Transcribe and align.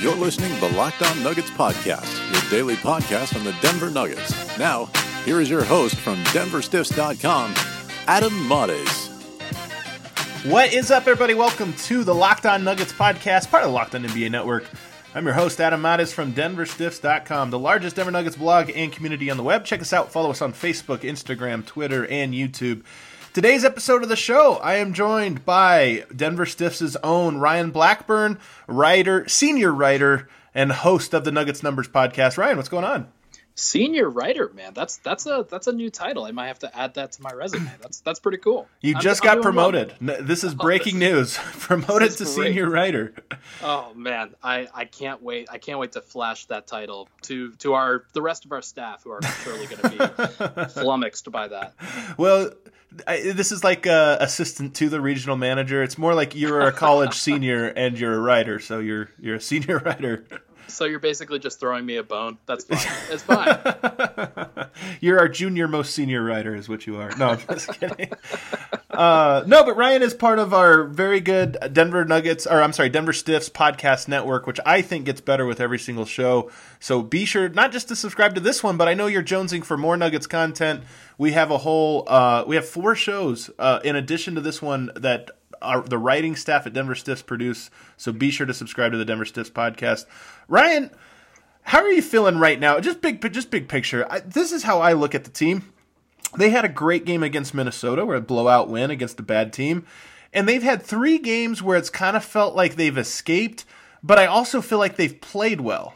You're 0.00 0.14
listening 0.14 0.54
to 0.54 0.60
the 0.60 0.68
Locked 0.76 1.02
On 1.02 1.24
Nuggets 1.24 1.50
podcast, 1.50 2.32
your 2.32 2.50
daily 2.50 2.76
podcast 2.76 3.36
on 3.36 3.42
the 3.42 3.52
Denver 3.60 3.90
Nuggets. 3.90 4.56
Now, 4.56 4.86
here 5.24 5.40
is 5.40 5.50
your 5.50 5.64
host 5.64 5.96
from 5.96 6.22
DenverStiffs.com, 6.26 7.54
Adam 8.06 8.48
Mares. 8.48 9.08
What 10.44 10.72
is 10.72 10.92
up, 10.92 11.08
everybody? 11.08 11.34
Welcome 11.34 11.72
to 11.72 12.04
the 12.04 12.14
Locked 12.14 12.46
On 12.46 12.62
Nuggets 12.62 12.92
podcast, 12.92 13.50
part 13.50 13.64
of 13.64 13.70
the 13.70 13.74
Locked 13.74 13.96
On 13.96 14.04
NBA 14.04 14.30
Network. 14.30 14.66
I'm 15.16 15.24
your 15.24 15.34
host, 15.34 15.60
Adam 15.60 15.82
Mares 15.82 16.12
from 16.12 16.32
DenverStiffs.com, 16.32 17.50
the 17.50 17.58
largest 17.58 17.96
Denver 17.96 18.12
Nuggets 18.12 18.36
blog 18.36 18.70
and 18.72 18.92
community 18.92 19.30
on 19.32 19.36
the 19.36 19.42
web. 19.42 19.64
Check 19.64 19.80
us 19.80 19.92
out. 19.92 20.12
Follow 20.12 20.30
us 20.30 20.40
on 20.40 20.52
Facebook, 20.52 20.98
Instagram, 20.98 21.66
Twitter, 21.66 22.06
and 22.06 22.34
YouTube. 22.34 22.84
Today's 23.34 23.64
episode 23.64 24.02
of 24.02 24.08
the 24.08 24.16
show, 24.16 24.54
I 24.56 24.76
am 24.76 24.94
joined 24.94 25.44
by 25.44 26.04
Denver 26.14 26.46
Stiffs' 26.46 26.96
own 27.04 27.36
Ryan 27.36 27.70
Blackburn, 27.70 28.38
writer, 28.66 29.28
senior 29.28 29.72
writer, 29.72 30.28
and 30.54 30.72
host 30.72 31.12
of 31.12 31.24
the 31.24 31.30
Nuggets 31.30 31.62
Numbers 31.62 31.88
podcast. 31.88 32.38
Ryan, 32.38 32.56
what's 32.56 32.70
going 32.70 32.84
on? 32.84 33.06
Senior 33.60 34.08
writer, 34.08 34.52
man. 34.54 34.72
That's 34.72 34.98
that's 34.98 35.26
a 35.26 35.44
that's 35.50 35.66
a 35.66 35.72
new 35.72 35.90
title. 35.90 36.24
I 36.24 36.30
might 36.30 36.46
have 36.46 36.60
to 36.60 36.78
add 36.78 36.94
that 36.94 37.10
to 37.12 37.22
my 37.22 37.32
resume. 37.32 37.68
That's 37.82 37.98
that's 38.00 38.20
pretty 38.20 38.38
cool. 38.38 38.68
You 38.80 38.94
I'm- 38.94 39.02
just 39.02 39.20
got 39.20 39.42
promoted. 39.42 39.94
well. 40.00 40.16
This 40.22 40.44
is 40.44 40.52
Oh, 40.52 40.56
breaking 40.56 41.00
this- 41.00 41.12
news. 41.12 41.36
promoted 41.58 42.12
to 42.12 42.24
great. 42.24 42.28
senior 42.34 42.70
writer. 42.70 43.14
Oh 43.60 43.92
man, 43.94 44.34
I, 44.44 44.68
I 44.72 44.84
can't 44.84 45.20
wait. 45.22 45.48
I 45.50 45.58
can't 45.58 45.80
wait 45.80 45.90
to 45.92 46.00
flash 46.00 46.44
that 46.46 46.68
title 46.68 47.08
to 47.22 47.50
to 47.56 47.74
our 47.74 48.04
the 48.12 48.22
rest 48.22 48.44
of 48.44 48.52
our 48.52 48.62
staff 48.62 49.02
who 49.02 49.10
are 49.10 49.22
surely 49.42 49.66
going 49.66 49.82
to 49.82 49.90
be 49.90 50.64
flummoxed 50.80 51.30
by 51.32 51.48
that. 51.48 51.74
Well, 52.16 52.50
I, 53.08 53.32
this 53.32 53.50
is 53.50 53.64
like 53.64 53.86
uh, 53.88 54.18
assistant 54.20 54.76
to 54.76 54.88
the 54.88 55.00
regional 55.00 55.36
manager. 55.36 55.82
It's 55.82 55.98
more 55.98 56.14
like 56.14 56.36
you're 56.36 56.60
a 56.60 56.72
college 56.72 57.14
senior 57.26 57.66
and 57.66 57.98
you're 57.98 58.14
a 58.14 58.20
writer, 58.20 58.60
so 58.60 58.78
you're 58.78 59.10
you're 59.20 59.36
a 59.36 59.40
senior 59.40 59.78
writer. 59.78 60.24
So 60.68 60.84
you're 60.84 60.98
basically 60.98 61.38
just 61.38 61.60
throwing 61.60 61.84
me 61.84 61.96
a 61.96 62.02
bone. 62.02 62.38
That's 62.46 62.64
fine. 62.64 62.78
It's 63.10 63.22
fine. 63.24 64.68
You're 65.00 65.18
our 65.18 65.28
junior 65.28 65.66
most 65.66 65.94
senior 65.94 66.22
writer, 66.22 66.54
is 66.54 66.68
what 66.68 66.86
you 66.86 66.96
are. 66.96 67.10
No, 67.16 67.30
I'm 67.30 67.38
just 67.38 67.80
kidding. 67.80 68.12
Uh, 68.90 69.44
no, 69.46 69.64
but 69.64 69.76
Ryan 69.76 70.02
is 70.02 70.12
part 70.12 70.38
of 70.38 70.52
our 70.52 70.84
very 70.84 71.20
good 71.20 71.56
Denver 71.72 72.04
Nuggets, 72.04 72.46
or 72.46 72.62
I'm 72.62 72.72
sorry, 72.72 72.88
Denver 72.88 73.12
Stiffs 73.12 73.48
podcast 73.48 74.08
network, 74.08 74.46
which 74.46 74.58
I 74.66 74.82
think 74.82 75.06
gets 75.06 75.20
better 75.20 75.46
with 75.46 75.60
every 75.60 75.78
single 75.78 76.04
show. 76.04 76.50
So 76.80 77.02
be 77.02 77.24
sure 77.24 77.48
not 77.48 77.70
just 77.70 77.88
to 77.88 77.96
subscribe 77.96 78.34
to 78.34 78.40
this 78.40 78.62
one, 78.62 78.76
but 78.76 78.88
I 78.88 78.94
know 78.94 79.06
you're 79.06 79.22
jonesing 79.22 79.64
for 79.64 79.76
more 79.76 79.96
Nuggets 79.96 80.26
content. 80.26 80.82
We 81.16 81.32
have 81.32 81.50
a 81.50 81.58
whole, 81.58 82.04
uh, 82.08 82.44
we 82.46 82.56
have 82.56 82.66
four 82.68 82.94
shows 82.94 83.50
uh, 83.58 83.80
in 83.84 83.94
addition 83.94 84.34
to 84.34 84.40
this 84.40 84.60
one 84.60 84.90
that 84.96 85.30
our, 85.62 85.82
the 85.82 85.98
writing 85.98 86.36
staff 86.36 86.66
at 86.66 86.72
Denver 86.72 86.94
Stiffs 86.94 87.22
produce. 87.22 87.70
So 87.96 88.12
be 88.12 88.30
sure 88.30 88.46
to 88.46 88.54
subscribe 88.54 88.92
to 88.92 88.98
the 88.98 89.04
Denver 89.04 89.24
Stiffs 89.24 89.50
podcast. 89.50 90.06
Ryan, 90.48 90.90
how 91.62 91.80
are 91.80 91.90
you 91.92 92.02
feeling 92.02 92.38
right 92.38 92.58
now? 92.58 92.80
Just 92.80 93.00
big, 93.00 93.32
just 93.32 93.50
big 93.50 93.68
picture. 93.68 94.06
I, 94.10 94.20
this 94.20 94.52
is 94.52 94.62
how 94.62 94.80
I 94.80 94.92
look 94.94 95.14
at 95.14 95.24
the 95.24 95.30
team. 95.30 95.72
They 96.36 96.50
had 96.50 96.64
a 96.64 96.68
great 96.68 97.04
game 97.04 97.22
against 97.22 97.54
Minnesota, 97.54 98.04
where 98.04 98.16
a 98.16 98.20
blowout 98.20 98.68
win 98.68 98.90
against 98.90 99.18
a 99.18 99.22
bad 99.22 99.52
team, 99.52 99.86
and 100.34 100.46
they've 100.46 100.62
had 100.62 100.82
three 100.82 101.18
games 101.18 101.62
where 101.62 101.78
it's 101.78 101.88
kind 101.90 102.16
of 102.16 102.24
felt 102.24 102.54
like 102.54 102.74
they've 102.76 102.98
escaped, 102.98 103.64
but 104.02 104.18
I 104.18 104.26
also 104.26 104.60
feel 104.60 104.78
like 104.78 104.96
they've 104.96 105.18
played 105.20 105.60
well. 105.62 105.94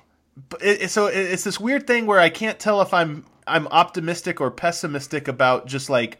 So 0.89 1.06
it- 1.09 1.17
it's 1.17 1.44
this 1.44 1.61
weird 1.61 1.87
thing 1.87 2.06
where 2.06 2.19
I 2.19 2.31
can't 2.31 2.59
tell 2.59 2.81
if 2.81 2.94
I'm 2.94 3.27
I'm 3.47 3.67
optimistic 3.69 4.41
or 4.41 4.50
pessimistic 4.50 5.27
about 5.29 5.67
just 5.67 5.91
like 5.91 6.19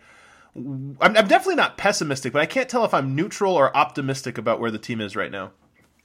I'm, 0.55 0.97
I'm 1.01 1.13
definitely 1.13 1.57
not 1.57 1.77
pessimistic, 1.77 2.33
but 2.33 2.43
I 2.43 2.47
can't 2.47 2.69
tell 2.69 2.85
if 2.85 2.93
I'm 2.93 3.15
neutral 3.15 3.55
or 3.55 3.75
optimistic 3.77 4.39
about 4.39 4.61
where 4.61 4.71
the 4.71 4.79
team 4.79 5.01
is 5.01 5.17
right 5.17 5.31
now. 5.31 5.53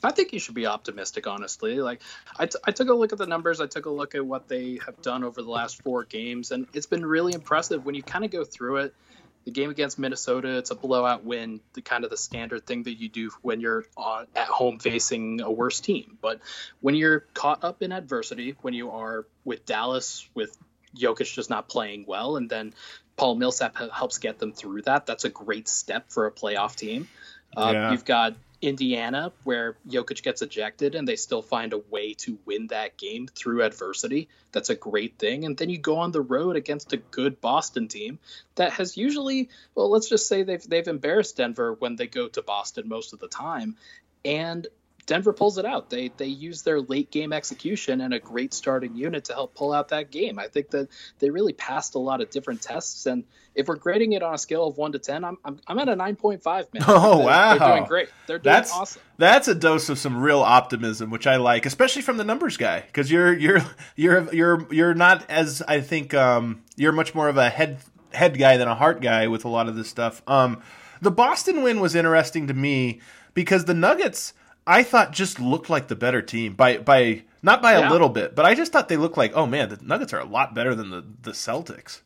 I 0.03 0.11
think 0.11 0.31
you 0.31 0.39
should 0.39 0.53
be 0.53 0.67
optimistic, 0.67 1.25
honestly. 1.25 1.79
Like, 1.79 2.01
I, 2.37 2.45
t- 2.45 2.59
I 2.63 2.71
took 2.71 2.89
a 2.89 2.93
look 2.93 3.13
at 3.13 3.17
the 3.17 3.25
numbers. 3.25 3.59
I 3.59 3.65
took 3.65 3.87
a 3.87 3.89
look 3.89 4.13
at 4.13 4.25
what 4.25 4.47
they 4.47 4.79
have 4.85 5.01
done 5.01 5.23
over 5.23 5.41
the 5.41 5.49
last 5.49 5.81
four 5.81 6.03
games, 6.03 6.51
and 6.51 6.67
it's 6.73 6.85
been 6.85 7.05
really 7.05 7.33
impressive 7.33 7.83
when 7.83 7.95
you 7.95 8.03
kind 8.03 8.23
of 8.23 8.31
go 8.31 8.43
through 8.43 8.77
it. 8.77 8.93
The 9.45 9.51
game 9.51 9.69
against 9.69 9.97
Minnesota, 9.97 10.57
it's 10.57 10.71
a 10.71 10.75
blowout 10.75 11.23
win, 11.23 11.61
the 11.73 11.81
kind 11.81 12.03
of 12.03 12.09
the 12.09 12.17
standard 12.17 12.67
thing 12.67 12.83
that 12.83 12.99
you 12.99 13.07
do 13.09 13.31
when 13.41 13.61
you're 13.61 13.85
on, 13.95 14.27
at 14.35 14.47
home 14.47 14.77
facing 14.77 15.41
a 15.41 15.49
worse 15.49 15.79
team. 15.79 16.17
But 16.21 16.41
when 16.81 16.95
you're 16.95 17.21
caught 17.33 17.63
up 17.63 17.81
in 17.81 17.91
adversity, 17.91 18.55
when 18.61 18.73
you 18.73 18.91
are 18.91 19.25
with 19.45 19.65
Dallas, 19.65 20.29
with 20.35 20.55
Jokic 20.95 21.33
just 21.33 21.49
not 21.49 21.69
playing 21.69 22.05
well, 22.07 22.35
and 22.35 22.49
then 22.49 22.73
Paul 23.17 23.35
Millsap 23.35 23.75
helps 23.91 24.19
get 24.19 24.39
them 24.39 24.53
through 24.53 24.83
that, 24.83 25.05
that's 25.05 25.25
a 25.25 25.29
great 25.29 25.67
step 25.67 26.11
for 26.11 26.27
a 26.27 26.31
playoff 26.31 26.75
team. 26.75 27.07
Uh, 27.55 27.71
Yeah. 27.73 27.91
You've 27.91 28.05
got 28.05 28.35
Indiana, 28.61 29.31
where 29.43 29.77
Jokic 29.87 30.23
gets 30.23 30.41
ejected 30.41 30.95
and 30.95 31.07
they 31.07 31.15
still 31.15 31.41
find 31.43 31.73
a 31.73 31.77
way 31.77 32.13
to 32.15 32.39
win 32.45 32.67
that 32.67 32.97
game 32.97 33.27
through 33.27 33.63
adversity. 33.63 34.29
That's 34.51 34.69
a 34.69 34.75
great 34.75 35.19
thing. 35.19 35.45
And 35.45 35.55
then 35.55 35.69
you 35.69 35.77
go 35.77 35.97
on 35.97 36.11
the 36.11 36.21
road 36.21 36.55
against 36.55 36.91
a 36.93 36.97
good 36.97 37.39
Boston 37.39 37.87
team 37.87 38.17
that 38.55 38.73
has 38.73 38.97
usually, 38.97 39.49
well, 39.75 39.91
let's 39.91 40.09
just 40.09 40.27
say 40.27 40.41
they've 40.41 40.67
they've 40.67 40.87
embarrassed 40.87 41.37
Denver 41.37 41.73
when 41.73 41.97
they 41.97 42.07
go 42.07 42.27
to 42.29 42.41
Boston 42.41 42.87
most 42.87 43.13
of 43.13 43.19
the 43.19 43.27
time, 43.27 43.75
and 44.25 44.65
Denver 45.07 45.33
pulls 45.33 45.57
it 45.57 45.65
out. 45.65 45.89
They 45.89 46.11
they 46.17 46.27
use 46.27 46.61
their 46.61 46.79
late 46.79 47.09
game 47.09 47.33
execution 47.33 48.01
and 48.01 48.13
a 48.13 48.19
great 48.19 48.53
starting 48.53 48.95
unit 48.95 49.25
to 49.25 49.33
help 49.33 49.55
pull 49.55 49.73
out 49.73 49.87
that 49.89 50.11
game. 50.11 50.37
I 50.37 50.47
think 50.47 50.69
that 50.71 50.89
they 51.19 51.29
really 51.31 51.53
passed 51.53 51.95
a 51.95 51.99
lot 51.99 52.21
of 52.21 52.29
different 52.29 52.61
tests, 52.61 53.05
and 53.05 53.23
if 53.55 53.67
we're 53.67 53.77
grading 53.77 54.11
it 54.13 54.21
on 54.21 54.33
a 54.33 54.37
scale 54.37 54.67
of 54.67 54.77
one 54.77 54.91
to 54.91 54.99
ten, 54.99 55.23
I'm 55.23 55.37
I'm, 55.43 55.59
I'm 55.65 55.79
at 55.79 55.89
a 55.89 55.95
nine 55.95 56.15
point 56.17 56.43
five, 56.43 56.67
man. 56.73 56.83
Oh, 56.87 57.17
they're- 57.17 57.25
wow. 57.25 57.57
they're 57.57 57.67
doing 57.69 57.83
great. 57.85 58.09
They're 58.27 58.37
doing 58.37 58.53
That's 58.53 58.71
awesome. 58.73 59.01
that's 59.17 59.47
a 59.47 59.55
dose 59.55 59.89
of 59.89 59.97
some 59.97 60.21
real 60.21 60.41
optimism, 60.41 61.09
which 61.09 61.25
I 61.25 61.37
like, 61.37 61.65
especially 61.65 62.01
from 62.03 62.17
the 62.17 62.23
numbers 62.25 62.57
guy, 62.57 62.81
because 62.81 63.09
you're 63.09 63.33
you're 63.33 63.61
you're 63.95 64.31
you're 64.33 64.67
you're 64.73 64.93
not 64.93 65.27
as 65.29 65.63
I 65.67 65.81
think 65.81 66.13
um, 66.13 66.63
you're 66.75 66.91
much 66.91 67.15
more 67.15 67.29
of 67.29 67.37
a 67.37 67.49
head 67.49 67.79
head 68.13 68.37
guy 68.37 68.57
than 68.57 68.67
a 68.67 68.75
heart 68.75 69.01
guy 69.01 69.27
with 69.27 69.45
a 69.45 69.49
lot 69.49 69.67
of 69.69 69.75
this 69.75 69.87
stuff. 69.89 70.21
Um, 70.27 70.61
the 71.01 71.11
Boston 71.11 71.63
win 71.63 71.79
was 71.79 71.95
interesting 71.95 72.47
to 72.47 72.53
me 72.53 72.99
because 73.33 73.65
the 73.65 73.73
Nuggets 73.73 74.33
I 74.67 74.83
thought 74.83 75.13
just 75.13 75.39
looked 75.39 75.69
like 75.69 75.87
the 75.87 75.95
better 75.95 76.21
team 76.21 76.53
by 76.53 76.77
by 76.77 77.23
not 77.41 77.61
by 77.61 77.73
a 77.73 77.89
little 77.89 78.09
bit, 78.09 78.35
but 78.35 78.45
I 78.45 78.53
just 78.53 78.71
thought 78.73 78.89
they 78.89 78.97
looked 78.97 79.17
like 79.17 79.31
oh 79.33 79.45
man, 79.47 79.69
the 79.69 79.79
Nuggets 79.81 80.13
are 80.13 80.19
a 80.19 80.25
lot 80.25 80.53
better 80.53 80.75
than 80.75 80.89
the 80.89 81.05
the 81.23 81.31
Celtics. 81.31 82.01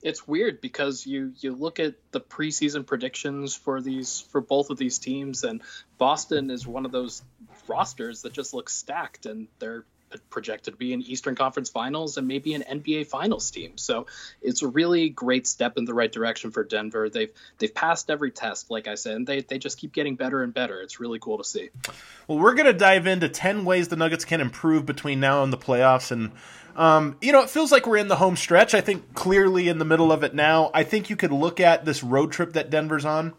it's 0.00 0.26
weird 0.28 0.60
because 0.60 1.06
you 1.06 1.32
you 1.40 1.52
look 1.52 1.80
at 1.80 1.94
the 2.12 2.20
preseason 2.20 2.86
predictions 2.86 3.54
for 3.56 3.80
these 3.80 4.20
for 4.30 4.40
both 4.40 4.70
of 4.70 4.78
these 4.78 4.98
teams 4.98 5.42
and 5.42 5.60
Boston 5.98 6.50
is 6.50 6.66
one 6.66 6.86
of 6.86 6.92
those 6.92 7.22
rosters 7.66 8.22
that 8.22 8.32
just 8.32 8.54
looks 8.54 8.74
stacked 8.74 9.26
and 9.26 9.48
they're 9.58 9.84
projected 10.30 10.74
to 10.74 10.78
be 10.78 10.92
in 10.92 11.02
Eastern 11.02 11.34
Conference 11.34 11.68
Finals 11.70 12.16
and 12.16 12.26
maybe 12.26 12.54
an 12.54 12.62
NBA 12.62 13.06
Finals 13.06 13.50
team. 13.50 13.76
So 13.76 14.06
it's 14.42 14.62
a 14.62 14.68
really 14.68 15.08
great 15.08 15.46
step 15.46 15.76
in 15.76 15.84
the 15.84 15.94
right 15.94 16.10
direction 16.10 16.50
for 16.50 16.64
Denver. 16.64 17.08
They've 17.08 17.30
they've 17.58 17.74
passed 17.74 18.10
every 18.10 18.30
test, 18.30 18.70
like 18.70 18.88
I 18.88 18.94
said, 18.94 19.16
and 19.16 19.26
they, 19.26 19.40
they 19.42 19.58
just 19.58 19.78
keep 19.78 19.92
getting 19.92 20.16
better 20.16 20.42
and 20.42 20.52
better. 20.54 20.80
It's 20.80 21.00
really 21.00 21.18
cool 21.18 21.38
to 21.38 21.44
see. 21.44 21.70
Well, 22.26 22.38
we're 22.38 22.54
going 22.54 22.66
to 22.66 22.72
dive 22.72 23.06
into 23.06 23.28
10 23.28 23.64
ways 23.64 23.88
the 23.88 23.96
Nuggets 23.96 24.24
can 24.24 24.40
improve 24.40 24.86
between 24.86 25.20
now 25.20 25.42
and 25.42 25.52
the 25.52 25.58
playoffs. 25.58 26.10
And, 26.10 26.32
um, 26.76 27.16
you 27.20 27.32
know, 27.32 27.42
it 27.42 27.50
feels 27.50 27.72
like 27.72 27.86
we're 27.86 27.96
in 27.96 28.08
the 28.08 28.16
home 28.16 28.36
stretch. 28.36 28.74
I 28.74 28.80
think 28.80 29.14
clearly 29.14 29.68
in 29.68 29.78
the 29.78 29.84
middle 29.84 30.12
of 30.12 30.22
it 30.22 30.34
now. 30.34 30.70
I 30.74 30.84
think 30.84 31.10
you 31.10 31.16
could 31.16 31.32
look 31.32 31.60
at 31.60 31.84
this 31.84 32.02
road 32.02 32.32
trip 32.32 32.52
that 32.54 32.70
Denver's 32.70 33.04
on. 33.04 33.34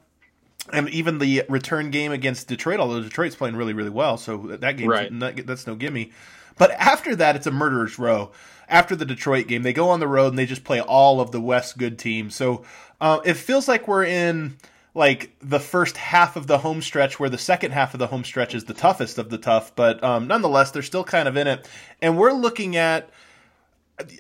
And 0.72 0.88
even 0.90 1.18
the 1.18 1.46
return 1.50 1.90
game 1.90 2.12
against 2.12 2.48
Detroit, 2.48 2.80
although 2.80 3.02
Detroit's 3.02 3.36
playing 3.36 3.56
really, 3.56 3.74
really 3.74 3.90
well, 3.90 4.18
so 4.18 4.38
that 4.60 4.78
game 4.78 4.88
Right. 4.88 5.10
that's 5.48 5.66
no 5.66 5.74
gimme. 5.74 6.12
But 6.60 6.72
after 6.72 7.16
that, 7.16 7.36
it's 7.36 7.48
a 7.48 7.52
murderer's 7.52 7.98
row. 7.98 8.32
After 8.68 8.96
the 8.96 9.06
Detroit 9.06 9.48
game, 9.48 9.64
they 9.64 9.74
go 9.74 9.90
on 9.90 10.00
the 10.00 10.08
road 10.08 10.28
and 10.28 10.38
they 10.38 10.46
just 10.46 10.64
play 10.64 10.80
all 10.80 11.20
of 11.20 11.32
the 11.32 11.42
West 11.42 11.80
good 11.80 11.98
teams. 11.98 12.36
So 12.36 12.64
uh, 13.02 13.22
it 13.26 13.34
feels 13.34 13.68
like 13.68 13.88
we're 13.88 14.06
in 14.06 14.58
like 14.94 15.36
the 15.42 15.60
first 15.60 15.98
half 15.98 16.36
of 16.36 16.46
the 16.46 16.60
home 16.60 16.84
stretch, 16.84 17.20
where 17.20 17.30
the 17.30 17.38
second 17.40 17.72
half 17.72 17.96
of 17.96 18.00
the 18.00 18.08
home 18.08 18.24
stretch 18.24 18.54
is 18.54 18.66
the 18.66 18.76
toughest 18.76 19.18
of 19.18 19.32
the 19.32 19.40
tough. 19.40 19.76
But 19.76 20.04
um, 20.04 20.28
nonetheless, 20.28 20.70
they're 20.70 20.84
still 20.84 21.04
kind 21.04 21.28
of 21.28 21.36
in 21.36 21.48
it, 21.48 21.68
and 22.00 22.16
we're 22.16 22.34
looking 22.34 22.76
at 22.76 23.10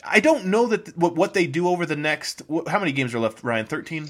I 0.03 0.19
don't 0.19 0.45
know 0.45 0.68
that 0.68 0.97
what, 0.97 1.15
what 1.15 1.33
they 1.33 1.47
do 1.47 1.68
over 1.68 1.85
the 1.85 1.95
next. 1.95 2.42
How 2.68 2.80
many 2.80 2.92
games 2.92 3.13
are 3.13 3.19
left, 3.19 3.44
Ryan? 3.44 3.65
Thirteen. 3.65 4.09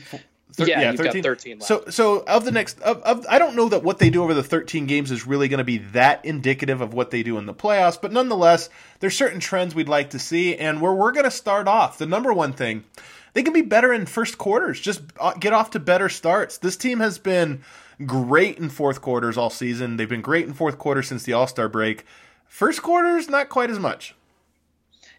Thir- 0.54 0.66
yeah, 0.66 0.96
got 0.96 1.16
13 1.16 1.60
left. 1.60 1.68
So, 1.68 1.84
so 1.90 2.24
of 2.26 2.44
the 2.44 2.52
next, 2.52 2.80
of, 2.82 3.02
of, 3.04 3.26
I 3.30 3.38
don't 3.38 3.56
know 3.56 3.70
that 3.70 3.84
what 3.84 4.00
they 4.00 4.10
do 4.10 4.24
over 4.24 4.34
the 4.34 4.44
13 4.44 4.88
games 4.88 5.12
is 5.12 5.28
really 5.28 5.48
going 5.48 5.60
to 5.60 5.64
be 5.64 5.78
that 5.78 6.26
indicative 6.26 6.82
of 6.82 6.94
what 6.94 7.12
they 7.12 7.22
do 7.22 7.38
in 7.38 7.46
the 7.46 7.54
playoffs. 7.54 8.02
But 8.02 8.12
nonetheless, 8.12 8.70
there's 9.00 9.16
certain 9.16 9.40
trends 9.40 9.76
we'd 9.76 9.88
like 9.88 10.10
to 10.12 10.20
see, 10.20 10.56
and 10.56 10.82
where 10.82 10.94
we're 10.94 11.12
going 11.12 11.26
to 11.26 11.32
start 11.32 11.68
off. 11.68 12.00
The 12.00 12.08
number 12.08 12.34
one 12.34 12.54
thing, 12.54 12.84
they 13.34 13.44
can 13.44 13.54
be 13.54 13.62
better 13.62 13.94
in 13.94 14.08
first 14.08 14.40
quarters. 14.40 14.80
Just 14.80 15.02
uh, 15.20 15.34
get 15.34 15.54
off 15.54 15.70
to 15.72 15.80
better 15.80 16.10
starts. 16.10 16.58
This 16.58 16.76
team 16.76 17.00
has 17.00 17.20
been 17.20 17.62
great 18.06 18.58
in 18.58 18.70
fourth 18.70 19.02
quarters 19.02 19.38
all 19.38 19.52
season. 19.52 19.98
They've 19.98 20.10
been 20.10 20.22
great 20.22 20.48
in 20.48 20.54
fourth 20.54 20.80
quarter 20.80 21.04
since 21.04 21.24
the 21.24 21.34
All 21.34 21.48
Star 21.48 21.70
break. 21.70 22.06
First 22.48 22.82
quarters, 22.82 23.30
not 23.30 23.50
quite 23.50 23.70
as 23.70 23.78
much. 23.80 24.16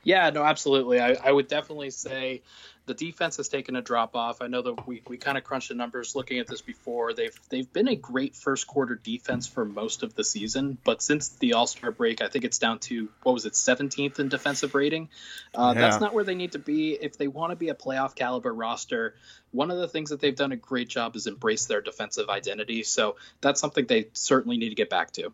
Yeah, 0.03 0.31
no, 0.31 0.43
absolutely. 0.43 0.99
I, 0.99 1.12
I 1.23 1.31
would 1.31 1.47
definitely 1.47 1.91
say 1.91 2.43
the 2.87 2.94
defense 2.94 3.37
has 3.37 3.49
taken 3.49 3.77
a 3.77 3.82
drop 3.82 4.17
off. 4.17 4.43
I 4.43 4.47
know 4.47 4.62
that 4.62 4.87
we, 4.87 5.03
we 5.06 5.17
kind 5.17 5.38
of 5.38 5.44
crunched 5.44 5.69
the 5.69 5.75
numbers 5.75 6.17
looking 6.17 6.38
at 6.38 6.47
this 6.47 6.61
before. 6.61 7.12
They've 7.12 7.38
they've 7.49 7.71
been 7.73 7.88
a 7.88 7.97
great 7.97 8.35
first 8.35 8.67
quarter 8.67 8.94
defense 8.94 9.47
for 9.47 9.65
most 9.65 10.03
of 10.03 10.15
the 10.15 10.25
season, 10.25 10.79
but 10.85 11.03
since 11.03 11.29
the 11.29 11.53
All 11.53 11.67
Star 11.67 11.91
break, 11.91 12.21
I 12.21 12.29
think 12.29 12.44
it's 12.44 12.59
down 12.59 12.79
to 12.81 13.09
what 13.23 13.32
was 13.32 13.47
it, 13.47 13.53
17th 13.53 14.19
in 14.19 14.29
defensive 14.29 14.75
rating. 14.75 15.09
Uh, 15.55 15.73
yeah. 15.75 15.81
That's 15.82 16.00
not 16.00 16.15
where 16.15 16.25
they 16.25 16.35
need 16.35 16.53
to 16.53 16.59
be 16.59 16.93
if 16.93 17.17
they 17.17 17.29
want 17.29 17.50
to 17.50 17.56
be 17.56 17.69
a 17.69 17.75
playoff 17.75 18.15
caliber 18.15 18.53
roster. 18.53 19.15
One 19.53 19.71
of 19.71 19.79
the 19.79 19.88
things 19.88 20.11
that 20.11 20.21
they've 20.21 20.35
done 20.35 20.53
a 20.53 20.56
great 20.56 20.88
job 20.88 21.17
is 21.17 21.27
embrace 21.27 21.67
their 21.67 21.81
defensive 21.81 22.29
identity. 22.29 22.82
So 22.82 23.17
that's 23.41 23.61
something 23.61 23.87
they 23.87 24.09
certainly 24.12 24.56
need 24.56 24.71
to 24.71 24.75
get 24.75 24.91
back 24.91 25.12
to. 25.12 25.32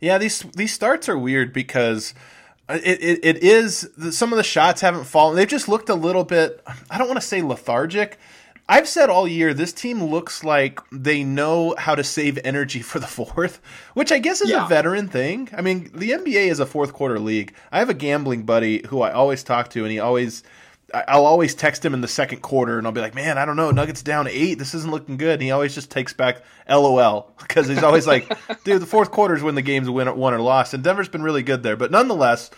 Yeah, 0.00 0.18
these 0.18 0.40
these 0.54 0.72
starts 0.72 1.08
are 1.08 1.18
weird 1.18 1.52
because 1.52 2.14
Uh, 2.70 2.78
it, 2.84 3.02
it, 3.02 3.18
it 3.24 3.42
is 3.42 3.90
some 4.12 4.32
of 4.32 4.36
the 4.36 4.44
shots 4.44 4.80
haven't 4.80 5.04
fallen. 5.04 5.34
They've 5.34 5.48
just 5.48 5.68
looked 5.68 5.88
a 5.88 5.94
little 5.94 6.22
bit. 6.22 6.62
I 6.88 6.98
don't 6.98 7.08
want 7.08 7.20
to 7.20 7.26
say 7.26 7.42
lethargic. 7.42 8.16
I've 8.68 8.86
said 8.86 9.10
all 9.10 9.26
year 9.26 9.52
this 9.52 9.72
team 9.72 10.00
looks 10.04 10.44
like 10.44 10.78
they 10.92 11.24
know 11.24 11.74
how 11.76 11.96
to 11.96 12.04
save 12.04 12.38
energy 12.44 12.80
for 12.82 13.00
the 13.00 13.08
fourth, 13.08 13.60
which 13.94 14.12
I 14.12 14.20
guess 14.20 14.40
is 14.40 14.50
yeah. 14.50 14.66
a 14.66 14.68
veteran 14.68 15.08
thing. 15.08 15.48
I 15.56 15.62
mean, 15.62 15.90
the 15.92 16.12
NBA 16.12 16.46
is 16.46 16.60
a 16.60 16.66
fourth 16.66 16.92
quarter 16.92 17.18
league. 17.18 17.52
I 17.72 17.80
have 17.80 17.90
a 17.90 17.94
gambling 17.94 18.44
buddy 18.44 18.86
who 18.86 19.02
I 19.02 19.10
always 19.10 19.42
talk 19.42 19.70
to, 19.70 19.82
and 19.82 19.90
he 19.90 19.98
always, 19.98 20.44
I'll 20.92 21.26
always 21.26 21.54
text 21.54 21.84
him 21.84 21.94
in 21.94 22.00
the 22.00 22.08
second 22.08 22.42
quarter, 22.42 22.78
and 22.78 22.86
I'll 22.86 22.92
be 22.92 23.00
like, 23.00 23.14
"Man, 23.14 23.38
I 23.38 23.44
don't 23.44 23.56
know, 23.56 23.70
Nuggets 23.70 24.02
down 24.02 24.26
eight. 24.28 24.58
This 24.58 24.74
isn't 24.74 24.90
looking 24.90 25.16
good." 25.16 25.34
And 25.34 25.42
he 25.42 25.50
always 25.50 25.74
just 25.74 25.90
takes 25.90 26.12
back 26.12 26.42
LOL 26.68 27.32
because 27.38 27.68
he's 27.68 27.82
always 27.82 28.06
like, 28.06 28.28
"Dude, 28.64 28.82
the 28.82 28.86
fourth 28.86 29.10
quarter 29.10 29.34
is 29.34 29.42
when 29.42 29.54
the 29.54 29.62
game's 29.62 29.88
win, 29.88 30.14
won 30.16 30.34
or 30.34 30.40
lost." 30.40 30.74
And 30.74 30.82
Denver's 30.82 31.08
been 31.08 31.22
really 31.22 31.42
good 31.42 31.62
there, 31.62 31.76
but 31.76 31.90
nonetheless 31.90 32.50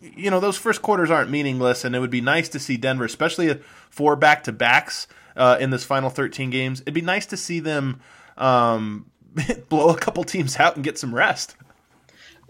you 0.00 0.30
know 0.30 0.40
those 0.40 0.56
first 0.56 0.82
quarters 0.82 1.10
aren't 1.10 1.30
meaningless, 1.30 1.84
and 1.84 1.94
it 1.94 2.00
would 2.00 2.10
be 2.10 2.20
nice 2.20 2.48
to 2.50 2.58
see 2.58 2.76
Denver, 2.76 3.04
especially 3.04 3.60
four 3.90 4.16
back 4.16 4.44
to 4.44 4.52
backs 4.52 5.06
uh, 5.36 5.56
in 5.60 5.70
this 5.70 5.84
final 5.84 6.10
13 6.10 6.50
games. 6.50 6.80
It'd 6.82 6.94
be 6.94 7.00
nice 7.00 7.26
to 7.26 7.36
see 7.36 7.60
them 7.60 8.00
um, 8.36 9.06
blow 9.68 9.90
a 9.90 9.98
couple 9.98 10.24
teams 10.24 10.56
out 10.58 10.76
and 10.76 10.84
get 10.84 10.98
some 10.98 11.14
rest. 11.14 11.56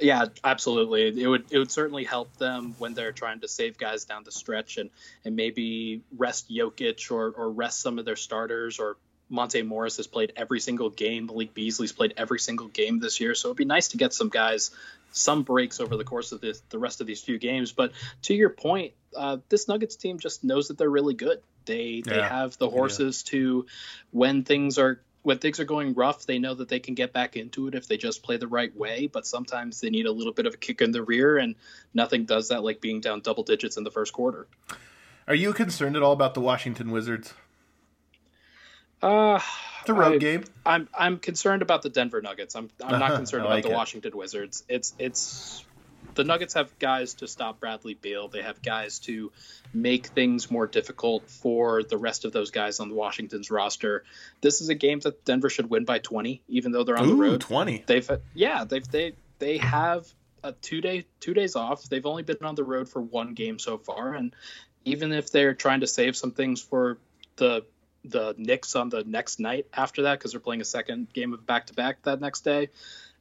Yeah, 0.01 0.27
absolutely. 0.43 1.23
It 1.23 1.27
would 1.27 1.45
it 1.51 1.59
would 1.59 1.71
certainly 1.71 2.05
help 2.05 2.37
them 2.37 2.75
when 2.79 2.95
they're 2.95 3.13
trying 3.13 3.41
to 3.41 3.49
save 3.49 3.79
guys 3.79 4.05
down 4.05 4.25
the 4.25 4.33
stretch 4.33 4.79
and 4.79 4.91
and 5.25 5.37
maybe 5.37 6.03
rest 6.17 6.51
Jokic 6.51 7.11
or 7.11 7.31
or 7.31 7.51
rest 7.51 7.81
some 7.81 7.99
of 7.99 8.05
their 8.05 8.17
starters 8.17 8.79
or 8.79 8.97
Monte 9.29 9.63
Morris 9.63 9.97
has 9.99 10.07
played 10.07 10.33
every 10.37 10.61
single 10.61 10.91
game. 10.91 11.27
Malik 11.27 11.55
Beasley's 11.55 11.93
played 11.93 12.15
every 12.17 12.41
single 12.41 12.67
game 12.67 12.99
this 12.99 13.21
year. 13.21 13.35
So 13.35 13.49
it'd 13.49 13.57
be 13.57 13.65
nice 13.65 13.89
to 13.89 13.97
get 13.97 14.13
some 14.13 14.29
guys 14.29 14.71
some 15.13 15.43
breaks 15.43 15.81
over 15.81 15.97
the 15.97 16.05
course 16.05 16.33
of 16.33 16.41
this, 16.41 16.63
the 16.71 16.79
rest 16.79 17.01
of 17.01 17.07
these 17.07 17.21
few 17.21 17.39
games. 17.39 17.73
But 17.73 17.93
to 18.23 18.35
your 18.35 18.51
point, 18.51 18.93
uh, 19.17 19.39
this 19.49 19.69
Nuggets 19.69 19.97
team 19.97 20.19
just 20.19 20.45
knows 20.45 20.69
that 20.69 20.79
they're 20.79 20.91
really 20.91 21.15
good. 21.15 21.41
They 21.65 22.03
yeah. 22.05 22.15
they 22.15 22.23
have 22.23 22.59
the 22.59 22.69
horses 22.69 23.25
yeah. 23.27 23.31
to 23.33 23.67
when 24.11 24.45
things 24.45 24.79
are 24.79 25.01
when 25.23 25.39
things 25.39 25.61
are 25.61 25.65
going 25.65 25.95
rough, 25.95 26.27
they 26.27 26.39
know 26.39 26.55
that 26.55 26.69
they 26.69 26.81
can 26.81 26.95
get 26.95 27.13
back 27.13 27.37
into 27.37 27.69
it 27.69 27.75
if 27.75 27.87
they 27.87 27.97
just 27.97 28.23
play 28.23 28.37
the 28.37 28.49
right 28.49 28.75
way. 28.77 29.07
But 29.07 29.27
sometimes 29.27 29.81
they 29.81 29.91
need 29.91 30.07
a 30.07 30.13
little 30.13 30.33
bit 30.33 30.47
of 30.47 30.55
a 30.55 30.57
kick 30.57 30.81
in 30.81 30.93
the 30.93 31.03
rear, 31.03 31.39
and 31.39 31.55
nothing 31.93 32.25
does 32.25 32.49
that 32.49 32.63
like 32.63 32.81
being 32.81 33.01
down 33.01 33.21
double 33.21 33.43
digits 33.43 33.77
in 33.77 33.85
the 33.85 33.91
first 33.91 34.13
quarter. 34.13 34.47
Are 35.29 35.35
you 35.35 35.53
concerned 35.53 35.97
at 35.97 36.03
all 36.03 36.13
about 36.13 36.35
the 36.35 36.41
Washington 36.41 36.91
Wizards? 36.91 37.35
Uh, 39.03 39.41
the 39.87 39.95
road 39.95 40.15
I, 40.15 40.19
game. 40.19 40.45
I'm 40.65 40.89
I'm 40.97 41.19
concerned 41.19 41.63
about 41.63 41.83
the 41.83 41.89
Denver 41.89 42.21
Nuggets. 42.21 42.55
I'm 42.55 42.69
I'm 42.83 42.99
not 42.99 43.17
concerned 43.17 43.45
like 43.45 43.61
about 43.61 43.69
the 43.69 43.75
it. 43.75 43.77
Washington 43.77 44.17
Wizards. 44.17 44.65
It's 44.69 44.95
it's 44.99 45.65
the 46.15 46.25
Nuggets 46.25 46.55
have 46.55 46.79
guys 46.79 47.15
to 47.15 47.29
stop 47.29 47.61
Bradley 47.61 47.95
Beal. 47.95 48.29
They 48.29 48.43
have 48.43 48.63
guys 48.63 48.99
to 49.01 49.33
make 49.73 50.07
things 50.07 50.51
more 50.51 50.67
difficult 50.67 51.29
for 51.29 51.83
the 51.83 51.97
rest 51.97 52.25
of 52.25 52.33
those 52.33 52.51
guys 52.51 52.81
on 52.81 52.89
the 52.89 52.95
Washington's 52.95 53.51
roster. 53.51 54.05
This 54.41 54.61
is 54.61 54.69
a 54.69 54.75
game 54.75 55.01
that 55.01 55.25
Denver 55.25 55.51
should 55.51 55.71
win 55.71 55.85
by 55.85 55.99
20, 55.99 56.43
even 56.49 56.73
though 56.73 56.85
they're 56.85 56.99
on 56.99 57.09
Ooh, 57.09 57.17
the 57.17 57.23
road. 57.23 57.41
20. 57.41 57.85
They've 57.87 58.11
yeah 58.35 58.65
they've 58.65 58.87
they 58.89 59.15
they 59.39 59.59
have 59.59 60.07
a 60.43 60.53
two 60.53 60.81
day 60.81 61.07
two 61.21 61.35
days 61.35 61.57
off. 61.57 61.85
They've 61.85 62.07
only 62.07 62.23
been 62.23 62.39
on 62.43 62.55
the 62.55 62.65
road 62.65 62.89
for 62.89 63.01
one 63.01 63.35
game 63.35 63.59
so 63.59 63.79
far, 63.79 64.15
and 64.15 64.35
even 64.85 65.13
if 65.13 65.31
they're 65.31 65.55
trying 65.55 65.81
to 65.81 65.87
save 65.87 66.17
some 66.17 66.33
things 66.33 66.61
for 66.61 66.99
the 67.37 67.65
the 68.05 68.35
Knicks 68.39 68.77
on 68.77 68.89
the 68.89 69.05
next 69.05 69.41
night 69.41 69.67
after 69.75 70.03
that 70.03 70.19
because 70.19 70.33
they're 70.33 70.41
playing 70.41 70.63
a 70.63 70.67
second 70.67 71.13
game 71.13 71.35
of 71.35 71.45
back 71.45 71.67
to 71.67 71.75
back 71.75 72.03
that 72.03 72.21
next 72.21 72.43
day. 72.43 72.71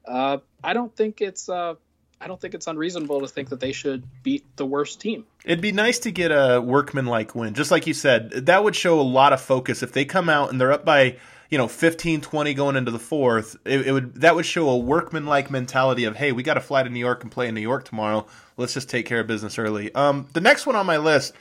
Uh, 0.05 0.37
I 0.63 0.73
don't 0.73 0.95
think 0.95 1.21
it's 1.21 1.49
uh, 1.49 1.75
I 2.21 2.27
don't 2.27 2.39
think 2.39 2.53
it's 2.53 2.67
unreasonable 2.67 3.21
to 3.21 3.27
think 3.27 3.49
that 3.49 3.59
they 3.59 3.71
should 3.71 4.03
beat 4.23 4.45
the 4.57 4.65
worst 4.65 4.99
team. 4.99 5.25
It'd 5.45 5.61
be 5.61 5.71
nice 5.71 5.99
to 5.99 6.11
get 6.11 6.31
a 6.31 6.59
workman 6.59 7.05
like 7.05 7.33
win, 7.33 7.53
just 7.53 7.71
like 7.71 7.87
you 7.87 7.93
said. 7.93 8.31
That 8.31 8.63
would 8.63 8.75
show 8.75 8.99
a 8.99 9.03
lot 9.03 9.33
of 9.33 9.41
focus 9.41 9.83
if 9.83 9.93
they 9.93 10.05
come 10.05 10.29
out 10.29 10.51
and 10.51 10.59
they're 10.59 10.71
up 10.71 10.83
by 10.83 11.17
you 11.49 11.57
know 11.57 11.67
15 11.67 12.21
20 12.21 12.53
going 12.53 12.75
into 12.75 12.91
the 12.91 12.99
fourth 12.99 13.55
it, 13.65 13.87
it 13.87 13.91
would 13.91 14.21
that 14.21 14.35
would 14.35 14.45
show 14.45 14.69
a 14.69 14.77
workman 14.77 15.25
like 15.25 15.49
mentality 15.49 16.03
of 16.03 16.15
hey 16.15 16.31
we 16.31 16.43
got 16.43 16.53
to 16.53 16.61
fly 16.61 16.83
to 16.83 16.89
new 16.91 16.99
york 16.99 17.23
and 17.23 17.31
play 17.31 17.47
in 17.47 17.55
new 17.55 17.59
york 17.59 17.85
tomorrow 17.85 18.27
let's 18.57 18.75
just 18.75 18.87
take 18.87 19.07
care 19.07 19.19
of 19.19 19.25
business 19.25 19.57
early 19.57 19.91
um, 19.95 20.27
the 20.33 20.41
next 20.41 20.67
one 20.67 20.75
on 20.75 20.85
my 20.85 20.97
list 20.97 21.33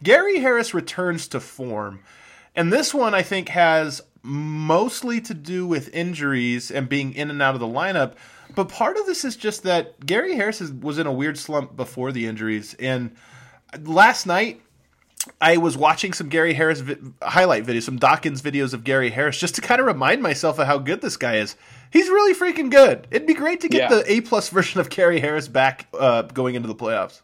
gary 0.00 0.38
harris 0.38 0.74
returns 0.74 1.26
to 1.26 1.40
form 1.40 1.98
and 2.58 2.72
this 2.72 2.92
one, 2.92 3.14
I 3.14 3.22
think, 3.22 3.50
has 3.50 4.02
mostly 4.20 5.20
to 5.20 5.32
do 5.32 5.64
with 5.64 5.94
injuries 5.94 6.72
and 6.72 6.88
being 6.88 7.14
in 7.14 7.30
and 7.30 7.40
out 7.40 7.54
of 7.54 7.60
the 7.60 7.68
lineup. 7.68 8.14
But 8.54 8.68
part 8.68 8.96
of 8.96 9.06
this 9.06 9.24
is 9.24 9.36
just 9.36 9.62
that 9.64 10.04
Gary 10.04 10.34
Harris 10.34 10.60
was 10.60 10.98
in 10.98 11.06
a 11.06 11.12
weird 11.12 11.38
slump 11.38 11.76
before 11.76 12.12
the 12.12 12.26
injuries. 12.26 12.74
And 12.78 13.14
last 13.82 14.26
night, 14.26 14.60
I 15.40 15.56
was 15.58 15.76
watching 15.76 16.12
some 16.12 16.28
Gary 16.28 16.54
Harris 16.54 16.80
vi- 16.80 16.96
highlight 17.22 17.64
videos, 17.64 17.82
some 17.82 17.98
Dawkins 17.98 18.42
videos 18.42 18.72
of 18.72 18.84
Gary 18.84 19.10
Harris, 19.10 19.38
just 19.38 19.54
to 19.56 19.60
kind 19.60 19.80
of 19.80 19.86
remind 19.86 20.22
myself 20.22 20.58
of 20.58 20.66
how 20.66 20.78
good 20.78 21.00
this 21.00 21.16
guy 21.16 21.36
is. 21.36 21.56
He's 21.90 22.08
really 22.08 22.34
freaking 22.34 22.70
good. 22.70 23.06
It'd 23.10 23.26
be 23.26 23.34
great 23.34 23.60
to 23.60 23.68
get 23.68 23.90
yeah. 23.90 23.96
the 23.96 24.12
A 24.12 24.20
plus 24.22 24.48
version 24.48 24.80
of 24.80 24.90
Gary 24.90 25.20
Harris 25.20 25.48
back 25.48 25.86
uh, 25.98 26.22
going 26.22 26.54
into 26.54 26.68
the 26.68 26.74
playoffs. 26.74 27.22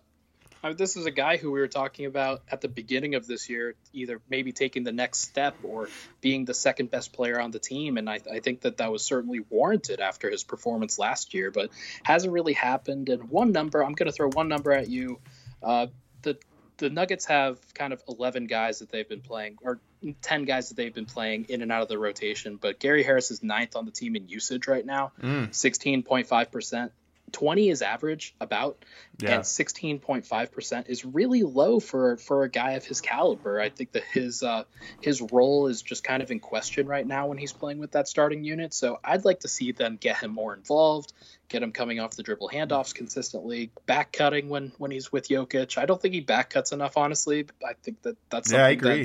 I 0.65 0.69
mean, 0.69 0.77
this 0.79 0.97
is 0.97 1.05
a 1.05 1.11
guy 1.11 1.37
who 1.37 1.53
we 1.53 1.61
were 1.61 1.69
talking 1.69 2.07
about 2.07 2.43
at 2.51 2.63
the 2.63 2.69
beginning 2.69 3.17
of 3.17 3.27
this 3.27 3.51
year, 3.51 3.75
either 3.93 4.23
maybe 4.31 4.51
taking 4.51 4.83
the 4.83 4.93
next 4.93 5.21
step 5.21 5.55
or 5.63 5.91
being 6.23 6.47
the 6.47 6.55
second 6.55 6.91
best 6.91 7.13
player 7.13 7.39
on 7.39 7.51
the 7.51 7.59
team. 7.59 7.99
And 7.99 8.09
I, 8.09 8.21
I 8.33 8.41
think 8.41 8.63
that 8.63 8.79
that 8.79 8.91
was 8.91 9.05
certainly 9.05 9.41
warranted 9.51 10.01
after 10.01 10.31
his 10.31 10.43
performance 10.43 10.99
last 10.99 11.35
year, 11.35 11.51
but 11.51 11.69
hasn't 12.03 12.33
really 12.33 12.55
happened. 12.55 13.11
And 13.11 13.29
one 13.29 13.53
number, 13.53 13.85
I'm 13.85 13.93
going 13.93 14.07
to 14.07 14.13
throw 14.13 14.31
one 14.31 14.49
number 14.49 14.73
at 14.73 14.89
you. 14.89 15.21
Uh, 15.63 15.89
the 16.23 16.39
the 16.79 16.89
Nuggets 16.91 17.27
have 17.27 17.59
kind 17.75 17.93
of 17.93 18.03
11 18.09 18.47
guys 18.47 18.81
that 18.81 18.91
they've 18.91 19.09
been 19.09 19.21
playing, 19.21 19.59
or 19.63 19.81
10 20.23 20.45
guys 20.45 20.71
that 20.71 20.77
they've 20.77 20.95
been 20.95 21.07
playing 21.07 21.47
in 21.49 21.63
and 21.63 21.71
out 21.71 21.83
of 21.83 21.89
the 21.89 21.99
rotation. 21.99 22.57
But 22.57 22.81
Gary 22.81 23.05
Harris 23.05 23.31
is 23.31 23.43
ninth 23.43 23.77
on 23.77 23.85
the 23.85 23.93
team 23.93 24.17
in 24.17 24.29
usage 24.29 24.67
right 24.67 24.85
now, 24.85 25.13
mm. 25.23 25.51
16.5%. 25.51 26.91
20 27.35 27.69
is 27.69 27.83
average 27.83 28.35
about 28.41 28.85
yeah. 29.19 29.35
and 29.35 29.43
16.5% 29.43 30.89
is 30.89 31.05
really 31.05 31.43
low 31.43 31.81
for 31.81 32.17
for 32.17 32.45
a 32.45 32.49
guy 32.49 32.73
of 32.73 32.85
his 32.85 33.01
caliber. 33.01 33.61
I 33.61 33.71
think 33.71 33.93
that 33.93 34.05
his 34.05 34.43
uh, 34.43 34.65
his 35.01 35.21
role 35.21 35.67
is 35.67 35.83
just 35.83 36.05
kind 36.05 36.23
of 36.23 36.31
in 36.31 36.39
question 36.39 36.87
right 36.87 37.07
now 37.07 37.27
when 37.27 37.37
he's 37.37 37.53
playing 37.53 37.79
with 37.79 37.93
that 37.93 38.09
starting 38.09 38.45
unit. 38.45 38.73
So 38.73 39.01
i'd 39.05 39.25
like 39.25 39.41
to 39.41 39.49
see 39.49 39.73
them 39.73 39.99
get 40.01 40.19
him 40.19 40.31
more 40.31 40.55
involved 40.55 41.13
get 41.49 41.63
him 41.63 41.73
coming 41.73 42.01
off 42.01 42.17
the 42.17 42.23
dribble 42.23 42.49
handoffs 42.49 42.95
consistently 42.95 43.71
back 43.85 44.13
cutting 44.13 44.49
when 44.49 44.73
when 44.79 44.91
he's 44.91 45.11
with 45.11 45.29
Jokic. 45.29 45.77
I 45.77 45.87
don't 45.87 46.01
think 46.01 46.15
he 46.15 46.21
back 46.21 46.51
cuts 46.51 46.73
enough 46.73 46.97
honestly. 46.97 47.47
I 47.67 47.73
think 47.83 48.03
that 48.03 48.17
that's 48.31 48.51
something 48.51 48.61
yeah, 48.61 48.67
I 48.67 48.71
agree. 48.71 49.05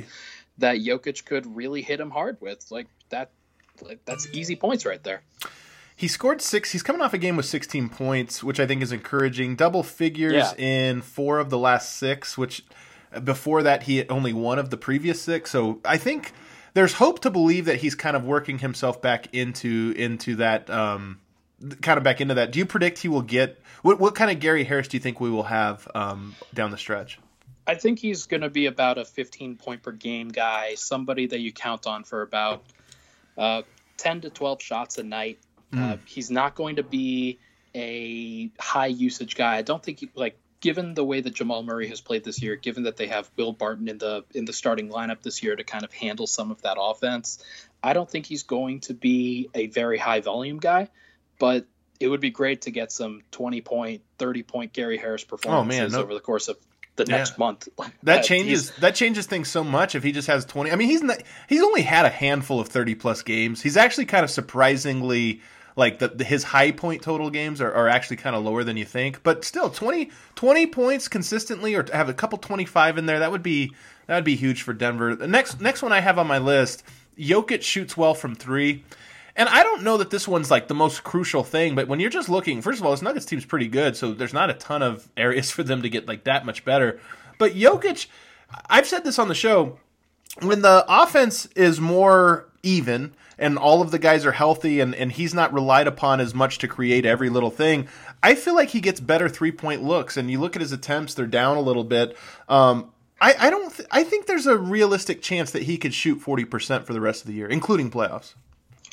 that 0.59 0.77
that 0.77 0.77
Jokic 0.77 1.25
could 1.25 1.55
really 1.55 1.81
hit 1.81 1.99
him 1.99 2.11
hard 2.11 2.37
with. 2.39 2.63
Like 2.69 2.87
that 3.09 3.31
like 3.81 4.05
that's 4.05 4.27
easy 4.33 4.55
points 4.55 4.85
right 4.85 5.03
there 5.03 5.23
he 5.99 6.07
scored 6.07 6.41
six. 6.41 6.71
He's 6.71 6.81
coming 6.81 7.01
off 7.01 7.13
a 7.13 7.17
game 7.17 7.35
with 7.35 7.45
16 7.45 7.89
points, 7.89 8.41
which 8.41 8.57
I 8.57 8.65
think 8.65 8.81
is 8.81 8.93
encouraging. 8.93 9.57
Double 9.57 9.83
figures 9.83 10.31
yeah. 10.33 10.53
in 10.55 11.01
four 11.01 11.39
of 11.39 11.49
the 11.49 11.57
last 11.57 11.97
six, 11.97 12.37
which 12.37 12.63
before 13.21 13.63
that 13.63 13.83
he 13.83 13.97
had 13.97 14.09
only 14.09 14.31
one 14.31 14.59
of 14.59 14.69
the 14.69 14.77
previous 14.77 15.21
six. 15.21 15.51
So 15.51 15.81
I 15.83 15.97
think 15.97 16.31
there's 16.73 16.93
hope 16.93 17.19
to 17.23 17.29
believe 17.29 17.65
that 17.65 17.75
he's 17.75 17.95
kind 17.95 18.15
of 18.15 18.23
working 18.23 18.59
himself 18.59 19.01
back 19.01 19.27
into 19.33 19.93
into 19.97 20.37
that 20.37 20.69
um, 20.69 21.19
kind 21.81 21.97
of 21.97 22.05
back 22.05 22.21
into 22.21 22.35
that. 22.35 22.53
Do 22.53 22.59
you 22.59 22.65
predict 22.65 22.99
he 22.99 23.09
will 23.09 23.21
get 23.21 23.61
what? 23.81 23.99
What 23.99 24.15
kind 24.15 24.31
of 24.31 24.39
Gary 24.39 24.63
Harris 24.63 24.87
do 24.87 24.95
you 24.95 25.01
think 25.01 25.19
we 25.19 25.29
will 25.29 25.43
have 25.43 25.85
um, 25.93 26.33
down 26.53 26.71
the 26.71 26.77
stretch? 26.77 27.19
I 27.67 27.75
think 27.75 27.99
he's 27.99 28.25
going 28.25 28.39
to 28.39 28.49
be 28.49 28.67
about 28.67 28.97
a 28.99 29.03
15 29.03 29.57
point 29.57 29.83
per 29.83 29.91
game 29.91 30.29
guy, 30.29 30.75
somebody 30.75 31.27
that 31.27 31.41
you 31.41 31.51
count 31.51 31.87
on 31.87 32.05
for 32.05 32.21
about 32.21 32.63
uh, 33.37 33.63
10 33.99 34.21
to 34.21 34.29
12 34.29 34.61
shots 34.61 34.97
a 34.97 35.03
night. 35.03 35.39
Mm. 35.73 35.93
Uh, 35.93 35.97
he's 36.05 36.31
not 36.31 36.55
going 36.55 36.77
to 36.77 36.83
be 36.83 37.39
a 37.75 38.51
high 38.59 38.87
usage 38.87 39.35
guy. 39.35 39.57
I 39.57 39.61
don't 39.61 39.81
think 39.81 39.99
he, 39.99 40.09
like 40.15 40.39
given 40.61 40.93
the 40.93 41.03
way 41.03 41.21
that 41.21 41.33
Jamal 41.33 41.63
Murray 41.63 41.87
has 41.87 42.01
played 42.01 42.23
this 42.23 42.41
year, 42.41 42.55
given 42.55 42.83
that 42.83 42.97
they 42.97 43.07
have 43.07 43.29
Will 43.37 43.53
Barton 43.53 43.87
in 43.87 43.97
the 43.97 44.25
in 44.33 44.45
the 44.45 44.53
starting 44.53 44.89
lineup 44.89 45.21
this 45.21 45.43
year 45.43 45.55
to 45.55 45.63
kind 45.63 45.83
of 45.83 45.93
handle 45.93 46.27
some 46.27 46.51
of 46.51 46.61
that 46.63 46.77
offense, 46.79 47.43
I 47.83 47.93
don't 47.93 48.09
think 48.09 48.25
he's 48.25 48.43
going 48.43 48.81
to 48.81 48.93
be 48.93 49.49
a 49.53 49.67
very 49.67 49.97
high 49.97 50.21
volume 50.21 50.59
guy, 50.59 50.89
but 51.39 51.65
it 51.99 52.07
would 52.07 52.21
be 52.21 52.29
great 52.29 52.61
to 52.61 52.71
get 52.71 52.91
some 52.91 53.21
20 53.31 53.61
point, 53.61 54.01
30 54.17 54.43
point 54.43 54.73
Gary 54.73 54.97
Harris 54.97 55.23
performances 55.23 55.79
oh, 55.79 55.83
man, 55.83 55.91
no. 55.91 55.99
over 55.99 56.13
the 56.13 56.19
course 56.19 56.47
of 56.47 56.57
the 56.95 57.05
next 57.05 57.31
yeah. 57.31 57.35
month. 57.39 57.69
That 58.03 58.23
changes 58.23 58.71
that 58.77 58.95
changes 58.95 59.25
things 59.25 59.49
so 59.49 59.63
much 59.63 59.95
if 59.95 60.03
he 60.03 60.11
just 60.11 60.27
has 60.27 60.45
20. 60.45 60.71
I 60.71 60.75
mean, 60.75 60.87
he's 60.87 61.03
not, 61.03 61.21
he's 61.47 61.61
only 61.61 61.81
had 61.81 62.05
a 62.05 62.09
handful 62.09 62.59
of 62.59 62.67
30 62.69 62.95
plus 62.95 63.21
games. 63.21 63.61
He's 63.61 63.77
actually 63.77 64.05
kind 64.05 64.23
of 64.23 64.29
surprisingly 64.29 65.41
like 65.79 65.97
the, 65.99 66.09
the, 66.09 66.23
his 66.23 66.43
high 66.43 66.71
point 66.71 67.01
total 67.01 67.29
games 67.29 67.61
are, 67.61 67.73
are 67.73 67.87
actually 67.87 68.17
kind 68.17 68.35
of 68.35 68.43
lower 68.43 68.63
than 68.63 68.77
you 68.77 68.85
think 68.85 69.23
but 69.23 69.43
still 69.43 69.69
20, 69.69 70.11
20 70.35 70.67
points 70.67 71.07
consistently 71.07 71.73
or 71.73 71.85
have 71.91 72.09
a 72.09 72.13
couple 72.13 72.37
25 72.37 72.97
in 72.99 73.05
there 73.07 73.19
that 73.19 73.31
would 73.31 73.43
be 73.43 73.73
that 74.05 74.15
would 74.15 74.23
be 74.23 74.35
huge 74.35 74.61
for 74.61 74.73
denver 74.73 75.15
the 75.15 75.27
next 75.27 75.59
next 75.59 75.81
one 75.81 75.91
i 75.91 75.99
have 75.99 76.19
on 76.19 76.27
my 76.27 76.37
list 76.37 76.83
Jokic 77.17 77.63
shoots 77.63 77.97
well 77.97 78.13
from 78.13 78.35
three 78.35 78.83
and 79.39 79.47
I 79.47 79.63
don't 79.63 79.83
know 79.83 79.95
that 79.95 80.09
this 80.09 80.27
one's 80.27 80.51
like 80.51 80.67
the 80.67 80.75
most 80.75 81.05
crucial 81.05 81.45
thing, 81.45 81.73
but 81.73 81.87
when 81.87 82.01
you're 82.01 82.09
just 82.09 82.27
looking, 82.27 82.61
first 82.61 82.81
of 82.81 82.85
all, 82.85 82.91
this 82.91 83.01
Nuggets 83.01 83.25
team's 83.25 83.45
pretty 83.45 83.69
good, 83.69 83.95
so 83.95 84.11
there's 84.11 84.33
not 84.33 84.49
a 84.49 84.53
ton 84.53 84.81
of 84.81 85.07
areas 85.17 85.49
for 85.49 85.63
them 85.63 85.81
to 85.81 85.89
get 85.89 86.09
like 86.09 86.25
that 86.25 86.45
much 86.45 86.65
better. 86.65 86.99
But 87.37 87.53
Jokic, 87.53 88.07
I've 88.69 88.85
said 88.85 89.05
this 89.05 89.17
on 89.17 89.29
the 89.29 89.35
show, 89.35 89.79
when 90.41 90.61
the 90.61 90.83
offense 90.89 91.45
is 91.55 91.79
more 91.79 92.49
even 92.63 93.13
and 93.39 93.57
all 93.57 93.81
of 93.81 93.91
the 93.91 93.99
guys 93.99 94.25
are 94.25 94.31
healthy 94.31 94.79
and, 94.79 94.93
and 94.93 95.11
he's 95.11 95.33
not 95.33 95.53
relied 95.53 95.87
upon 95.87 96.19
as 96.19 96.35
much 96.35 96.57
to 96.59 96.67
create 96.67 97.05
every 97.05 97.29
little 97.29 97.49
thing, 97.49 97.87
I 98.21 98.35
feel 98.35 98.55
like 98.55 98.69
he 98.69 98.81
gets 98.81 98.99
better 98.99 99.29
three 99.29 99.51
point 99.51 99.83
looks. 99.83 100.17
And 100.17 100.29
you 100.29 100.39
look 100.39 100.55
at 100.55 100.61
his 100.61 100.71
attempts, 100.71 101.13
they're 101.13 101.25
down 101.25 101.57
a 101.57 101.61
little 101.61 101.83
bit. 101.83 102.17
Um, 102.47 102.91
I, 103.21 103.35
I 103.39 103.49
don't. 103.49 103.75
Th- 103.75 103.87
I 103.91 104.03
think 104.03 104.27
there's 104.27 104.47
a 104.47 104.57
realistic 104.57 105.21
chance 105.21 105.51
that 105.51 105.63
he 105.63 105.77
could 105.77 105.93
shoot 105.93 106.19
forty 106.19 106.45
percent 106.45 106.85
for 106.85 106.93
the 106.93 107.01
rest 107.01 107.21
of 107.21 107.27
the 107.27 107.33
year, 107.33 107.47
including 107.47 107.91
playoffs. 107.91 108.33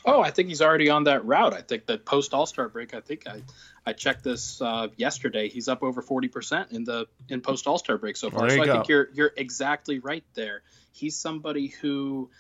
Oh, 0.04 0.20
I 0.20 0.30
think 0.30 0.48
he's 0.48 0.62
already 0.62 0.88
on 0.88 1.04
that 1.04 1.24
route. 1.24 1.52
I 1.52 1.62
think 1.62 1.86
that 1.86 2.04
post 2.04 2.32
All 2.32 2.46
Star 2.46 2.68
break, 2.68 2.94
I 2.94 3.00
think 3.00 3.26
I, 3.26 3.42
I 3.84 3.92
checked 3.92 4.22
this 4.22 4.60
uh, 4.62 4.88
yesterday. 4.96 5.48
He's 5.48 5.68
up 5.68 5.82
over 5.82 6.02
forty 6.02 6.28
percent 6.28 6.72
in 6.72 6.84
the 6.84 7.06
in 7.28 7.40
post 7.40 7.66
All 7.66 7.78
Star 7.78 7.98
break 7.98 8.16
so 8.16 8.30
far. 8.30 8.48
So 8.50 8.62
I 8.62 8.66
go. 8.66 8.72
think 8.72 8.88
you're 8.88 9.08
you're 9.14 9.32
exactly 9.36 9.98
right 9.98 10.24
there. 10.34 10.62
He's 10.92 11.16
somebody 11.16 11.68
who 11.68 12.30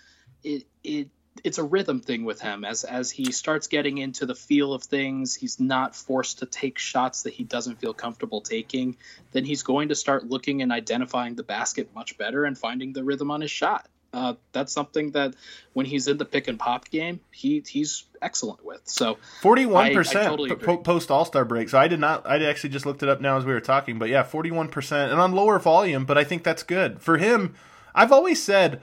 it 0.42 0.66
it 0.82 1.08
it's 1.44 1.58
a 1.58 1.64
rhythm 1.64 2.00
thing 2.00 2.24
with 2.24 2.40
him. 2.40 2.64
As 2.64 2.84
as 2.84 3.10
he 3.10 3.32
starts 3.32 3.66
getting 3.66 3.98
into 3.98 4.26
the 4.26 4.34
feel 4.34 4.72
of 4.72 4.82
things 4.82 5.34
he's 5.34 5.60
not 5.60 5.94
forced 5.94 6.40
to 6.40 6.46
take 6.46 6.78
shots 6.78 7.22
that 7.22 7.32
he 7.32 7.44
doesn't 7.44 7.80
feel 7.80 7.94
comfortable 7.94 8.40
taking 8.40 8.96
then 9.32 9.44
he's 9.44 9.62
going 9.62 9.88
to 9.88 9.94
start 9.94 10.26
looking 10.26 10.62
and 10.62 10.72
identifying 10.72 11.34
the 11.34 11.42
basket 11.42 11.88
much 11.94 12.16
better 12.18 12.44
and 12.44 12.56
finding 12.56 12.92
the 12.92 13.04
rhythm 13.04 13.30
on 13.30 13.40
his 13.40 13.50
shot. 13.50 13.88
Uh, 14.12 14.34
that's 14.52 14.72
something 14.72 15.10
that 15.10 15.34
when 15.74 15.84
he's 15.84 16.08
in 16.08 16.16
the 16.16 16.24
pick 16.24 16.48
and 16.48 16.58
pop 16.58 16.88
game 16.90 17.20
he 17.32 17.62
he's 17.68 18.04
excellent 18.22 18.64
with. 18.64 18.80
So 18.84 19.18
41% 19.42 20.84
post 20.84 21.10
all-star 21.10 21.44
break 21.44 21.68
so 21.68 21.78
i 21.78 21.88
did 21.88 22.00
not 22.00 22.26
i 22.26 22.42
actually 22.44 22.70
just 22.70 22.86
looked 22.86 23.02
it 23.02 23.08
up 23.08 23.20
now 23.20 23.36
as 23.36 23.44
we 23.44 23.52
were 23.52 23.60
talking 23.60 23.98
but 23.98 24.08
yeah 24.08 24.22
41% 24.22 25.10
and 25.10 25.20
on 25.20 25.32
lower 25.32 25.58
volume 25.58 26.04
but 26.04 26.16
i 26.16 26.24
think 26.24 26.44
that's 26.44 26.62
good. 26.62 27.02
For 27.02 27.18
him 27.18 27.54
i've 27.94 28.12
always 28.12 28.42
said 28.42 28.80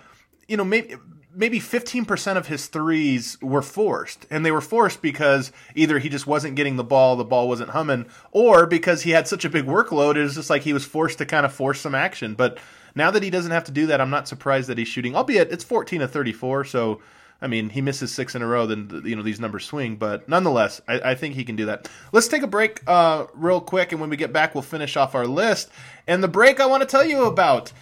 you 0.48 0.58
know 0.58 0.66
maybe 0.66 0.96
maybe 1.36 1.60
15% 1.60 2.38
of 2.38 2.48
his 2.48 2.68
threes 2.68 3.38
were 3.42 3.62
forced. 3.62 4.26
And 4.30 4.46
they 4.46 4.52
were 4.52 4.62
forced 4.62 5.02
because 5.02 5.52
either 5.76 6.00
he 6.00 6.10
just 6.10 6.28
wasn't 6.28 6.56
getting 6.56 6.76
the 6.76 6.84
ball, 6.84 7.16
the 7.16 7.24
ball 7.24 7.48
wasn't 7.48 7.72
humming, 7.72 8.06
or 8.32 8.66
because 8.66 9.04
he 9.04 9.12
had 9.12 9.28
such 9.28 9.46
a 9.46 9.50
big 9.50 9.66
workload, 9.66 10.16
it 10.16 10.24
was 10.24 10.36
just 10.36 10.50
like 10.50 10.64
he 10.64 10.74
was 10.74 10.86
forced 10.86 11.18
to 11.20 11.26
kind 11.26 11.46
of 11.46 11.54
force 11.54 11.80
some 11.80 11.96
action. 11.96 12.36
But 12.36 12.58
now 12.96 13.12
that 13.12 13.24
he 13.24 13.30
doesn't 13.30 13.52
have 13.52 13.64
to 13.66 13.72
do 13.72 13.88
that, 13.88 14.02
I'm 14.02 14.10
not 14.10 14.28
surprised 14.28 14.70
that 14.70 14.78
he's 14.78 14.88
shooting, 14.88 15.16
albeit 15.16 15.52
it's 15.52 15.64
14 15.64 16.02
to 16.02 16.08
34. 16.08 16.66
So, 16.66 17.02
I 17.42 17.48
mean, 17.48 17.70
he 17.70 17.82
misses 17.82 18.14
six 18.14 18.36
in 18.36 18.42
a 18.42 18.48
row, 18.48 18.66
then, 18.66 19.02
you 19.04 19.16
know, 19.16 19.24
these 19.24 19.40
numbers 19.40 19.66
swing. 19.66 19.96
But 19.96 20.30
nonetheless, 20.30 20.82
I, 20.88 21.12
I 21.12 21.16
think 21.16 21.36
he 21.36 21.44
can 21.44 21.56
do 21.56 21.66
that. 21.66 21.90
Let's 22.12 22.28
take 22.28 22.44
a 22.44 22.48
break 22.48 22.82
uh, 22.88 23.26
real 23.34 23.60
quick. 23.60 23.92
And 23.92 24.00
when 24.00 24.10
we 24.10 24.18
get 24.18 24.32
back, 24.32 24.54
we'll 24.54 24.62
finish 24.62 24.96
off 24.96 25.16
our 25.16 25.28
list. 25.28 25.70
And 26.08 26.24
the 26.24 26.28
break 26.28 26.60
I 26.60 26.68
want 26.68 26.82
to 26.82 26.88
tell 26.88 27.04
you 27.04 27.26
about 27.26 27.74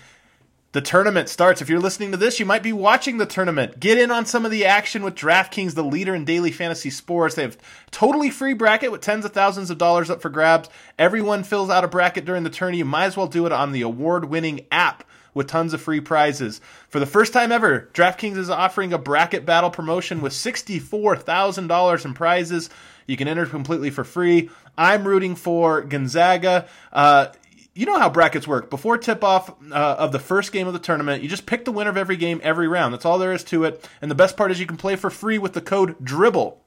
the 0.74 0.82
tournament 0.82 1.28
starts. 1.28 1.62
If 1.62 1.70
you're 1.70 1.80
listening 1.80 2.12
to 2.12 2.18
this, 2.18 2.40
you 2.40 2.46
might 2.46 2.64
be 2.64 2.72
watching 2.72 3.18
the 3.18 3.26
tournament. 3.26 3.80
Get 3.80 3.98
in 3.98 4.10
on 4.10 4.26
some 4.26 4.46
of 4.46 4.52
the 4.52 4.66
action 4.66 5.04
with 5.04 5.16
DraftKings, 5.16 5.76
the 5.76 5.84
leader 5.84 6.16
in 6.16 6.24
daily 6.24 6.52
fantasy 6.52 6.90
sports. 6.90 7.36
They 7.36 7.42
have 7.42 7.58
totally 7.92 8.30
free 8.30 8.54
bracket 8.54 8.92
with 8.92 9.02
tens 9.02 9.26
of 9.26 9.34
thousands 9.34 9.70
of 9.70 9.78
dollars 9.78 10.10
up 10.10 10.22
for 10.22 10.30
grabs. 10.30 10.70
Everyone 10.98 11.44
fills 11.44 11.70
out 11.70 11.84
a 11.84 11.90
bracket 11.90 12.24
during 12.24 12.44
the 12.44 12.50
tourney. 12.50 12.78
You 12.78 12.86
might 12.86 13.06
as 13.06 13.18
well 13.18 13.28
do 13.28 13.46
it 13.46 13.52
on 13.52 13.74
the 13.74 13.82
award-winning 13.82 14.66
app 14.72 15.04
with 15.34 15.48
tons 15.48 15.74
of 15.74 15.82
free 15.82 16.02
prizes. 16.02 16.62
For 16.90 17.00
the 17.00 17.06
first 17.06 17.34
time 17.34 17.52
ever, 17.52 17.90
DraftKings 17.94 18.38
is 18.38 18.50
offering 18.50 18.94
a 18.94 18.98
bracket 18.98 19.46
battle 19.46 19.70
promotion 19.70 20.22
with 20.22 20.34
$64,000 20.34 22.06
in 22.06 22.14
prizes. 22.14 22.70
You 23.08 23.18
can 23.18 23.28
enter 23.28 23.46
completely 23.46 23.90
for 23.90 24.04
free. 24.04 24.50
I'm 24.78 25.06
rooting 25.06 25.36
for 25.36 25.82
Gonzaga. 25.82 26.68
Uh, 26.92 27.28
you 27.74 27.86
know 27.86 27.98
how 27.98 28.10
brackets 28.10 28.48
work. 28.48 28.70
Before 28.70 28.98
tip 28.98 29.24
off 29.24 29.50
uh, 29.72 29.96
of 29.98 30.12
the 30.12 30.20
first 30.20 30.52
game 30.52 30.68
of 30.68 30.74
the 30.74 30.80
tournament, 30.80 31.24
you 31.24 31.30
just 31.30 31.46
pick 31.46 31.66
the 31.66 31.72
winner 31.72 31.90
of 31.90 31.98
every 31.98 32.18
game 32.18 32.42
every 32.44 32.68
round. 32.68 32.94
That's 32.94 33.06
all 33.06 33.18
there 33.18 33.34
is 33.34 33.44
to 33.46 33.64
it. 33.64 33.88
And 34.02 34.12
the 34.12 34.16
best 34.16 34.36
part 34.36 34.52
is 34.52 34.60
you 34.60 34.66
can 34.66 34.78
play 34.78 34.96
for 34.96 35.10
free 35.10 35.38
with 35.38 35.54
the 35.54 35.62
code 35.62 35.96
DRIBBLE. 36.04 36.58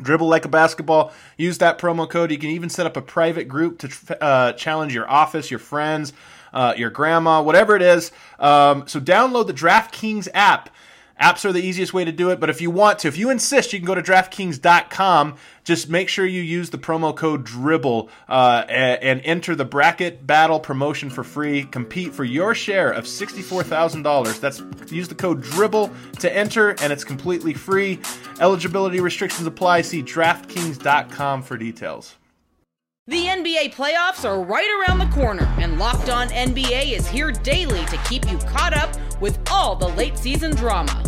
Dribble 0.00 0.28
like 0.28 0.44
a 0.44 0.48
basketball. 0.48 1.12
Use 1.36 1.58
that 1.58 1.78
promo 1.78 2.08
code. 2.08 2.30
You 2.30 2.38
can 2.38 2.50
even 2.50 2.68
set 2.68 2.86
up 2.86 2.96
a 2.96 3.02
private 3.02 3.48
group 3.48 3.78
to 3.80 4.22
uh, 4.22 4.52
challenge 4.52 4.94
your 4.94 5.10
office, 5.10 5.50
your 5.50 5.58
friends, 5.58 6.12
uh, 6.52 6.74
your 6.76 6.90
grandma, 6.90 7.42
whatever 7.42 7.74
it 7.74 7.82
is. 7.82 8.12
Um, 8.38 8.86
so 8.86 9.00
download 9.00 9.48
the 9.48 9.54
DraftKings 9.54 10.28
app 10.34 10.70
Apps 11.20 11.44
are 11.44 11.52
the 11.52 11.60
easiest 11.60 11.92
way 11.92 12.04
to 12.04 12.12
do 12.12 12.30
it, 12.30 12.38
but 12.38 12.48
if 12.48 12.60
you 12.60 12.70
want 12.70 13.00
to, 13.00 13.08
if 13.08 13.16
you 13.16 13.28
insist, 13.30 13.72
you 13.72 13.80
can 13.80 13.86
go 13.86 13.94
to 13.94 14.02
DraftKings.com. 14.02 15.34
Just 15.64 15.88
make 15.88 16.08
sure 16.08 16.24
you 16.24 16.40
use 16.40 16.70
the 16.70 16.78
promo 16.78 17.14
code 17.14 17.44
DRIBBLE 17.44 18.08
uh, 18.28 18.64
and, 18.68 19.20
enter 19.24 19.54
the 19.54 19.64
bracket 19.64 20.26
battle 20.26 20.60
promotion 20.60 21.10
for 21.10 21.24
free. 21.24 21.64
Compete 21.64 22.14
for 22.14 22.24
your 22.24 22.54
share 22.54 22.90
of 22.90 23.04
$64,000. 23.04 24.40
That's 24.40 24.62
use 24.92 25.08
the 25.08 25.14
code 25.14 25.42
DRIBBLE 25.42 25.90
to 26.20 26.34
enter, 26.34 26.70
and 26.80 26.92
it's 26.92 27.04
completely 27.04 27.52
free. 27.52 28.00
Eligibility 28.40 29.00
restrictions 29.00 29.46
apply. 29.46 29.82
See 29.82 30.02
DraftKings.com 30.02 31.42
for 31.42 31.56
details. 31.56 32.14
The 33.08 33.24
NBA 33.24 33.74
playoffs 33.74 34.28
are 34.28 34.42
right 34.42 34.68
around 34.86 34.98
the 34.98 35.14
corner, 35.16 35.44
and 35.58 35.78
Locked 35.78 36.10
On 36.10 36.28
NBA 36.28 36.92
is 36.92 37.08
here 37.08 37.32
daily 37.32 37.82
to 37.86 37.96
keep 38.06 38.30
you 38.30 38.36
caught 38.36 38.76
up 38.76 38.94
with 39.18 39.38
all 39.50 39.74
the 39.74 39.88
late 39.88 40.18
season 40.18 40.54
drama. 40.54 41.07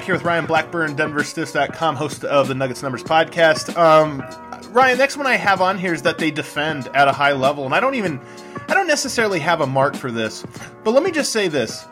Back 0.00 0.06
here 0.06 0.14
with 0.14 0.24
Ryan 0.24 0.46
Blackburn, 0.46 0.96
DenverStiffs.com, 0.96 1.94
host 1.94 2.24
of 2.24 2.48
the 2.48 2.54
Nuggets 2.54 2.82
Numbers 2.82 3.02
podcast. 3.02 3.76
Um, 3.76 4.24
Ryan, 4.72 4.96
next 4.96 5.18
one 5.18 5.26
I 5.26 5.36
have 5.36 5.60
on 5.60 5.76
here 5.76 5.92
is 5.92 6.00
that 6.00 6.16
they 6.16 6.30
defend 6.30 6.88
at 6.94 7.06
a 7.06 7.12
high 7.12 7.32
level, 7.32 7.66
and 7.66 7.74
I 7.74 7.80
don't 7.80 7.94
even, 7.94 8.18
I 8.66 8.72
don't 8.72 8.86
necessarily 8.86 9.38
have 9.40 9.60
a 9.60 9.66
mark 9.66 9.94
for 9.94 10.10
this, 10.10 10.42
but 10.84 10.92
let 10.92 11.02
me 11.02 11.10
just 11.10 11.32
say 11.32 11.48
this: 11.48 11.86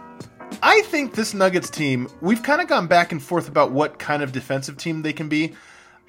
I 0.63 0.81
think 0.87 1.17
this 1.17 1.35
Nuggets 1.35 1.69
team, 1.69 2.09
we've 2.23 2.43
kind 2.43 2.63
of 2.63 2.67
gone 2.67 2.87
back 2.87 3.13
and 3.13 3.23
forth 3.23 3.47
about 3.47 3.73
what 3.73 3.99
kind 3.99 4.23
of 4.23 4.33
defensive 4.33 4.79
team 4.79 5.03
they 5.03 5.13
can 5.13 5.29
be. 5.29 5.53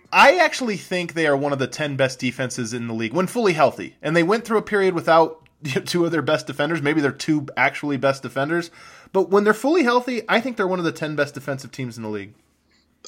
I 0.10 0.38
actually 0.38 0.78
think 0.78 1.16
they 1.16 1.28
are 1.28 1.36
one 1.36 1.52
of 1.52 1.60
the 1.60 1.68
10 1.68 1.98
best 1.98 2.18
defenses 2.18 2.74
in 2.74 2.88
the 2.88 2.94
league 2.94 3.14
when 3.14 3.28
fully 3.28 3.52
healthy. 3.52 3.98
And 4.02 4.16
they 4.16 4.24
went 4.24 4.46
through 4.46 4.60
a 4.60 4.62
period 4.62 4.96
without 4.96 5.46
two 5.86 6.06
of 6.06 6.12
their 6.12 6.22
best 6.22 6.48
defenders. 6.48 6.82
Maybe 6.82 7.02
they're 7.02 7.12
two 7.12 7.48
actually 7.58 7.98
best 7.98 8.24
defenders. 8.24 8.72
But 9.12 9.30
when 9.30 9.44
they're 9.44 9.54
fully 9.54 9.84
healthy, 9.84 10.22
I 10.30 10.40
think 10.40 10.58
they're 10.58 10.68
one 10.68 10.80
of 10.80 10.86
the 10.86 10.92
10 10.92 11.16
best 11.16 11.34
defensive 11.34 11.72
teams 11.72 11.98
in 11.98 12.04
the 12.04 12.10
league. 12.10 12.34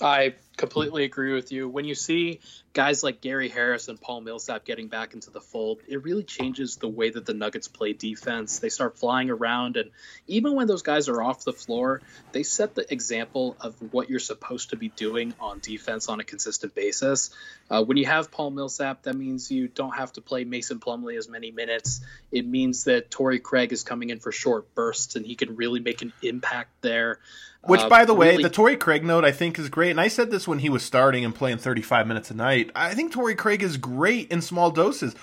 I 0.01 0.35
completely 0.57 1.03
agree 1.03 1.33
with 1.33 1.51
you. 1.51 1.67
When 1.67 1.85
you 1.85 1.95
see 1.95 2.39
guys 2.73 3.03
like 3.03 3.19
Gary 3.19 3.49
Harris 3.49 3.87
and 3.87 3.99
Paul 3.99 4.21
Millsap 4.21 4.63
getting 4.63 4.87
back 4.87 5.13
into 5.13 5.29
the 5.29 5.41
fold, 5.41 5.79
it 5.87 6.03
really 6.03 6.23
changes 6.23 6.77
the 6.77 6.87
way 6.87 7.09
that 7.09 7.25
the 7.25 7.33
Nuggets 7.33 7.67
play 7.67 7.93
defense. 7.93 8.59
They 8.59 8.69
start 8.69 8.97
flying 8.97 9.29
around, 9.29 9.77
and 9.77 9.91
even 10.27 10.55
when 10.55 10.67
those 10.67 10.81
guys 10.81 11.09
are 11.09 11.21
off 11.21 11.43
the 11.43 11.53
floor, 11.53 12.01
they 12.31 12.43
set 12.43 12.75
the 12.75 12.91
example 12.91 13.55
of 13.59 13.75
what 13.91 14.09
you're 14.09 14.19
supposed 14.19 14.69
to 14.69 14.77
be 14.77 14.89
doing 14.89 15.33
on 15.39 15.59
defense 15.59 16.07
on 16.07 16.19
a 16.19 16.23
consistent 16.23 16.75
basis. 16.75 17.31
Uh, 17.69 17.83
when 17.83 17.97
you 17.97 18.05
have 18.05 18.31
Paul 18.31 18.51
Millsap, 18.51 19.03
that 19.03 19.15
means 19.15 19.51
you 19.51 19.67
don't 19.67 19.95
have 19.95 20.13
to 20.13 20.21
play 20.21 20.43
Mason 20.43 20.79
Plumlee 20.79 21.17
as 21.17 21.27
many 21.27 21.51
minutes. 21.51 22.01
It 22.31 22.45
means 22.45 22.85
that 22.85 23.09
Torrey 23.09 23.39
Craig 23.39 23.73
is 23.73 23.83
coming 23.83 24.09
in 24.09 24.19
for 24.19 24.31
short 24.31 24.73
bursts, 24.75 25.15
and 25.15 25.25
he 25.25 25.35
can 25.35 25.55
really 25.55 25.79
make 25.79 26.01
an 26.01 26.13
impact 26.21 26.69
there. 26.81 27.19
Which, 27.63 27.81
Uh, 27.81 27.89
by 27.89 28.05
the 28.05 28.15
way, 28.15 28.31
really- 28.31 28.43
the 28.43 28.49
Torrey 28.49 28.75
Craig 28.75 29.03
note 29.03 29.23
I 29.23 29.31
think 29.31 29.59
is 29.59 29.69
great. 29.69 29.91
And 29.91 30.01
I 30.01 30.07
said 30.07 30.31
this 30.31 30.40
when 30.47 30.59
he 30.59 30.69
was 30.69 30.83
starting 30.83 31.25
and 31.25 31.33
playing 31.33 31.57
35 31.57 32.07
minutes 32.07 32.31
a 32.31 32.33
night. 32.33 32.71
I 32.75 32.93
think 32.93 33.11
Torrey 33.11 33.35
Craig 33.35 33.63
is 33.63 33.77
great 33.77 34.31
in 34.31 34.41
small 34.41 34.71
doses. 34.71 35.15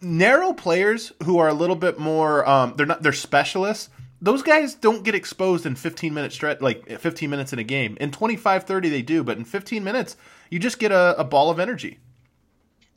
Narrow 0.00 0.52
players 0.52 1.12
who 1.24 1.38
are 1.38 1.48
a 1.48 1.54
little 1.54 1.76
bit 1.76 1.98
more, 1.98 2.48
um, 2.48 2.74
they're 2.76 2.86
not, 2.86 3.02
they're 3.02 3.12
specialists. 3.12 3.90
Those 4.20 4.42
guys 4.42 4.74
don't 4.74 5.04
get 5.04 5.14
exposed 5.14 5.66
in 5.66 5.74
15 5.74 6.14
minutes 6.14 6.34
stretch, 6.34 6.60
like 6.60 6.88
15 7.00 7.28
minutes 7.28 7.52
in 7.52 7.58
a 7.58 7.64
game. 7.64 7.96
In 8.00 8.10
25, 8.10 8.64
30, 8.64 8.88
they 8.88 9.02
do, 9.02 9.22
but 9.22 9.36
in 9.36 9.44
15 9.44 9.84
minutes, 9.84 10.16
you 10.50 10.58
just 10.58 10.78
get 10.78 10.92
a, 10.92 11.14
a 11.18 11.24
ball 11.24 11.50
of 11.50 11.60
energy. 11.60 11.98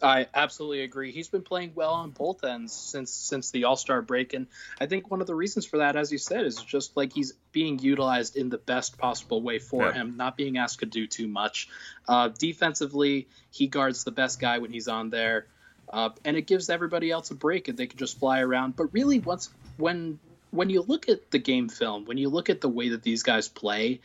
I 0.02 0.28
absolutely 0.34 0.82
agree. 0.82 1.12
He's 1.12 1.28
been 1.28 1.42
playing 1.42 1.72
well 1.74 1.94
on 1.94 2.12
both 2.12 2.44
ends 2.44 2.74
since 2.74 3.12
since 3.12 3.52
the 3.52 3.64
All 3.64 3.76
Star 3.76 4.02
break, 4.02 4.34
and 4.34 4.48
I 4.80 4.86
think 4.86 5.10
one 5.10 5.22
of 5.22 5.28
the 5.28 5.36
reasons 5.36 5.66
for 5.66 5.78
that, 5.78 5.96
as 5.96 6.12
you 6.12 6.18
said, 6.18 6.46
is 6.46 6.62
just 6.62 6.96
like 6.96 7.14
he's 7.14 7.34
being 7.52 7.80
utilized 7.80 8.36
in 8.36 8.50
the 8.50 8.58
best 8.60 8.98
possible 8.98 9.42
way 9.42 9.60
for 9.60 9.86
Yeah. 9.88 9.94
him, 9.94 10.18
not 10.18 10.38
being 10.38 10.58
asked 10.58 10.80
to 10.80 10.86
do 10.86 11.08
too 11.08 11.28
much. 11.28 11.68
Uh, 12.08 12.30
defensively, 12.30 13.28
he 13.52 13.68
guards 13.68 14.04
the 14.04 14.12
best 14.12 14.40
guy 14.40 14.60
when 14.60 14.72
he's 14.72 14.88
on 14.88 15.10
there, 15.10 15.48
uh, 15.92 16.10
and 16.24 16.38
it 16.38 16.44
gives 16.44 16.70
everybody 16.70 17.10
else 17.10 17.32
a 17.32 17.36
break, 17.36 17.68
and 17.68 17.78
they 17.78 17.88
can 17.88 17.98
just 17.98 18.20
fly 18.20 18.42
around. 18.42 18.76
But 18.76 18.94
really, 18.94 19.20
once 19.20 19.50
when 19.78 20.20
when 20.52 20.70
you 20.70 20.82
look 20.82 21.10
at 21.10 21.30
the 21.32 21.40
game 21.40 21.68
film, 21.70 22.06
when 22.06 22.18
you 22.18 22.30
look 22.30 22.50
at 22.50 22.62
the 22.62 22.70
way 22.70 22.90
that 22.90 23.04
these 23.04 23.24
guys 23.24 23.50
play, 23.50 24.00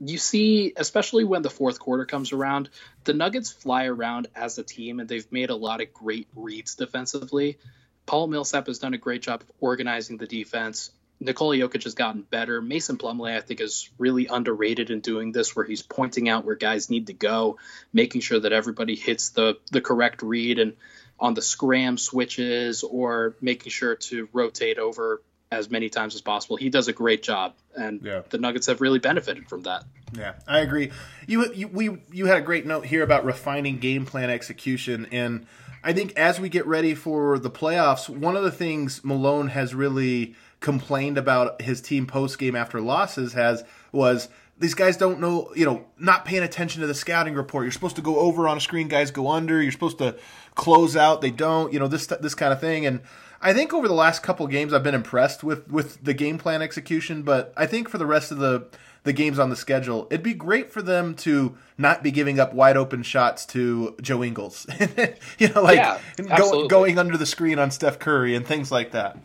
you 0.00 0.18
see, 0.18 0.72
especially 0.76 1.24
when 1.24 1.42
the 1.42 1.50
fourth 1.50 1.78
quarter 1.78 2.04
comes 2.04 2.32
around, 2.32 2.68
the 3.04 3.14
Nuggets 3.14 3.50
fly 3.50 3.86
around 3.86 4.28
as 4.34 4.58
a 4.58 4.62
team 4.62 5.00
and 5.00 5.08
they've 5.08 5.30
made 5.32 5.50
a 5.50 5.56
lot 5.56 5.80
of 5.80 5.92
great 5.92 6.28
reads 6.34 6.74
defensively. 6.74 7.58
Paul 8.04 8.28
Millsap 8.28 8.66
has 8.66 8.78
done 8.78 8.94
a 8.94 8.98
great 8.98 9.22
job 9.22 9.42
of 9.42 9.50
organizing 9.60 10.16
the 10.16 10.26
defense. 10.26 10.90
Nikola 11.18 11.56
Jokic 11.56 11.84
has 11.84 11.94
gotten 11.94 12.22
better. 12.22 12.60
Mason 12.60 12.98
Plumlee, 12.98 13.36
I 13.36 13.40
think, 13.40 13.60
is 13.60 13.88
really 13.98 14.26
underrated 14.26 14.90
in 14.90 15.00
doing 15.00 15.32
this, 15.32 15.56
where 15.56 15.64
he's 15.64 15.82
pointing 15.82 16.28
out 16.28 16.44
where 16.44 16.56
guys 16.56 16.90
need 16.90 17.06
to 17.06 17.14
go, 17.14 17.56
making 17.92 18.20
sure 18.20 18.38
that 18.38 18.52
everybody 18.52 18.96
hits 18.96 19.30
the 19.30 19.58
the 19.72 19.80
correct 19.80 20.22
read 20.22 20.58
and 20.58 20.74
on 21.18 21.32
the 21.32 21.40
scram 21.40 21.96
switches, 21.96 22.82
or 22.82 23.34
making 23.40 23.70
sure 23.70 23.96
to 23.96 24.28
rotate 24.34 24.78
over 24.78 25.22
as 25.52 25.70
many 25.70 25.88
times 25.88 26.14
as 26.14 26.20
possible. 26.20 26.56
He 26.56 26.70
does 26.70 26.88
a 26.88 26.92
great 26.92 27.22
job, 27.22 27.54
and 27.76 28.00
Yeah. 28.02 28.22
the 28.30 28.38
Nuggets 28.38 28.66
have 28.66 28.80
really 28.80 28.98
benefited 28.98 29.48
from 29.48 29.62
that. 29.62 29.84
Yeah, 30.16 30.32
I 30.46 30.58
agree. 30.60 30.90
You, 31.26 31.52
you 31.52 31.68
we 31.68 31.98
you 32.12 32.26
had 32.26 32.38
a 32.38 32.42
great 32.42 32.66
note 32.66 32.86
here 32.86 33.02
about 33.02 33.24
refining 33.24 33.78
game 33.78 34.06
plan 34.06 34.28
execution, 34.30 35.06
and 35.12 35.46
I 35.84 35.92
think 35.92 36.16
as 36.16 36.40
we 36.40 36.48
get 36.48 36.66
ready 36.66 36.94
for 36.94 37.38
the 37.38 37.50
playoffs, 37.50 38.08
one 38.08 38.36
of 38.36 38.42
the 38.42 38.50
things 38.50 39.04
Malone 39.04 39.48
has 39.48 39.74
really 39.74 40.34
complained 40.60 41.16
about 41.18 41.62
his 41.62 41.80
team 41.80 42.06
post 42.06 42.38
game 42.38 42.56
after 42.56 42.80
losses 42.80 43.34
has 43.34 43.62
was 43.92 44.28
these 44.58 44.74
guys 44.74 44.96
don't 44.96 45.20
know, 45.20 45.52
you 45.54 45.66
know, 45.66 45.84
not 45.98 46.24
paying 46.24 46.42
attention 46.42 46.80
to 46.80 46.86
the 46.86 46.94
scouting 46.94 47.34
report. 47.34 47.64
You're 47.66 47.72
supposed 47.72 47.96
to 47.96 48.02
go 48.02 48.18
over 48.20 48.48
on 48.48 48.56
a 48.56 48.60
screen, 48.60 48.88
guys 48.88 49.10
go 49.10 49.28
under. 49.30 49.62
You're 49.62 49.70
supposed 49.70 49.98
to 49.98 50.16
close 50.54 50.96
out, 50.96 51.20
they 51.20 51.30
don't. 51.30 51.72
You 51.72 51.78
know 51.78 51.88
this 51.88 52.06
this 52.06 52.34
kind 52.34 52.52
of 52.52 52.60
thing, 52.60 52.86
and 52.86 53.00
I 53.40 53.52
think 53.52 53.74
over 53.74 53.86
the 53.86 53.94
last 53.94 54.22
couple 54.22 54.46
games, 54.46 54.72
I've 54.72 54.82
been 54.82 54.94
impressed 54.94 55.44
with 55.44 55.70
with 55.70 56.02
the 56.02 56.14
game 56.14 56.38
plan 56.38 56.62
execution. 56.62 57.22
But 57.22 57.52
I 57.56 57.66
think 57.66 57.88
for 57.88 57.98
the 57.98 58.06
rest 58.06 58.30
of 58.32 58.38
the 58.38 58.66
the 59.04 59.12
games 59.12 59.38
on 59.38 59.50
the 59.50 59.56
schedule, 59.56 60.08
it'd 60.10 60.22
be 60.22 60.34
great 60.34 60.72
for 60.72 60.82
them 60.82 61.14
to 61.14 61.56
not 61.78 62.02
be 62.02 62.10
giving 62.10 62.40
up 62.40 62.52
wide 62.52 62.76
open 62.76 63.02
shots 63.02 63.46
to 63.46 63.96
Joe 64.00 64.24
Ingles. 64.24 64.66
you 65.38 65.48
know, 65.48 65.62
like 65.62 65.76
Yeah, 65.76 65.98
go, 66.36 66.66
going 66.66 66.98
under 66.98 67.16
the 67.16 67.26
screen 67.26 67.58
on 67.58 67.70
Steph 67.70 67.98
Curry 67.98 68.34
and 68.34 68.46
things 68.46 68.72
like 68.72 68.92
that. 68.92 69.16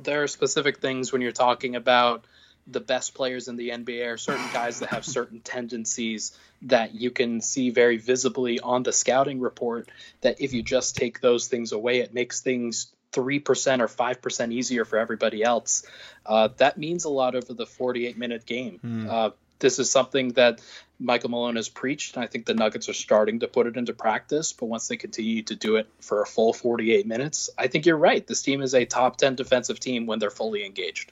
there 0.00 0.22
are 0.22 0.28
specific 0.28 0.78
things 0.78 1.12
when 1.12 1.20
you're 1.20 1.32
talking 1.32 1.76
about 1.76 2.24
the 2.66 2.80
best 2.80 3.14
players 3.14 3.48
in 3.48 3.56
the 3.56 3.70
NBA 3.70 4.10
or 4.10 4.16
certain 4.16 4.46
guys 4.52 4.80
that 4.80 4.88
have 4.88 5.04
certain 5.04 5.40
tendencies 5.40 6.36
that 6.62 6.94
you 6.94 7.10
can 7.10 7.42
see 7.42 7.70
very 7.70 7.98
visibly 7.98 8.58
on 8.58 8.82
the 8.82 8.92
scouting 8.92 9.38
report 9.40 9.90
that 10.22 10.40
if 10.40 10.54
you 10.54 10.62
just 10.62 10.96
take 10.96 11.20
those 11.20 11.46
things 11.46 11.72
away 11.72 11.98
it 11.98 12.14
makes 12.14 12.40
things 12.40 12.86
3% 13.14 13.80
or 13.80 13.88
5% 13.88 14.52
easier 14.52 14.84
for 14.84 14.98
everybody 14.98 15.42
else 15.42 15.84
uh, 16.26 16.48
that 16.56 16.76
means 16.78 17.04
a 17.04 17.10
lot 17.10 17.34
over 17.34 17.54
the 17.54 17.66
48 17.66 18.18
minute 18.18 18.46
game 18.46 19.06
uh, 19.10 19.30
this 19.58 19.78
is 19.78 19.90
something 19.90 20.32
that 20.32 20.60
Michael 21.00 21.30
Malone 21.30 21.56
has 21.56 21.68
preached, 21.68 22.16
and 22.16 22.24
I 22.24 22.26
think 22.26 22.46
the 22.46 22.54
Nuggets 22.54 22.88
are 22.88 22.94
starting 22.94 23.40
to 23.40 23.48
put 23.48 23.66
it 23.66 23.76
into 23.76 23.92
practice. 23.92 24.52
But 24.52 24.66
once 24.66 24.88
they 24.88 24.96
continue 24.96 25.42
to 25.44 25.56
do 25.56 25.76
it 25.76 25.88
for 26.00 26.22
a 26.22 26.26
full 26.26 26.52
48 26.52 27.06
minutes, 27.06 27.50
I 27.58 27.66
think 27.66 27.86
you're 27.86 27.96
right. 27.96 28.24
This 28.26 28.42
team 28.42 28.62
is 28.62 28.74
a 28.74 28.84
top 28.84 29.16
10 29.16 29.34
defensive 29.34 29.80
team 29.80 30.06
when 30.06 30.18
they're 30.18 30.30
fully 30.30 30.64
engaged. 30.64 31.10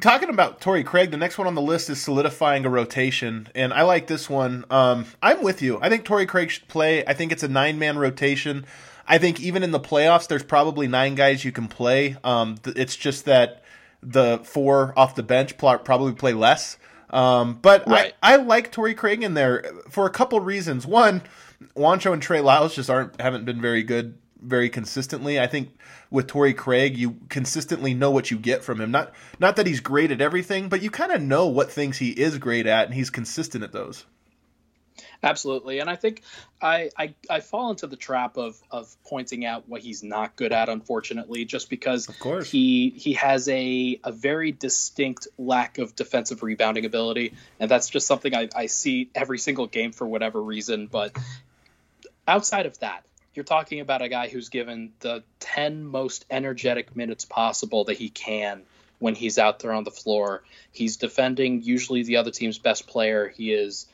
Talking 0.00 0.28
about 0.28 0.60
Torrey 0.60 0.84
Craig, 0.84 1.10
the 1.10 1.16
next 1.16 1.38
one 1.38 1.48
on 1.48 1.56
the 1.56 1.62
list 1.62 1.90
is 1.90 2.00
solidifying 2.00 2.64
a 2.64 2.68
rotation, 2.68 3.48
and 3.54 3.72
I 3.72 3.82
like 3.82 4.06
this 4.06 4.30
one. 4.30 4.64
Um, 4.70 5.06
I'm 5.20 5.42
with 5.42 5.60
you. 5.60 5.78
I 5.82 5.88
think 5.88 6.04
Torrey 6.04 6.26
Craig 6.26 6.50
should 6.50 6.68
play. 6.68 7.04
I 7.04 7.14
think 7.14 7.32
it's 7.32 7.42
a 7.42 7.48
nine 7.48 7.78
man 7.78 7.98
rotation. 7.98 8.64
I 9.06 9.18
think 9.18 9.40
even 9.40 9.62
in 9.62 9.70
the 9.70 9.80
playoffs, 9.80 10.28
there's 10.28 10.42
probably 10.42 10.88
nine 10.88 11.14
guys 11.14 11.44
you 11.44 11.52
can 11.52 11.68
play. 11.68 12.16
Um, 12.24 12.56
it's 12.64 12.96
just 12.96 13.24
that 13.26 13.62
the 14.02 14.40
four 14.44 14.92
off 14.96 15.14
the 15.14 15.22
bench 15.22 15.58
probably 15.58 16.12
play 16.12 16.32
less. 16.32 16.76
Um, 17.10 17.54
but 17.54 17.86
Right. 17.86 18.14
I, 18.22 18.34
I 18.34 18.36
like 18.36 18.72
Torrey 18.72 18.94
Craig 18.94 19.22
in 19.22 19.34
there 19.34 19.64
for 19.88 20.06
a 20.06 20.10
couple 20.10 20.40
reasons. 20.40 20.86
One, 20.86 21.22
Juancho 21.76 22.12
and 22.12 22.20
Trey 22.20 22.40
Lyles 22.40 22.74
just 22.74 22.90
aren't 22.90 23.20
haven't 23.20 23.44
been 23.44 23.60
very 23.60 23.82
good 23.82 24.18
very 24.42 24.68
consistently. 24.68 25.40
I 25.40 25.46
think 25.46 25.70
with 26.10 26.26
Torrey 26.26 26.54
Craig, 26.54 26.96
you 26.96 27.16
consistently 27.28 27.94
know 27.94 28.10
what 28.10 28.30
you 28.30 28.38
get 28.38 28.64
from 28.64 28.80
him. 28.80 28.90
Not 28.90 29.12
not 29.38 29.56
that 29.56 29.66
he's 29.66 29.80
great 29.80 30.10
at 30.10 30.20
everything, 30.20 30.68
but 30.68 30.82
you 30.82 30.90
kind 30.90 31.12
of 31.12 31.22
know 31.22 31.46
what 31.46 31.70
things 31.70 31.98
he 31.98 32.10
is 32.10 32.38
great 32.38 32.66
at, 32.66 32.86
and 32.86 32.94
he's 32.94 33.10
consistent 33.10 33.64
at 33.64 33.72
those. 33.72 34.04
Absolutely, 35.22 35.78
and 35.78 35.88
I 35.88 35.96
think 35.96 36.22
I, 36.60 36.90
I 36.96 37.14
I 37.28 37.40
fall 37.40 37.70
into 37.70 37.86
the 37.86 37.96
trap 37.96 38.36
of 38.36 38.60
of 38.70 38.94
pointing 39.04 39.44
out 39.44 39.68
what 39.68 39.80
he's 39.80 40.02
not 40.02 40.36
good 40.36 40.52
at. 40.52 40.68
Unfortunately, 40.68 41.44
just 41.44 41.70
because 41.70 42.08
of 42.08 42.18
course. 42.18 42.50
he 42.50 42.90
he 42.90 43.14
has 43.14 43.48
a 43.48 44.00
a 44.04 44.12
very 44.12 44.52
distinct 44.52 45.28
lack 45.38 45.78
of 45.78 45.96
defensive 45.96 46.42
rebounding 46.42 46.84
ability, 46.84 47.34
and 47.58 47.70
that's 47.70 47.88
just 47.88 48.06
something 48.06 48.34
I, 48.34 48.48
I 48.54 48.66
see 48.66 49.10
every 49.14 49.38
single 49.38 49.66
game 49.66 49.92
for 49.92 50.06
whatever 50.06 50.42
reason. 50.42 50.86
But 50.86 51.16
outside 52.28 52.66
of 52.66 52.78
that, 52.80 53.04
you're 53.34 53.44
talking 53.44 53.80
about 53.80 54.02
a 54.02 54.08
guy 54.08 54.28
who's 54.28 54.48
given 54.48 54.92
the 55.00 55.22
10 55.40 55.84
most 55.84 56.24
energetic 56.30 56.96
minutes 56.96 57.24
possible 57.24 57.84
that 57.84 57.98
he 57.98 58.08
can 58.08 58.62
when 58.98 59.14
he's 59.14 59.38
out 59.38 59.58
there 59.58 59.72
on 59.72 59.84
the 59.84 59.90
floor. 59.90 60.42
He's 60.72 60.96
defending 60.96 61.62
usually 61.62 62.02
the 62.02 62.16
other 62.16 62.30
team's 62.30 62.58
best 62.58 62.86
player. 62.86 63.28
He 63.28 63.52
is 63.52 63.86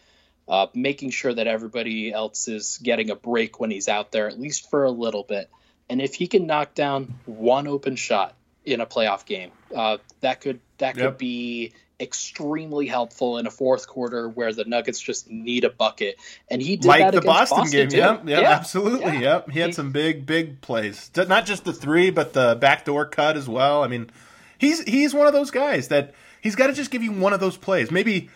uh, 0.48 0.66
making 0.74 1.10
sure 1.10 1.32
that 1.32 1.46
everybody 1.46 2.12
else 2.12 2.48
is 2.48 2.78
getting 2.82 3.10
a 3.10 3.14
break 3.16 3.60
when 3.60 3.70
he's 3.70 3.88
out 3.88 4.10
there, 4.12 4.28
at 4.28 4.38
least 4.40 4.68
for 4.70 4.84
a 4.84 4.90
little 4.90 5.22
bit. 5.22 5.48
And 5.88 6.00
if 6.00 6.14
he 6.14 6.26
can 6.26 6.46
knock 6.46 6.74
down 6.74 7.14
one 7.26 7.66
open 7.66 7.96
shot 7.96 8.34
in 8.64 8.80
a 8.80 8.86
playoff 8.86 9.24
game, 9.26 9.50
uh, 9.74 9.98
that 10.20 10.40
could 10.40 10.60
that 10.78 10.94
could 10.94 11.02
Yep. 11.04 11.18
be 11.18 11.72
extremely 12.00 12.86
helpful 12.86 13.38
in 13.38 13.46
a 13.46 13.50
fourth 13.50 13.86
quarter 13.86 14.28
where 14.28 14.52
the 14.52 14.64
Nuggets 14.64 15.00
just 15.00 15.30
need 15.30 15.64
a 15.64 15.70
bucket. 15.70 16.16
And 16.50 16.60
he 16.60 16.76
did 16.76 16.86
like 16.88 17.00
that 17.00 17.12
the 17.12 17.18
against 17.18 17.50
Boston, 17.50 17.70
game. 17.70 17.88
too. 17.88 17.96
Yep, 17.96 18.22
yep, 18.28 18.42
Yeah. 18.42 18.50
absolutely. 18.50 19.12
Yeah. 19.12 19.20
Yep, 19.20 19.50
he 19.50 19.60
had 19.60 19.66
He- 19.68 19.72
some 19.72 19.92
big, 19.92 20.26
big 20.26 20.60
plays. 20.60 21.10
Not 21.16 21.46
just 21.46 21.64
the 21.64 21.72
three, 21.72 22.10
but 22.10 22.32
the 22.32 22.56
backdoor 22.60 23.06
cut 23.06 23.36
as 23.36 23.48
well. 23.48 23.82
I 23.84 23.88
mean, 23.88 24.10
he's 24.58 24.82
he's 24.82 25.14
one 25.14 25.26
of 25.26 25.32
those 25.32 25.50
guys 25.50 25.88
that 25.88 26.12
he's 26.40 26.56
got 26.56 26.66
to 26.68 26.72
just 26.72 26.90
give 26.90 27.02
you 27.02 27.12
one 27.12 27.32
of 27.32 27.40
those 27.40 27.56
plays. 27.56 27.90
Maybe 27.90 28.28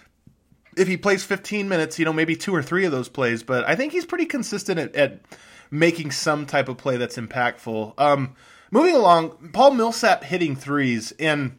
if 0.77 0.89
he 0.89 0.97
plays 0.97 1.25
15 1.25 1.69
minutes, 1.69 1.99
you 1.99 2.05
know, 2.05 2.13
maybe 2.13 2.37
two 2.37 2.55
or 2.55 2.63
three 2.63 2.85
of 2.85 2.93
those 2.93 3.09
plays. 3.09 3.43
But 3.43 3.67
I 3.69 3.75
think 3.75 3.93
he's 3.93 4.05
pretty 4.05 4.27
consistent 4.27 4.79
at, 4.79 4.95
at 4.95 5.21
making 5.71 6.11
some 6.13 6.47
type 6.47 6.69
of 6.69 6.77
play 6.77 6.97
that's 6.97 7.17
impactful. 7.17 7.95
Um, 7.99 8.35
moving 8.71 8.95
along, 8.95 9.51
Paul 9.53 9.73
Millsap 9.73 10.25
hitting 10.25 10.57
threes 10.57 11.13
and. 11.19 11.59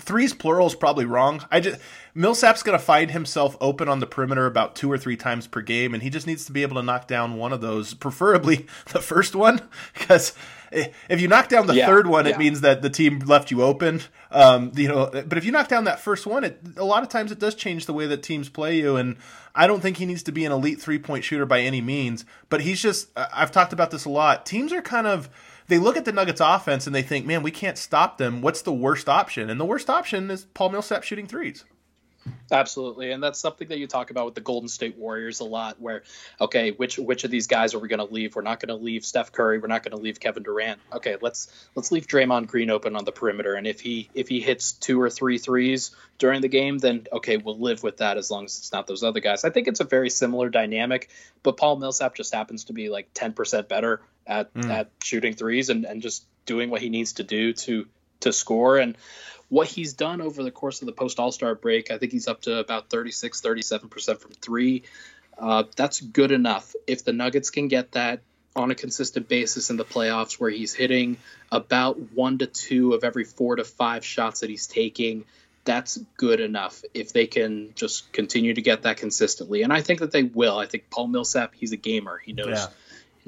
Threes 0.00 0.32
plural 0.32 0.66
is 0.66 0.74
probably 0.74 1.04
wrong. 1.04 1.42
I 1.50 1.60
just 1.60 1.80
Millsap's 2.14 2.62
going 2.62 2.78
to 2.78 2.84
find 2.84 3.10
himself 3.10 3.56
open 3.60 3.88
on 3.88 4.00
the 4.00 4.06
perimeter 4.06 4.46
about 4.46 4.74
two 4.74 4.90
or 4.90 4.98
three 4.98 5.16
times 5.16 5.46
per 5.46 5.60
game, 5.60 5.94
and 5.94 6.02
he 6.02 6.10
just 6.10 6.26
needs 6.26 6.44
to 6.46 6.52
be 6.52 6.62
able 6.62 6.76
to 6.76 6.82
knock 6.82 7.06
down 7.06 7.36
one 7.36 7.52
of 7.52 7.60
those, 7.60 7.94
preferably 7.94 8.66
the 8.92 9.00
first 9.00 9.34
one, 9.34 9.60
because 9.94 10.32
if 10.72 11.20
you 11.20 11.28
knock 11.28 11.48
down 11.48 11.66
the 11.66 11.74
Yeah, 11.74 11.86
third 11.86 12.06
one, 12.06 12.26
yeah. 12.26 12.32
it 12.32 12.38
means 12.38 12.60
that 12.62 12.82
the 12.82 12.90
team 12.90 13.20
left 13.20 13.50
you 13.50 13.62
open. 13.62 14.00
Um, 14.30 14.72
you 14.74 14.88
know, 14.88 15.10
but 15.12 15.38
if 15.38 15.44
you 15.44 15.52
knock 15.52 15.68
down 15.68 15.84
that 15.84 16.00
first 16.00 16.26
one, 16.26 16.44
it 16.44 16.60
a 16.76 16.84
lot 16.84 17.02
of 17.02 17.08
times 17.08 17.32
it 17.32 17.38
does 17.38 17.54
change 17.54 17.86
the 17.86 17.92
way 17.92 18.06
that 18.06 18.22
teams 18.22 18.48
play 18.48 18.76
you. 18.76 18.96
And 18.96 19.16
I 19.54 19.66
don't 19.66 19.80
think 19.80 19.98
he 19.98 20.06
needs 20.06 20.22
to 20.24 20.32
be 20.32 20.44
an 20.44 20.52
elite 20.52 20.80
three 20.80 20.98
point 20.98 21.24
shooter 21.24 21.46
by 21.46 21.60
any 21.60 21.80
means. 21.80 22.24
But 22.48 22.62
he's 22.62 22.82
just 22.82 23.10
I've 23.16 23.52
talked 23.52 23.72
about 23.72 23.90
this 23.90 24.04
a 24.04 24.10
lot. 24.10 24.44
Teams 24.44 24.72
are 24.72 24.82
kind 24.82 25.06
of 25.06 25.28
they 25.68 25.78
look 25.78 25.96
at 25.96 26.04
the 26.04 26.12
Nuggets 26.12 26.40
offense 26.40 26.86
and 26.86 26.94
they 26.94 27.02
think, 27.02 27.26
man, 27.26 27.42
we 27.42 27.50
can't 27.50 27.78
stop 27.78 28.18
them. 28.18 28.42
What's 28.42 28.62
the 28.62 28.72
worst 28.72 29.08
option? 29.08 29.50
And 29.50 29.60
the 29.60 29.64
worst 29.64 29.90
option 29.90 30.30
is 30.30 30.44
Paul 30.54 30.70
Millsap 30.70 31.02
shooting 31.02 31.26
threes. 31.26 31.64
Absolutely, 32.50 33.12
and 33.12 33.22
that's 33.22 33.38
something 33.38 33.68
that 33.68 33.78
you 33.78 33.86
talk 33.86 34.10
about 34.10 34.26
with 34.26 34.34
the 34.34 34.40
Golden 34.40 34.68
State 34.68 34.96
Warriors 34.96 35.40
a 35.40 35.44
lot. 35.44 35.80
Where, 35.80 36.02
okay, 36.40 36.70
which 36.70 36.98
which 36.98 37.24
of 37.24 37.30
these 37.30 37.46
guys 37.46 37.74
are 37.74 37.78
we 37.78 37.88
going 37.88 38.04
to 38.06 38.12
leave? 38.12 38.34
We're 38.34 38.42
not 38.42 38.60
going 38.60 38.76
to 38.76 38.82
leave 38.84 39.04
Steph 39.04 39.32
Curry. 39.32 39.58
We're 39.58 39.68
not 39.68 39.82
going 39.82 39.96
to 39.96 40.02
leave 40.02 40.18
Kevin 40.20 40.42
Durant. 40.42 40.80
Okay, 40.92 41.16
let's 41.20 41.48
let's 41.74 41.92
leave 41.92 42.06
Draymond 42.06 42.46
Green 42.48 42.70
open 42.70 42.96
on 42.96 43.04
the 43.04 43.12
perimeter, 43.12 43.54
and 43.54 43.66
if 43.66 43.80
he 43.80 44.10
if 44.14 44.28
he 44.28 44.40
hits 44.40 44.72
two 44.72 45.00
or 45.00 45.10
three 45.10 45.38
threes 45.38 45.94
during 46.18 46.40
the 46.40 46.48
game, 46.48 46.78
then 46.78 47.06
okay, 47.12 47.36
we'll 47.36 47.58
live 47.58 47.82
with 47.82 47.98
that 47.98 48.16
as 48.16 48.30
long 48.30 48.44
as 48.44 48.58
it's 48.58 48.72
not 48.72 48.86
those 48.86 49.02
other 49.02 49.20
guys. 49.20 49.44
I 49.44 49.50
think 49.50 49.68
it's 49.68 49.80
a 49.80 49.84
very 49.84 50.10
similar 50.10 50.48
dynamic, 50.48 51.10
but 51.42 51.56
Paul 51.56 51.76
Millsap 51.76 52.14
just 52.14 52.34
happens 52.34 52.64
to 52.64 52.72
be 52.72 52.88
like 52.88 53.08
ten 53.14 53.32
percent 53.34 53.68
better 53.68 54.00
at 54.26 54.50
at 54.70 54.90
shooting 55.02 55.34
threes 55.34 55.68
and 55.68 55.84
and 55.84 56.02
just 56.02 56.26
doing 56.46 56.70
what 56.70 56.80
he 56.80 56.88
needs 56.88 57.14
to 57.14 57.24
do 57.24 57.52
to 57.52 57.86
to 58.20 58.32
score 58.32 58.78
and 58.78 58.96
what 59.48 59.68
he's 59.68 59.92
done 59.92 60.20
over 60.20 60.42
the 60.42 60.50
course 60.50 60.82
of 60.82 60.86
the 60.86 60.92
post 60.92 61.20
All 61.20 61.30
Star 61.30 61.54
break, 61.54 61.90
I 61.90 61.98
think 61.98 62.12
he's 62.12 62.28
up 62.28 62.42
to 62.42 62.58
about 62.58 62.90
36, 62.90 63.40
37% 63.40 64.20
from 64.20 64.32
three. 64.32 64.82
Uh, 65.38 65.64
that's 65.76 66.00
good 66.00 66.32
enough. 66.32 66.74
If 66.86 67.04
the 67.04 67.12
Nuggets 67.12 67.50
can 67.50 67.68
get 67.68 67.92
that 67.92 68.22
on 68.56 68.70
a 68.70 68.74
consistent 68.74 69.28
basis 69.28 69.70
in 69.70 69.76
the 69.76 69.84
playoffs, 69.84 70.40
where 70.40 70.50
he's 70.50 70.74
hitting 70.74 71.18
about 71.52 71.98
one 72.14 72.38
to 72.38 72.46
two 72.46 72.94
of 72.94 73.04
every 73.04 73.24
four 73.24 73.56
to 73.56 73.64
five 73.64 74.04
shots 74.04 74.40
that 74.40 74.50
he's 74.50 74.66
taking, 74.66 75.24
that's 75.64 75.98
good 76.16 76.40
enough 76.40 76.82
if 76.94 77.12
they 77.12 77.26
can 77.26 77.72
just 77.74 78.10
continue 78.12 78.54
to 78.54 78.62
get 78.62 78.82
that 78.82 78.96
consistently. 78.96 79.62
And 79.62 79.72
I 79.72 79.82
think 79.82 80.00
that 80.00 80.10
they 80.10 80.22
will. 80.22 80.58
I 80.58 80.66
think 80.66 80.90
Paul 80.90 81.08
Millsap, 81.08 81.54
he's 81.54 81.72
a 81.72 81.76
gamer. 81.76 82.18
He 82.18 82.32
knows. 82.32 82.48
Yeah. 82.48 82.66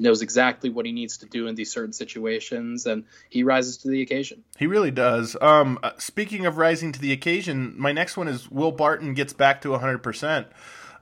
Knows 0.01 0.21
exactly 0.21 0.69
what 0.69 0.85
he 0.85 0.91
needs 0.93 1.17
to 1.17 1.25
do 1.25 1.47
in 1.47 1.55
these 1.55 1.71
certain 1.71 1.91
situations, 1.91 2.85
and 2.85 3.03
he 3.29 3.43
rises 3.43 3.77
to 3.79 3.89
the 3.89 4.01
occasion. 4.01 4.43
He 4.57 4.65
really 4.65 4.91
does. 4.91 5.35
Um, 5.41 5.77
uh, 5.83 5.91
speaking 5.97 6.45
of 6.45 6.57
rising 6.57 6.93
to 6.93 6.99
the 7.01 7.11
occasion, 7.11 7.75
my 7.77 7.91
next 7.91 8.15
one 8.15 8.29
is 8.29 8.49
Will 8.49 8.71
Barton 8.71 9.13
gets 9.13 9.33
back 9.33 9.61
to 9.63 9.69
100%. 9.69 10.45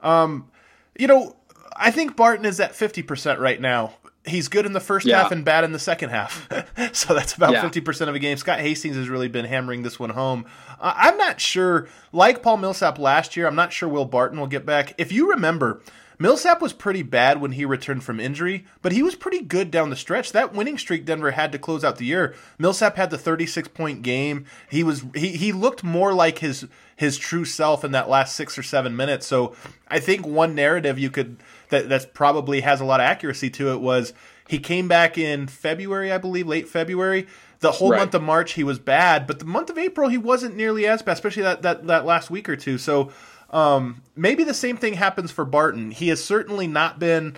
Um, 0.02 0.50
you 0.98 1.06
know, 1.06 1.36
I 1.76 1.90
think 1.92 2.16
Barton 2.16 2.44
is 2.44 2.58
at 2.58 2.72
50% 2.72 3.38
right 3.38 3.60
now. 3.60 3.92
He's 4.26 4.48
good 4.48 4.66
in 4.66 4.72
the 4.72 4.80
first 4.80 5.06
Yeah. 5.06 5.22
half 5.22 5.32
and 5.32 5.44
bad 5.44 5.62
in 5.64 5.70
the 5.72 5.78
second 5.78 6.10
half. 6.10 6.48
so 6.92 7.14
that's 7.14 7.34
about 7.34 7.52
Yeah. 7.52 7.62
50% 7.62 8.08
of 8.08 8.14
a 8.14 8.18
game. 8.18 8.36
Scott 8.36 8.58
Hastings 8.58 8.96
has 8.96 9.08
really 9.08 9.28
been 9.28 9.44
hammering 9.44 9.82
this 9.84 9.98
one 9.98 10.10
home. 10.10 10.44
Uh, 10.80 10.92
I'm 10.96 11.16
not 11.16 11.40
sure, 11.40 11.86
like 12.12 12.42
Paul 12.42 12.56
Millsap 12.58 12.98
last 12.98 13.36
year, 13.36 13.46
I'm 13.46 13.54
not 13.54 13.72
sure 13.72 13.88
Will 13.88 14.04
Barton 14.04 14.38
will 14.40 14.48
get 14.48 14.66
back. 14.66 14.94
If 14.98 15.12
you 15.12 15.30
remember, 15.30 15.80
Millsap 16.18 16.60
was 16.60 16.72
pretty 16.72 17.02
bad 17.02 17.40
when 17.40 17.52
he 17.52 17.64
returned 17.64 18.02
from 18.02 18.18
injury, 18.18 18.64
but 18.82 18.90
he 18.92 19.02
was 19.02 19.14
pretty 19.14 19.40
good 19.40 19.70
down 19.70 19.90
the 19.90 19.96
stretch. 19.96 20.32
That 20.32 20.52
winning 20.52 20.76
streak 20.76 21.04
Denver 21.04 21.30
had 21.30 21.52
to 21.52 21.58
close 21.58 21.84
out 21.84 21.96
the 21.96 22.06
year. 22.06 22.34
Millsap 22.58 22.96
had 22.96 23.10
the 23.10 23.18
36 23.18 23.68
point 23.68 24.02
game. 24.02 24.44
He 24.68 24.82
was 24.82 25.04
he 25.14 25.28
he 25.36 25.52
looked 25.52 25.84
more 25.84 26.12
like 26.12 26.38
his 26.38 26.66
his 26.96 27.16
true 27.18 27.44
self 27.44 27.84
in 27.84 27.92
that 27.92 28.08
last 28.08 28.34
6 28.34 28.58
or 28.58 28.62
7 28.64 28.96
minutes. 28.96 29.26
So, 29.26 29.54
I 29.86 30.00
think 30.00 30.26
one 30.26 30.56
narrative 30.56 30.98
you 30.98 31.10
could 31.10 31.36
that 31.68 31.88
that's 31.88 32.06
probably 32.06 32.62
has 32.62 32.80
a 32.80 32.84
lot 32.84 32.98
of 33.00 33.04
accuracy 33.04 33.50
to 33.50 33.70
it 33.72 33.80
was 33.80 34.12
he 34.48 34.58
came 34.58 34.88
back 34.88 35.16
in 35.16 35.46
February, 35.46 36.10
I 36.10 36.18
believe, 36.18 36.48
late 36.48 36.68
February. 36.68 37.28
The 37.60 37.72
whole 37.72 37.90
Right. 37.90 37.98
month 37.98 38.14
of 38.14 38.22
March 38.22 38.52
he 38.52 38.64
was 38.64 38.78
bad, 38.80 39.26
but 39.26 39.38
the 39.38 39.44
month 39.44 39.70
of 39.70 39.78
April 39.78 40.08
he 40.08 40.18
wasn't 40.18 40.56
nearly 40.56 40.86
as 40.86 41.02
bad, 41.02 41.12
especially 41.12 41.42
that 41.44 41.62
that, 41.62 41.86
that 41.86 42.04
last 42.04 42.28
week 42.30 42.48
or 42.48 42.56
two. 42.56 42.78
So 42.78 43.12
um, 43.50 44.02
maybe 44.16 44.44
the 44.44 44.54
same 44.54 44.76
thing 44.76 44.94
happens 44.94 45.30
for 45.30 45.44
Barton. 45.44 45.90
He 45.90 46.08
has 46.08 46.22
certainly 46.22 46.66
not 46.66 46.98
been 46.98 47.36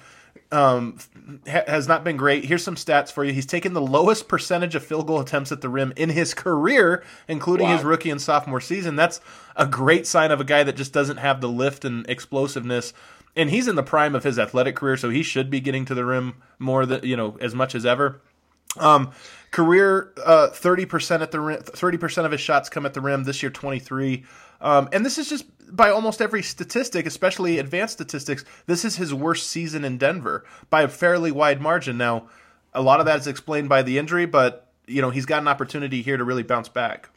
um, 0.53 0.99
ha- 1.49 1.63
has 1.69 1.87
not 1.87 2.03
been 2.03 2.17
great. 2.17 2.45
Here's 2.45 2.65
some 2.65 2.75
stats 2.75 3.13
for 3.13 3.23
you. 3.25 3.33
He's 3.33 3.47
taken 3.47 3.73
the 3.73 3.81
lowest 3.81 4.27
percentage 4.27 4.75
of 4.75 4.85
field 4.85 5.07
goal 5.07 5.21
attempts 5.21 5.53
at 5.53 5.61
the 5.61 5.69
rim 5.69 5.93
in 5.97 6.09
his 6.11 6.35
career, 6.35 7.05
including 7.29 7.69
Wow. 7.69 7.77
his 7.77 7.85
rookie 7.85 8.11
and 8.11 8.21
sophomore 8.21 8.61
season. 8.61 8.97
That's 8.97 9.21
a 9.55 9.67
great 9.67 10.07
sign 10.09 10.33
of 10.33 10.41
a 10.41 10.45
guy 10.45 10.65
that 10.65 10.75
just 10.77 10.93
doesn't 10.93 11.19
have 11.19 11.41
the 11.41 11.49
lift 11.49 11.85
and 11.85 12.05
explosiveness. 12.09 12.93
And 13.37 13.49
he's 13.51 13.69
in 13.69 13.77
the 13.77 13.85
prime 13.85 14.17
of 14.17 14.25
his 14.25 14.41
athletic 14.41 14.75
career, 14.75 14.97
so 14.97 15.09
he 15.09 15.23
should 15.23 15.51
be 15.51 15.61
getting 15.61 15.85
to 15.85 15.95
the 15.95 16.05
rim 16.05 16.35
more 16.59 16.85
than 16.85 17.05
you 17.05 17.17
know 17.17 17.39
as 17.41 17.55
much 17.55 17.77
as 17.77 17.87
ever. 17.87 18.21
Um, 18.77 19.13
career 19.53 20.13
uh, 20.25 20.49
thirty 20.49 20.85
percent 20.85 21.23
at 21.23 21.31
the 21.31 21.39
rim. 21.39 21.63
Thirty 21.63 21.97
percent 21.97 22.25
of 22.27 22.33
his 22.33 22.41
shots 22.41 22.69
come 22.69 22.87
at 22.87 22.95
the 22.95 23.01
rim 23.01 23.23
this 23.23 23.41
year. 23.41 23.51
Twenty 23.51 23.79
three, 23.79 24.25
um, 24.61 24.89
and 24.93 25.07
this 25.07 25.17
is 25.17 25.29
just 25.29 25.45
by 25.71 25.91
almost 25.91 26.21
every 26.21 26.43
statistic, 26.43 27.07
especially 27.07 27.59
advanced 27.59 27.95
statistics. 27.95 28.45
This 28.67 28.85
is 28.85 28.97
his 28.97 29.15
worst 29.15 29.49
season 29.49 29.85
in 29.85 29.99
Denver 29.99 30.45
by 30.69 30.83
a 30.83 30.89
fairly 30.89 31.31
wide 31.31 31.61
margin. 31.61 31.97
Now, 31.97 32.29
a 32.73 32.83
lot 32.83 33.01
of 33.01 33.07
that 33.07 33.19
is 33.19 33.27
explained 33.27 33.69
by 33.69 33.83
the 33.83 33.99
injury, 33.99 34.27
but 34.27 34.67
you 34.87 35.03
know 35.03 35.11
he's 35.11 35.27
got 35.27 35.43
an 35.43 35.49
opportunity 35.49 36.03
here 36.03 36.17
to 36.17 36.25
really 36.25 36.43
bounce 36.43 36.69
back. 36.69 37.11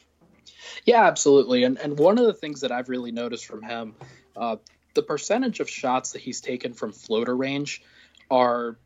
Yeah, 0.84 1.04
absolutely. 1.04 1.64
And 1.64 1.78
and 1.78 1.98
one 1.98 2.18
of 2.18 2.26
the 2.26 2.34
things 2.34 2.60
that 2.60 2.72
I've 2.72 2.88
really 2.88 3.12
noticed 3.12 3.46
from 3.46 3.62
him, 3.62 3.94
uh, 4.36 4.56
the 4.94 5.02
percentage 5.02 5.60
of 5.60 5.68
shots 5.68 6.12
that 6.12 6.22
he's 6.22 6.40
taken 6.40 6.72
from 6.74 6.92
floater 6.92 7.36
range 7.36 7.82
are 8.30 8.76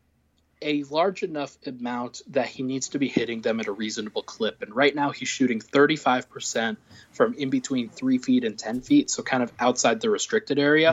a 0.61 0.83
large 0.83 1.23
enough 1.23 1.57
amount 1.65 2.21
that 2.27 2.47
he 2.47 2.63
needs 2.63 2.89
to 2.89 2.99
be 2.99 3.07
hitting 3.07 3.41
them 3.41 3.59
at 3.59 3.67
a 3.67 3.71
reasonable 3.71 4.23
clip. 4.23 4.61
And 4.61 4.75
right 4.75 4.93
now 4.93 5.11
he's 5.11 5.29
shooting 5.29 5.59
35% 5.59 6.77
from 7.11 7.33
in 7.35 7.49
between 7.49 7.89
three 7.89 8.17
feet 8.17 8.43
and 8.43 8.57
10 8.59 8.81
feet, 8.81 9.09
so 9.09 9.23
kind 9.23 9.41
of 9.43 9.51
outside 9.59 10.01
the 10.01 10.09
restricted 10.09 10.59
area. 10.59 10.91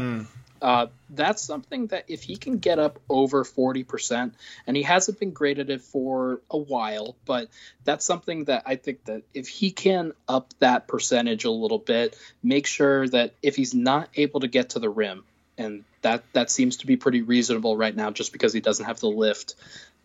Uh, 0.63 0.87
that's 1.11 1.43
something 1.43 1.89
that 1.89 2.05
if 2.09 2.23
he 2.23 2.37
can 2.37 2.59
get 2.59 2.79
up 2.79 2.99
over 3.11 3.45
40%, 3.45 4.33
and 4.67 4.77
he 4.77 4.83
hasn't 4.83 5.21
been 5.21 5.33
great 5.33 5.59
at 5.59 5.69
it 5.69 5.83
for 5.83 6.41
a 6.51 6.57
while, 6.57 7.17
but 7.27 7.49
that's 7.85 8.05
something 8.05 8.45
that 8.45 8.63
I 8.67 8.77
think 8.77 9.05
that 9.05 9.23
if 9.35 9.49
he 9.49 9.71
can 9.71 10.13
up 10.27 10.53
that 10.61 10.89
percentage 10.89 11.45
a 11.45 11.51
little 11.51 11.79
bit, 11.79 12.17
make 12.43 12.67
sure 12.67 13.07
that 13.09 13.35
if 13.43 13.57
he's 13.57 13.75
not 13.75 14.09
able 14.15 14.41
to 14.41 14.49
get 14.49 14.71
to 14.71 14.79
the 14.79 14.89
rim, 14.89 15.25
and 15.59 15.85
that 16.03 16.25
that 16.33 16.51
seems 16.51 16.79
to 16.79 16.87
be 16.87 16.97
pretty 16.97 17.23
reasonable 17.23 17.77
right 17.77 17.95
now, 17.95 18.11
just 18.11 18.33
because 18.33 18.53
he 18.53 18.61
doesn't 18.61 18.87
have 18.87 19.01
the 19.01 19.09
lift. 19.09 19.55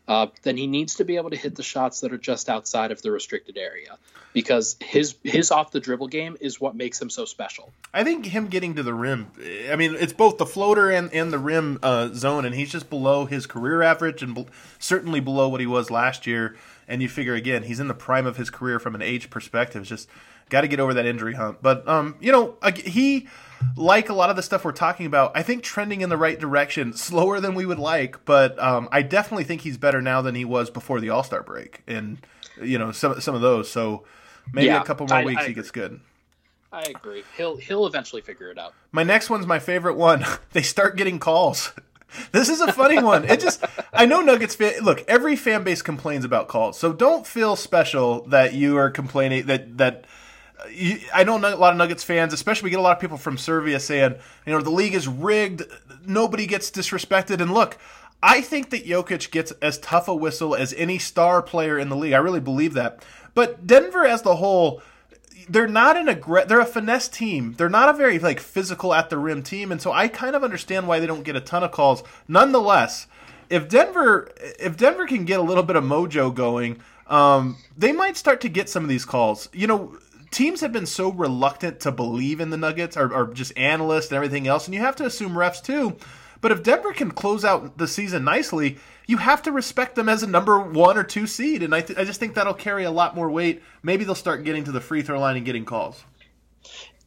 Uh, 0.08 0.28
then 0.42 0.58
he 0.58 0.66
needs 0.68 0.96
to 0.96 1.06
be 1.06 1.16
able 1.16 1.30
to 1.30 1.36
hit 1.36 1.56
the 1.56 1.64
shots 1.64 2.02
that 2.02 2.12
are 2.12 2.18
just 2.18 2.50
outside 2.50 2.92
of 2.92 3.02
the 3.02 3.12
restricted 3.12 3.58
area, 3.58 3.98
because 4.34 4.76
his 4.82 5.16
his 5.24 5.52
off 5.52 5.72
the 5.72 5.80
dribble 5.80 6.08
game 6.08 6.36
is 6.42 6.60
what 6.60 6.76
makes 6.76 7.00
him 7.00 7.10
so 7.10 7.24
special. 7.24 7.72
I 7.94 8.04
think 8.04 8.26
him 8.26 8.48
getting 8.48 8.76
to 8.76 8.84
the 8.84 8.94
rim. 8.94 9.28
I 9.70 9.76
mean, 9.76 9.96
it's 9.98 10.12
both 10.12 10.38
the 10.38 10.46
floater 10.46 10.90
and, 10.90 11.14
and 11.14 11.32
the 11.32 11.38
rim 11.38 11.80
uh, 11.84 12.10
zone, 12.14 12.46
and 12.46 12.56
he's 12.56 12.72
just 12.72 12.90
below 12.90 13.26
his 13.26 13.46
career 13.46 13.84
average 13.84 14.24
and 14.24 14.48
certainly 14.80 15.20
below 15.20 15.48
what 15.48 15.62
he 15.62 15.68
was 15.68 15.92
last 15.92 16.26
year. 16.26 16.58
And 16.92 17.02
you 17.02 17.08
figure 17.08 17.34
again, 17.36 17.64
he's 17.64 17.80
in 17.80 17.88
the 17.88 17.94
prime 17.94 18.26
of 18.26 18.36
his 18.36 18.50
career 18.50 18.78
from 18.78 18.96
an 18.96 19.02
age 19.02 19.30
perspective. 19.30 19.82
It's 19.84 19.90
just 19.90 20.10
got 20.50 20.62
to 20.62 20.68
get 20.68 20.82
over 20.82 20.94
that 20.94 21.06
injury 21.06 21.36
hump. 21.36 21.60
But 21.62 21.88
um, 21.88 22.16
you 22.20 22.34
know, 22.34 22.58
he 22.76 23.30
like 23.78 24.10
a 24.10 24.14
lot 24.14 24.30
of 24.30 24.36
the 24.36 24.44
stuff 24.44 24.66
we're 24.66 24.74
talking 24.74 25.06
about. 25.06 25.32
I 25.34 25.42
think 25.42 25.64
trending 25.64 26.02
in 26.02 26.10
the 26.10 26.18
right 26.18 26.38
direction, 26.38 26.92
slower 26.92 27.40
than 27.40 27.56
we 27.56 27.66
would 27.66 27.80
like, 27.80 28.26
but 28.26 28.60
um, 28.60 28.90
I 28.92 29.04
definitely 29.04 29.46
think 29.46 29.62
he's 29.62 29.78
better 29.78 30.02
now 30.02 30.22
than 30.22 30.36
he 30.36 30.44
was 30.44 30.70
before 30.70 31.00
the 31.00 31.10
All 31.12 31.24
Star 31.24 31.42
break, 31.44 31.82
and 31.88 32.18
you 32.62 32.78
know 32.78 32.92
some 32.92 33.22
some 33.22 33.36
of 33.36 33.42
those. 33.42 33.72
So 33.72 34.04
maybe 34.52 34.68
Yeah, 34.68 34.82
a 34.82 34.86
couple 34.86 35.08
more 35.08 35.20
I- 35.20 35.24
weeks 35.26 35.44
I 35.44 35.48
he 35.48 35.54
gets 35.54 35.72
good. 35.72 36.02
I 36.74 36.82
agree. 36.84 37.24
He'll 37.38 37.56
he'll 37.56 37.86
eventually 37.88 38.22
figure 38.22 38.50
it 38.50 38.58
out. 38.58 38.74
My 38.92 39.04
next 39.04 39.30
one's 39.30 39.46
my 39.48 39.60
favorite 39.60 39.96
one. 39.96 40.26
they 40.52 40.62
start 40.62 40.98
getting 40.98 41.20
calls. 41.20 41.72
This 42.32 42.50
is 42.50 42.62
a 42.62 42.72
funny 42.72 43.02
one. 43.02 43.26
It 43.26 43.40
just 43.40 43.64
I 43.94 44.06
know 44.06 44.22
Nuggets 44.22 44.56
fan 44.56 44.82
look, 44.82 45.04
every 45.08 45.36
fan 45.36 45.64
base 45.64 45.82
complains 45.82 46.26
about 46.26 46.48
calls. 46.48 46.78
So 46.78 46.94
don't 46.94 47.26
feel 47.26 47.56
special 47.56 48.24
that 48.28 48.54
you 48.54 48.78
are 48.78 48.90
complaining 48.90 49.46
that 49.48 49.78
that 49.78 50.06
uh, 50.60 50.96
I 51.14 51.24
know 51.24 51.38
a 51.38 51.56
lot 51.56 51.74
of 51.74 51.78
Nuggets 51.78 52.04
fans, 52.04 52.34
especially 52.34 52.68
we 52.68 52.70
get 52.72 52.80
a 52.80 52.84
lot 52.84 52.96
of 52.96 53.02
people 53.02 53.18
from 53.18 53.38
Serbia 53.38 53.80
saying, 53.80 54.16
you 54.46 54.54
know, 54.54 54.62
the 54.62 54.70
league 54.70 54.94
is 54.94 55.08
rigged, 55.08 55.64
nobody 56.06 56.46
gets 56.46 56.72
disrespected 56.72 57.42
and 57.42 57.54
look, 57.54 57.78
I 58.24 58.42
think 58.42 58.70
that 58.70 58.86
Jokic 58.86 59.32
gets 59.32 59.52
as 59.62 59.80
tough 59.80 60.08
a 60.08 60.16
whistle 60.16 60.56
as 60.56 60.74
any 60.74 61.00
star 61.00 61.42
player 61.42 61.80
in 61.80 61.90
the 61.90 61.96
league. 61.96 62.14
I 62.14 62.18
really 62.18 62.40
believe 62.40 62.74
that. 62.74 63.04
But 63.34 63.66
Denver 63.66 64.06
as 64.06 64.22
the 64.22 64.36
whole 64.36 64.82
they're 65.50 65.68
not 65.68 65.98
an 65.98 66.08
aggr- 66.08 66.48
they're 66.48 66.60
a 66.60 66.66
finesse 66.66 67.08
team. 67.08 67.54
They're 67.58 67.70
not 67.70 67.90
a 67.90 67.94
very 67.94 68.20
like 68.20 68.40
physical 68.40 68.94
at 68.94 69.10
the 69.10 69.18
rim 69.18 69.44
team, 69.44 69.72
and 69.72 69.82
so 69.82 69.92
I 69.92 70.08
kind 70.08 70.36
of 70.36 70.44
understand 70.44 70.88
why 70.88 71.00
they 71.00 71.08
don't 71.08 71.24
get 71.24 71.36
a 71.36 71.42
ton 71.42 71.64
of 71.64 71.72
calls. 71.72 72.04
Nonetheless, 72.28 73.08
if 73.50 73.68
Denver 73.68 74.30
if 74.60 74.78
Denver 74.78 75.06
can 75.06 75.26
get 75.26 75.40
a 75.40 75.44
little 75.44 75.64
bit 75.64 75.76
of 75.76 75.84
mojo 75.84 76.34
going, 76.34 76.80
um, 77.08 77.58
they 77.78 77.92
might 77.92 78.18
start 78.18 78.42
to 78.42 78.50
get 78.50 78.70
some 78.70 78.84
of 78.84 78.90
these 78.90 79.06
calls. 79.06 79.50
You 79.52 79.68
know, 79.68 79.98
teams 80.32 80.62
have 80.62 80.72
been 80.72 80.86
so 80.86 81.12
reluctant 81.12 81.82
to 81.82 81.92
believe 81.92 82.40
in 82.40 82.50
the 82.50 82.58
Nuggets, 82.58 82.96
or, 82.96 83.14
or 83.14 83.34
just 83.34 83.58
analysts 83.58 84.08
and 84.08 84.16
everything 84.16 84.48
else, 84.48 84.66
and 84.66 84.74
you 84.74 84.80
have 84.82 84.96
to 84.98 85.06
assume 85.06 85.34
refs 85.34 85.62
too. 85.62 85.98
But 86.42 86.52
if 86.52 86.64
Denver 86.64 86.92
can 86.92 87.12
close 87.12 87.46
out 87.46 87.78
the 87.78 87.88
season 87.88 88.24
nicely, 88.24 88.78
you 89.08 89.18
have 89.18 89.44
to 89.44 89.52
respect 89.52 89.96
them 89.96 90.10
as 90.10 90.24
a 90.24 90.28
number 90.28 90.60
one 90.60 90.98
or 90.98 91.04
two 91.04 91.28
seed, 91.28 91.64
and 91.64 91.74
I, 91.74 91.82
th- 91.82 91.98
I 91.98 92.04
just 92.04 92.20
think 92.20 92.34
that'll 92.34 92.54
carry 92.54 92.84
a 92.84 92.92
lot 92.92 93.16
more 93.16 93.30
weight. 93.30 93.62
Maybe 93.84 94.04
they'll 94.04 94.16
start 94.16 94.44
getting 94.44 94.64
to 94.66 94.72
the 94.72 94.82
free 94.82 95.04
throw 95.04 95.20
line 95.20 95.38
and 95.38 95.46
getting 95.46 95.66
calls. 95.66 96.04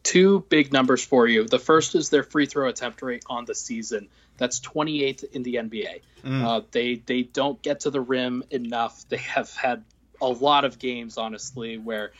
Two 0.04 0.44
big 0.48 0.72
numbers 0.72 1.04
for 1.04 1.26
you. 1.26 1.44
The 1.44 1.58
first 1.58 1.94
is 1.94 2.10
their 2.10 2.22
free 2.22 2.46
throw 2.46 2.68
attempt 2.68 3.02
rate 3.02 3.24
on 3.26 3.44
the 3.44 3.54
season. 3.54 4.08
That's 4.36 4.60
28th 4.60 5.24
in 5.32 5.42
the 5.42 5.54
NBA. 5.54 6.00
Mm. 6.24 6.44
Uh, 6.44 6.60
they 6.70 6.96
they 6.96 7.22
don't 7.22 7.60
get 7.62 7.80
to 7.80 7.90
the 7.90 8.00
rim 8.00 8.44
enough. 8.50 9.08
They 9.08 9.16
have 9.18 9.54
had 9.54 9.84
a 10.20 10.28
lot 10.28 10.64
of 10.64 10.78
games, 10.78 11.16
honestly, 11.18 11.78
where 11.78 12.12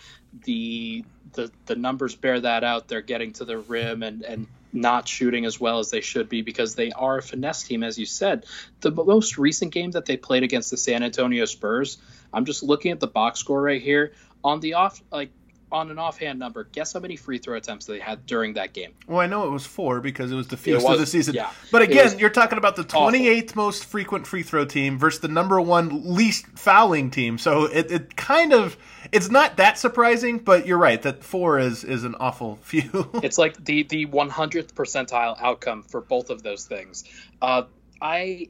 the 0.44 1.04
the 1.32 1.50
the 1.66 1.76
numbers 1.76 2.14
bear 2.14 2.40
that 2.40 2.64
out. 2.64 2.88
They're 2.88 3.02
getting 3.02 3.32
to 3.34 3.44
the 3.44 3.58
rim 3.58 4.02
and 4.02 4.22
and 4.22 4.46
not 4.74 5.08
shooting 5.08 5.44
as 5.44 5.60
well 5.60 5.78
as 5.78 5.90
they 5.90 6.00
should 6.00 6.28
be 6.28 6.42
because 6.42 6.74
they 6.74 6.90
are 6.92 7.18
a 7.18 7.22
finesse 7.22 7.62
team, 7.62 7.82
as 7.82 7.98
you 7.98 8.06
said. 8.06 8.46
The 8.80 8.90
most 8.90 9.38
recent 9.38 9.72
game 9.72 9.92
that 9.92 10.04
they 10.04 10.16
played 10.16 10.42
against 10.42 10.70
the 10.70 10.76
San 10.76 11.02
Antonio 11.02 11.44
Spurs, 11.44 11.98
I'm 12.32 12.44
just 12.44 12.62
looking 12.62 12.90
at 12.90 13.00
the 13.00 13.06
box 13.06 13.40
score 13.40 13.62
right 13.62 13.80
here. 13.80 14.12
On 14.42 14.60
the 14.60 14.74
off, 14.74 15.02
like 15.10 15.30
on 15.72 15.90
an 15.90 15.98
offhand 15.98 16.38
number, 16.38 16.64
guess 16.64 16.92
how 16.92 17.00
many 17.00 17.16
free 17.16 17.38
throw 17.38 17.56
attempts 17.56 17.86
they 17.86 17.98
had 17.98 18.26
during 18.26 18.54
that 18.54 18.72
game? 18.72 18.92
Well, 19.06 19.20
I 19.20 19.26
know 19.26 19.46
it 19.46 19.50
was 19.50 19.66
four 19.66 20.00
because 20.00 20.30
it 20.30 20.34
was 20.34 20.48
the 20.48 20.56
first 20.56 20.86
of 20.86 20.98
the 20.98 21.06
season. 21.06 21.34
Yeah, 21.34 21.50
but 21.70 21.82
again, 21.82 22.18
you're 22.18 22.30
talking 22.30 22.58
about 22.58 22.76
the 22.76 22.84
28th 22.84 23.50
awful. 23.50 23.62
most 23.62 23.84
frequent 23.84 24.26
free 24.26 24.42
throw 24.42 24.64
team 24.64 24.98
versus 24.98 25.20
the 25.20 25.28
number 25.28 25.60
one 25.60 26.14
least 26.14 26.46
fouling 26.56 27.10
team. 27.10 27.38
So 27.38 27.64
it, 27.64 27.90
it 27.90 28.16
kind 28.16 28.52
of 28.52 28.76
it's 29.12 29.30
not 29.30 29.56
that 29.56 29.78
surprising, 29.78 30.38
but 30.38 30.66
you're 30.66 30.78
right 30.78 31.00
that 31.02 31.24
four 31.24 31.58
is 31.58 31.84
is 31.84 32.04
an 32.04 32.14
awful 32.20 32.56
few. 32.62 33.10
it's 33.22 33.38
like 33.38 33.62
the 33.64 33.82
the 33.84 34.06
100th 34.06 34.72
percentile 34.74 35.40
outcome 35.40 35.82
for 35.82 36.00
both 36.00 36.30
of 36.30 36.42
those 36.42 36.66
things. 36.66 37.04
Uh, 37.42 37.64
I 38.00 38.48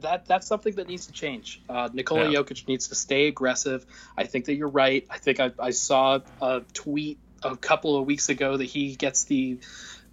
that 0.00 0.26
that's 0.26 0.46
something 0.46 0.74
that 0.76 0.88
needs 0.88 1.06
to 1.06 1.12
change. 1.12 1.60
Uh, 1.68 1.88
Nikola 1.92 2.30
yeah. 2.30 2.38
Jokic 2.38 2.66
needs 2.68 2.88
to 2.88 2.94
stay 2.94 3.26
aggressive. 3.26 3.84
I 4.16 4.24
think 4.24 4.46
that 4.46 4.54
you're 4.54 4.68
right. 4.68 5.06
I 5.10 5.18
think 5.18 5.40
I, 5.40 5.52
I 5.58 5.70
saw 5.70 6.20
a 6.40 6.62
tweet 6.72 7.18
a 7.42 7.56
couple 7.56 7.96
of 7.96 8.06
weeks 8.06 8.28
ago 8.28 8.56
that 8.56 8.64
he 8.64 8.94
gets 8.96 9.24
the 9.24 9.58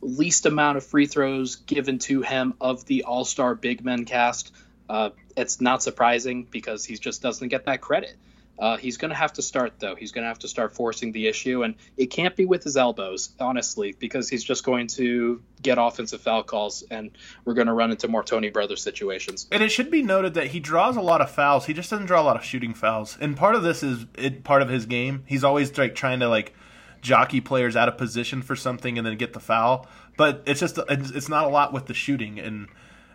least 0.02 0.46
amount 0.46 0.78
of 0.78 0.86
free 0.86 1.08
throws 1.08 1.56
given 1.56 2.00
to 2.00 2.22
him 2.22 2.54
of 2.62 2.86
the 2.86 3.04
All 3.04 3.26
Star 3.26 3.56
Big 3.56 3.84
Men 3.84 4.06
cast. 4.06 4.54
Uh, 4.90 5.10
it's 5.36 5.60
not 5.60 5.84
surprising 5.84 6.48
because 6.50 6.86
he 6.86 6.96
just 6.96 7.22
doesn't 7.22 7.50
get 7.50 7.66
that 7.66 7.82
credit. 7.82 8.16
Uh, 8.60 8.78
he's 8.78 8.98
going 8.98 9.10
to 9.10 9.16
have 9.16 9.34
to 9.34 9.42
start, 9.42 9.74
though. 9.80 9.96
He's 9.96 10.12
going 10.12 10.24
to 10.24 10.28
have 10.28 10.40
to 10.40 10.48
start 10.48 10.74
forcing 10.74 11.12
the 11.12 11.28
issue, 11.28 11.64
and 11.64 11.76
it 11.96 12.08
can't 12.08 12.36
be 12.36 12.46
with 12.46 12.64
his 12.64 12.76
elbows, 12.76 13.30
honestly, 13.40 13.96
because 13.98 14.30
he's 14.30 14.44
just 14.44 14.64
going 14.64 14.88
to 14.88 15.42
get 15.62 15.78
offensive 15.80 16.22
foul 16.22 16.44
calls, 16.44 16.84
and 16.90 17.12
we're 17.46 17.54
going 17.54 17.68
to 17.68 17.74
run 17.74 17.92
into 17.92 18.08
more 18.08 18.24
Tony 18.24 18.50
Brothers 18.50 18.82
situations. 18.82 19.48
And 19.52 19.62
it 19.62 19.70
should 19.70 19.92
be 19.92 20.02
noted 20.02 20.34
that 20.34 20.48
he 20.48 20.60
draws 20.60 20.98
a 20.98 21.02
lot 21.02 21.22
of 21.22 21.30
fouls. 21.30 21.66
He 21.66 21.74
just 21.74 21.90
doesn't 21.90 22.08
draw 22.08 22.22
a 22.22 22.24
lot 22.24 22.36
of 22.36 22.44
shooting 22.44 22.74
fouls, 22.74 23.18
and 23.22 23.38
part 23.38 23.56
of 23.56 23.64
this 23.64 23.84
is 23.84 24.06
it, 24.18 24.44
part 24.44 24.62
of 24.62 24.70
his 24.70 24.86
game. 24.86 25.24
He's 25.28 25.44
always 25.44 25.78
like 25.78 25.94
trying 25.94 26.20
to 26.22 26.28
like 26.28 26.54
jockey 27.02 27.42
players 27.42 27.76
out 27.76 27.88
of 27.88 27.98
position 27.98 28.42
for 28.42 28.56
something 28.56 28.98
and 28.98 29.06
then 29.06 29.18
get 29.18 29.34
the 29.34 29.40
foul. 29.40 29.88
But 30.18 30.44
it's 30.48 30.60
just 30.60 30.80
it's 30.90 31.30
not 31.30 31.46
a 31.46 31.50
lot 31.50 31.74
with 31.74 31.86
the 31.86 31.94
shooting 31.94 32.40
and 32.40 32.68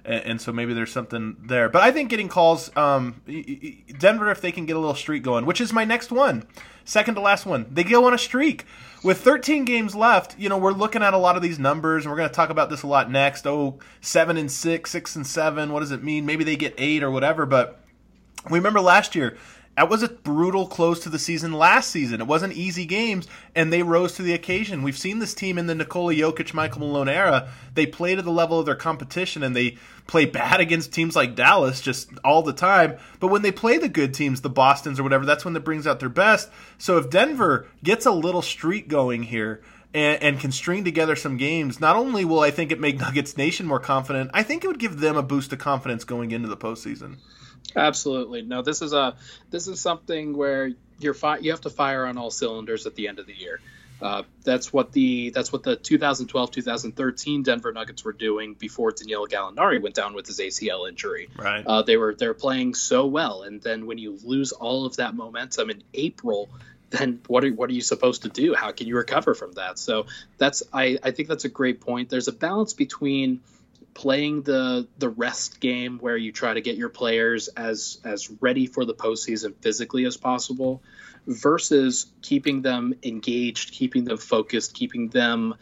and, 0.05 0.25
and, 0.25 0.41
so 0.41 0.53
maybe 0.53 0.75
there's 0.75 0.93
something 0.93 1.37
there. 1.41 1.69
But 1.69 1.83
I 1.83 1.91
think 1.93 2.11
getting 2.11 2.29
calls, 2.29 2.75
um, 2.77 3.23
Denver, 3.99 4.31
if 4.31 4.41
they 4.41 4.53
can 4.53 4.67
get 4.67 4.77
a 4.77 4.79
little 4.79 4.95
streak 4.95 5.23
going, 5.23 5.47
which 5.47 5.61
is 5.61 5.73
my 5.73 5.85
next 5.85 6.11
one, 6.11 6.47
second 6.85 7.15
to 7.15 7.21
last 7.21 7.47
one, 7.47 7.67
they 7.71 7.85
go 7.85 8.07
on 8.07 8.15
a 8.15 8.19
streak. 8.19 8.65
With 9.05 9.21
13 9.21 9.65
games 9.65 9.97
left, 9.97 10.39
you 10.39 10.49
know 10.49 10.59
we're 10.59 10.73
looking 10.73 11.03
at 11.03 11.13
a 11.13 11.19
lot 11.19 11.35
of 11.35 11.43
these 11.43 11.59
numbers, 11.59 12.05
and 12.05 12.11
we're 12.13 12.19
going 12.19 12.29
to 12.29 12.35
talk 12.35 12.51
about 12.51 12.71
this 12.71 12.83
a 12.83 12.87
lot 12.87 13.11
next. 13.11 13.47
Oh, 13.47 13.81
seven 14.01 14.37
and 14.37 14.51
six, 14.51 14.93
six 14.93 15.17
and 15.17 15.27
seven. 15.27 15.73
What 15.73 15.81
does 15.81 15.91
it 15.91 16.05
mean? 16.05 16.25
Maybe 16.25 16.45
they 16.45 16.57
get 16.57 16.75
eight 16.79 17.03
or 17.03 17.11
whatever. 17.11 17.45
But 17.45 17.81
we 18.49 18.59
remember 18.59 18.81
last 18.81 19.17
year 19.17 19.37
that 19.77 19.89
was 19.89 20.03
a 20.03 20.09
brutal 20.09 20.67
close 20.67 21.01
to 21.01 21.09
the 21.09 21.19
season 21.19 21.53
last 21.55 21.91
season. 21.91 22.21
It 22.21 22.27
wasn't 22.27 22.53
easy 22.53 22.85
games, 22.85 23.27
and 23.55 23.73
they 23.73 23.83
rose 23.83 24.15
to 24.17 24.23
the 24.23 24.35
occasion. 24.35 24.83
We've 24.83 24.99
seen 24.99 25.19
this 25.19 25.33
team 25.33 25.57
in 25.57 25.67
the 25.67 25.75
Nikola 25.75 26.13
Jokic, 26.13 26.53
Michael 26.53 26.81
Malone 26.81 27.09
era. 27.09 27.49
They 27.73 27.87
play 27.87 28.15
to 28.15 28.21
the 28.21 28.31
level 28.31 28.59
of 28.59 28.67
their 28.67 28.75
competition, 28.75 29.43
and 29.43 29.57
they 29.57 29.79
play 30.07 30.27
bad 30.27 30.61
against 30.61 30.93
teams 30.93 31.17
like 31.17 31.35
Dallas 31.35 31.81
just 31.81 32.11
all 32.23 32.43
the 32.43 32.53
time. 32.53 32.99
But 33.19 33.29
when 33.29 33.41
they 33.41 33.53
play 33.53 33.79
the 33.79 33.89
good 33.89 34.13
teams, 34.13 34.43
the 34.43 34.51
Boston's 34.51 35.01
or 35.01 35.05
whatever, 35.05 35.25
that's 35.25 35.45
when 35.45 35.57
it 35.57 35.65
brings 35.65 35.87
out 35.87 36.01
their 36.01 36.11
best. 36.11 36.51
So 36.77 36.99
if 36.99 37.09
Denver 37.09 37.67
gets 37.83 38.05
a 38.05 38.13
little 38.13 38.43
streak 38.43 38.89
going 38.89 39.23
here, 39.25 39.63
and, 39.95 40.23
and, 40.23 40.41
can 40.41 40.53
string 40.53 40.85
together 40.85 41.15
some 41.15 41.37
games, 41.37 41.79
not 41.79 41.97
only 41.97 42.25
will 42.25 42.41
I 42.41 42.51
think 42.51 42.73
it 42.73 42.81
make 42.81 42.99
Nuggets 43.01 43.37
Nation 43.37 43.67
more 43.67 43.79
confident, 43.79 44.31
I 44.33 44.43
think 44.43 44.65
it 44.65 44.69
would 44.69 44.79
give 44.79 45.01
them 45.01 45.19
a 45.19 45.23
boost 45.23 45.53
of 45.53 45.59
confidence 45.59 46.05
going 46.05 46.31
into 46.31 46.49
the 46.49 46.57
postseason. 46.57 47.19
Absolutely. 47.75 48.43
No, 48.43 48.63
this 48.63 48.83
is 48.83 48.93
a 48.93 49.17
this 49.51 49.69
is 49.69 49.81
something 49.81 50.37
where 50.37 50.73
you're 50.99 51.15
fi- 51.15 51.39
you 51.39 51.51
have 51.51 51.63
to 51.63 51.71
fire 51.71 52.07
on 52.07 52.19
all 52.19 52.31
cylinders 52.31 52.87
at 52.87 52.95
the 52.95 53.09
end 53.09 53.19
of 53.19 53.27
the 53.27 53.35
year. 53.35 53.61
Uh, 54.03 54.25
that's 54.43 54.73
what 54.73 54.91
the 54.91 55.31
that's 55.31 55.53
what 55.53 55.63
the 55.63 55.77
2012-2013 55.77 57.45
Denver 57.45 57.73
Nuggets 57.73 58.05
were 58.05 58.13
doing 58.13 58.55
before 58.55 58.91
Danilo 58.91 59.27
Gallinari 59.27 59.81
went 59.81 59.95
down 59.95 60.15
with 60.15 60.27
his 60.27 60.41
ACL 60.41 60.89
injury. 60.89 61.29
Right. 61.37 61.65
Uh, 61.65 61.83
they 61.83 61.97
were 61.97 62.15
they're 62.15 62.35
playing 62.35 62.75
so 62.75 63.07
well, 63.07 63.43
and 63.43 63.63
then 63.63 63.87
when 63.87 63.99
you 63.99 64.19
lose 64.25 64.51
all 64.51 64.87
of 64.87 64.97
that 64.97 65.15
momentum 65.15 65.71
in 65.71 65.85
April, 65.95 66.49
then 66.91 67.21
what 67.29 67.45
are 67.45 67.51
what 67.51 67.71
are 67.71 67.75
you 67.75 67.81
supposed 67.81 68.23
to 68.23 68.29
do? 68.29 68.55
How 68.55 68.73
can 68.73 68.89
you 68.89 68.97
recover 68.97 69.35
from 69.35 69.53
that? 69.53 69.79
So 69.79 70.07
that's 70.37 70.65
I 70.73 70.99
I 71.01 71.13
think 71.13 71.29
that's 71.29 71.45
a 71.45 71.49
great 71.49 71.81
point. 71.81 72.09
There's 72.09 72.29
a 72.29 72.33
balance 72.33 72.73
between 72.73 73.41
playing 73.95 74.43
the 74.43 74.89
the 74.99 75.09
rest 75.09 75.61
game 75.61 75.99
where 75.99 76.17
you 76.17 76.33
try 76.33 76.55
to 76.55 76.61
get 76.61 76.77
your 76.77 76.89
players 76.89 77.49
as 77.49 78.01
as 78.05 78.31
ready 78.41 78.67
for 78.67 78.85
the 78.85 78.95
postseason 78.95 79.55
physically 79.61 80.05
as 80.05 80.17
possible 80.17 80.83
versus 81.27 82.07
keeping 82.21 82.63
them 82.63 82.95
engaged, 83.03 83.73
keeping 83.73 84.05
them 84.05 84.17
focused, 84.17 84.75
keeping 84.75 85.09
them 85.09 85.55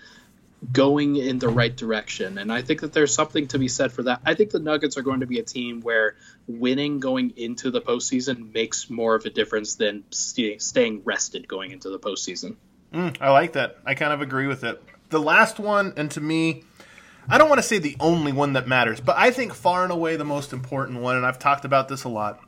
going 0.73 1.17
in 1.17 1.39
the 1.39 1.49
right 1.49 1.75
direction. 1.75 2.39
And 2.39 2.53
I 2.53 2.63
think 2.63 2.83
that 2.83 2.93
there's 2.93 3.15
something 3.15 3.49
to 3.49 3.59
be 3.59 3.69
said 3.69 3.93
for 3.93 4.03
that. 4.05 4.21
I 4.25 4.35
think 4.35 4.51
the 4.51 4.59
Nuggets 4.59 4.97
are 4.99 5.03
going 5.03 5.21
to 5.21 5.27
be 5.27 5.39
a 5.39 5.43
team 5.43 5.81
where 5.81 6.17
winning 6.47 7.01
going 7.01 7.35
into 7.37 7.71
the 7.71 7.81
postseason 7.81 8.53
makes 8.53 8.91
more 8.91 9.15
of 9.15 9.25
a 9.25 9.31
difference 9.31 9.77
than 9.77 10.05
st- 10.11 10.63
staying 10.63 11.03
rested 11.05 11.49
going 11.49 11.71
into 11.71 11.89
the 11.89 11.99
postseason. 11.99 12.57
Mm, 12.93 13.17
I 13.21 13.31
like 13.31 13.53
that. 13.53 13.79
I 13.87 13.95
kind 13.95 14.13
of 14.13 14.21
agree 14.21 14.47
with 14.47 14.65
it. 14.65 14.83
The 15.09 15.21
last 15.21 15.59
one, 15.59 15.95
and 15.97 16.11
to 16.13 16.21
me, 16.21 16.65
I 17.29 17.39
don't 17.39 17.49
want 17.49 17.61
to 17.61 17.67
say 17.67 17.79
the 17.79 17.97
only 18.01 18.33
one 18.33 18.55
that 18.55 18.67
matters, 18.67 19.01
but 19.01 19.17
I 19.17 19.31
think 19.31 19.55
far 19.55 19.83
and 19.83 19.93
away 19.93 20.17
the 20.17 20.25
most 20.25 20.53
important 20.53 21.01
one, 21.01 21.17
and 21.17 21.27
I've 21.27 21.39
talked 21.39 21.65
about 21.65 21.89
this 21.89 22.05
a 22.05 22.09
lot. 22.09 22.41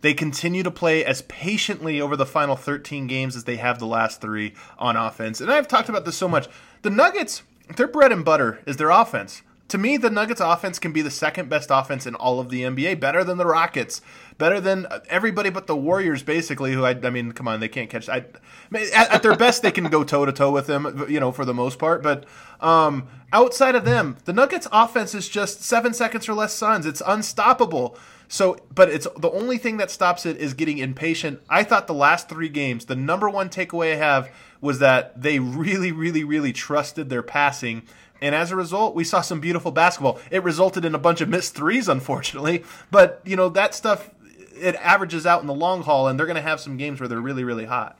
They 0.00 0.14
continue 0.14 0.62
to 0.62 0.70
play 0.70 1.04
as 1.04 1.22
patiently 1.22 2.00
over 2.00 2.16
the 2.16 2.26
final 2.26 2.54
13 2.54 3.06
games 3.08 3.34
as 3.34 3.44
they 3.44 3.56
have 3.56 3.78
the 3.78 3.86
last 3.86 4.20
three 4.20 4.54
on 4.78 4.96
offense. 4.96 5.40
And 5.40 5.50
I've 5.50 5.66
talked 5.66 5.88
about 5.88 6.04
this 6.04 6.16
so 6.16 6.28
much. 6.28 6.48
The 6.82 6.90
Nuggets, 6.90 7.42
their 7.76 7.88
bread 7.88 8.12
and 8.12 8.24
butter 8.24 8.60
is 8.64 8.76
their 8.76 8.90
offense. 8.90 9.42
To 9.68 9.78
me, 9.78 9.98
the 9.98 10.08
Nuggets 10.08 10.40
offense 10.40 10.78
can 10.78 10.92
be 10.92 11.02
the 11.02 11.10
second 11.10 11.50
best 11.50 11.68
offense 11.70 12.06
in 12.06 12.14
all 12.14 12.40
of 12.40 12.48
the 12.48 12.62
NBA, 12.62 13.00
better 13.00 13.22
than 13.22 13.36
the 13.36 13.44
Rockets, 13.44 14.00
better 14.38 14.60
than 14.60 14.86
everybody 15.10 15.50
but 15.50 15.66
the 15.66 15.76
Warriors, 15.76 16.22
basically. 16.22 16.72
Who 16.72 16.84
I, 16.84 16.98
I 17.02 17.10
mean, 17.10 17.32
come 17.32 17.46
on, 17.46 17.60
they 17.60 17.68
can't 17.68 17.90
catch. 17.90 18.08
I, 18.08 18.24
at, 18.72 18.94
at 18.94 19.22
their 19.22 19.36
best, 19.36 19.62
they 19.62 19.70
can 19.70 19.84
go 19.84 20.04
toe 20.04 20.24
to 20.24 20.32
toe 20.32 20.50
with 20.50 20.66
them, 20.66 21.04
you 21.08 21.20
know, 21.20 21.32
for 21.32 21.44
the 21.44 21.52
most 21.52 21.78
part. 21.78 22.02
But 22.02 22.24
um, 22.60 23.08
outside 23.30 23.74
of 23.74 23.84
them, 23.84 24.16
the 24.24 24.32
Nuggets 24.32 24.66
offense 24.72 25.14
is 25.14 25.28
just 25.28 25.62
seven 25.62 25.92
seconds 25.92 26.28
or 26.30 26.34
less 26.34 26.54
suns. 26.54 26.86
It's 26.86 27.02
unstoppable. 27.06 27.98
So, 28.28 28.58
but 28.74 28.90
it's 28.90 29.06
the 29.18 29.30
only 29.30 29.58
thing 29.58 29.78
that 29.78 29.90
stops 29.90 30.26
it 30.26 30.36
is 30.36 30.54
getting 30.54 30.78
impatient. 30.78 31.40
I 31.48 31.64
thought 31.64 31.86
the 31.86 31.94
last 31.94 32.28
three 32.28 32.50
games, 32.50 32.84
the 32.84 32.96
number 32.96 33.28
one 33.28 33.48
takeaway 33.48 33.92
I 33.92 33.96
have 33.96 34.30
was 34.60 34.80
that 34.80 35.20
they 35.20 35.38
really, 35.38 35.92
really, 35.92 36.24
really 36.24 36.52
trusted 36.52 37.08
their 37.08 37.22
passing. 37.22 37.82
And 38.20 38.34
as 38.34 38.50
a 38.50 38.56
result, 38.56 38.94
we 38.94 39.04
saw 39.04 39.20
some 39.20 39.40
beautiful 39.40 39.70
basketball. 39.70 40.18
It 40.30 40.42
resulted 40.42 40.84
in 40.84 40.94
a 40.94 40.98
bunch 40.98 41.20
of 41.20 41.28
missed 41.28 41.54
threes, 41.54 41.88
unfortunately. 41.88 42.64
But, 42.90 43.20
you 43.24 43.36
know, 43.36 43.48
that 43.50 43.74
stuff, 43.74 44.10
it 44.54 44.74
averages 44.76 45.26
out 45.26 45.40
in 45.40 45.46
the 45.46 45.54
long 45.54 45.82
haul, 45.82 46.08
and 46.08 46.18
they're 46.18 46.26
going 46.26 46.36
to 46.36 46.42
have 46.42 46.60
some 46.60 46.76
games 46.76 47.00
where 47.00 47.08
they're 47.08 47.20
really, 47.20 47.44
really 47.44 47.66
hot. 47.66 47.98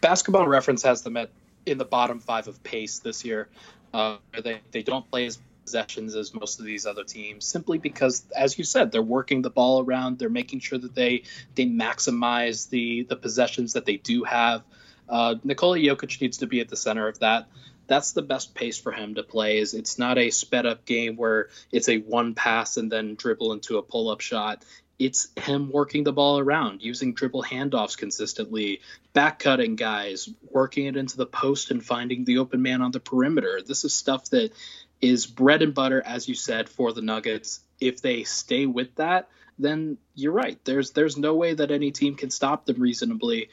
Basketball 0.00 0.46
reference 0.48 0.82
has 0.82 1.02
them 1.02 1.16
at 1.16 1.30
in 1.66 1.76
the 1.78 1.84
bottom 1.84 2.20
five 2.20 2.48
of 2.48 2.62
pace 2.62 3.00
this 3.00 3.24
year. 3.24 3.48
Uh, 3.92 4.16
they, 4.42 4.60
they 4.70 4.82
don't 4.82 5.08
play 5.10 5.26
as 5.26 5.38
possessions 5.64 6.16
as 6.16 6.34
most 6.34 6.58
of 6.58 6.64
these 6.64 6.84
other 6.84 7.04
teams 7.04 7.44
simply 7.44 7.78
because 7.78 8.24
as 8.34 8.58
you 8.58 8.64
said 8.64 8.90
they're 8.90 9.02
working 9.02 9.42
the 9.42 9.50
ball 9.50 9.84
around 9.84 10.18
they're 10.18 10.28
making 10.28 10.58
sure 10.58 10.78
that 10.78 10.96
they 10.96 11.22
they 11.54 11.64
maximize 11.64 12.68
the 12.70 13.04
the 13.04 13.14
possessions 13.14 13.74
that 13.74 13.84
they 13.86 13.96
do 13.96 14.24
have 14.24 14.62
uh, 15.08 15.36
Nikola 15.44 15.78
Jokic 15.78 16.20
needs 16.20 16.38
to 16.38 16.46
be 16.46 16.60
at 16.60 16.68
the 16.68 16.76
center 16.76 17.06
of 17.06 17.20
that 17.20 17.46
that's 17.90 18.12
the 18.12 18.22
best 18.22 18.54
pace 18.54 18.78
for 18.78 18.92
him 18.92 19.16
to 19.16 19.24
play 19.24 19.58
is 19.58 19.74
it's 19.74 19.98
not 19.98 20.16
a 20.16 20.30
sped 20.30 20.64
up 20.64 20.86
game 20.86 21.16
where 21.16 21.48
it's 21.72 21.88
a 21.88 21.98
one 21.98 22.34
pass 22.34 22.76
and 22.76 22.90
then 22.90 23.16
dribble 23.16 23.52
into 23.52 23.78
a 23.78 23.82
pull 23.82 24.08
up 24.08 24.20
shot 24.20 24.64
it's 25.00 25.28
him 25.34 25.70
working 25.72 26.04
the 26.04 26.12
ball 26.12 26.38
around, 26.38 26.82
using 26.82 27.14
dribble 27.14 27.42
handoffs 27.42 27.96
consistently, 27.96 28.82
back 29.14 29.38
cutting 29.38 29.74
guys, 29.74 30.28
working 30.42 30.84
it 30.84 30.96
into 30.96 31.16
the 31.16 31.24
post 31.24 31.70
and 31.70 31.82
finding 31.82 32.24
the 32.24 32.36
open 32.36 32.60
man 32.60 32.82
on 32.82 32.90
the 32.90 33.00
perimeter. 33.00 33.60
This 33.66 33.86
is 33.86 33.94
stuff 33.94 34.28
that 34.28 34.52
is 35.00 35.26
bread 35.26 35.62
and 35.62 35.72
butter, 35.72 36.02
as 36.04 36.28
you 36.28 36.34
said, 36.34 36.68
for 36.68 36.92
the 36.92 37.00
Nuggets. 37.00 37.60
If 37.80 38.02
they 38.02 38.24
stay 38.24 38.66
with 38.66 38.94
that, 38.96 39.30
then 39.58 39.96
you're 40.14 40.34
right. 40.34 40.58
There's 40.64 40.90
there's 40.90 41.16
no 41.16 41.34
way 41.34 41.54
that 41.54 41.70
any 41.70 41.92
team 41.92 42.14
can 42.14 42.28
stop 42.28 42.66
them 42.66 42.80
reasonably 42.80 43.48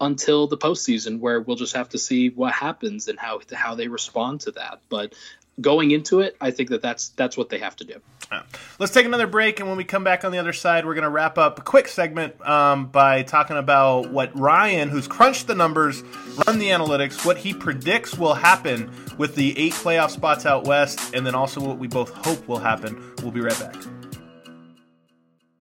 until 0.00 0.46
the 0.46 0.56
postseason, 0.56 1.20
where 1.20 1.40
we'll 1.40 1.56
just 1.56 1.74
have 1.74 1.88
to 1.90 1.98
see 1.98 2.30
what 2.30 2.52
happens 2.52 3.08
and 3.08 3.18
how 3.18 3.40
how 3.52 3.74
they 3.74 3.88
respond 3.88 4.40
to 4.42 4.52
that. 4.52 4.80
But 4.88 5.14
going 5.60 5.90
into 5.90 6.20
it, 6.20 6.36
I 6.40 6.50
think 6.50 6.70
that 6.70 6.82
that's 6.82 7.10
that's 7.10 7.36
what 7.36 7.48
they 7.48 7.58
have 7.58 7.76
to 7.76 7.84
do. 7.84 8.00
Let's 8.78 8.92
take 8.92 9.06
another 9.06 9.26
break, 9.26 9.58
and 9.58 9.68
when 9.68 9.78
we 9.78 9.84
come 9.84 10.04
back 10.04 10.22
on 10.24 10.32
the 10.32 10.38
other 10.38 10.52
side, 10.52 10.84
we're 10.84 10.94
going 10.94 11.04
to 11.04 11.10
wrap 11.10 11.38
up 11.38 11.58
a 11.58 11.62
quick 11.62 11.88
segment 11.88 12.38
um, 12.46 12.86
by 12.88 13.22
talking 13.22 13.56
about 13.56 14.10
what 14.10 14.38
Ryan, 14.38 14.90
who's 14.90 15.08
crunched 15.08 15.46
the 15.46 15.54
numbers, 15.54 16.02
run 16.46 16.58
the 16.58 16.68
analytics, 16.68 17.24
what 17.24 17.38
he 17.38 17.54
predicts 17.54 18.18
will 18.18 18.34
happen 18.34 18.92
with 19.16 19.34
the 19.34 19.58
eight 19.58 19.72
playoff 19.72 20.10
spots 20.10 20.44
out 20.44 20.66
west, 20.66 21.14
and 21.14 21.26
then 21.26 21.34
also 21.34 21.60
what 21.60 21.78
we 21.78 21.88
both 21.88 22.10
hope 22.10 22.46
will 22.46 22.58
happen. 22.58 23.02
We'll 23.22 23.32
be 23.32 23.40
right 23.40 23.58
back. 23.58 23.74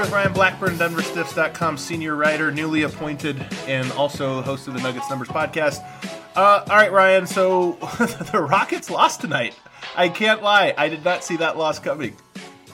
Here 0.00 0.06
with 0.06 0.14
Ryan 0.14 0.32
Blackburn, 0.32 0.74
DenverStiffs.com 0.76 1.76
senior 1.76 2.16
writer, 2.16 2.50
newly 2.50 2.82
appointed, 2.84 3.44
and 3.66 3.90
also 3.92 4.40
host 4.40 4.66
of 4.66 4.72
the 4.72 4.80
Nuggets 4.80 5.10
Numbers 5.10 5.28
podcast. 5.28 5.84
Uh, 6.34 6.64
all 6.66 6.76
right, 6.76 6.90
Ryan. 6.90 7.26
So 7.26 7.72
the 8.32 8.40
Rockets 8.40 8.88
lost 8.88 9.20
tonight. 9.20 9.54
I 9.94 10.08
can't 10.08 10.42
lie. 10.42 10.72
I 10.78 10.88
did 10.88 11.04
not 11.04 11.22
see 11.22 11.36
that 11.36 11.58
loss 11.58 11.78
coming. 11.78 12.16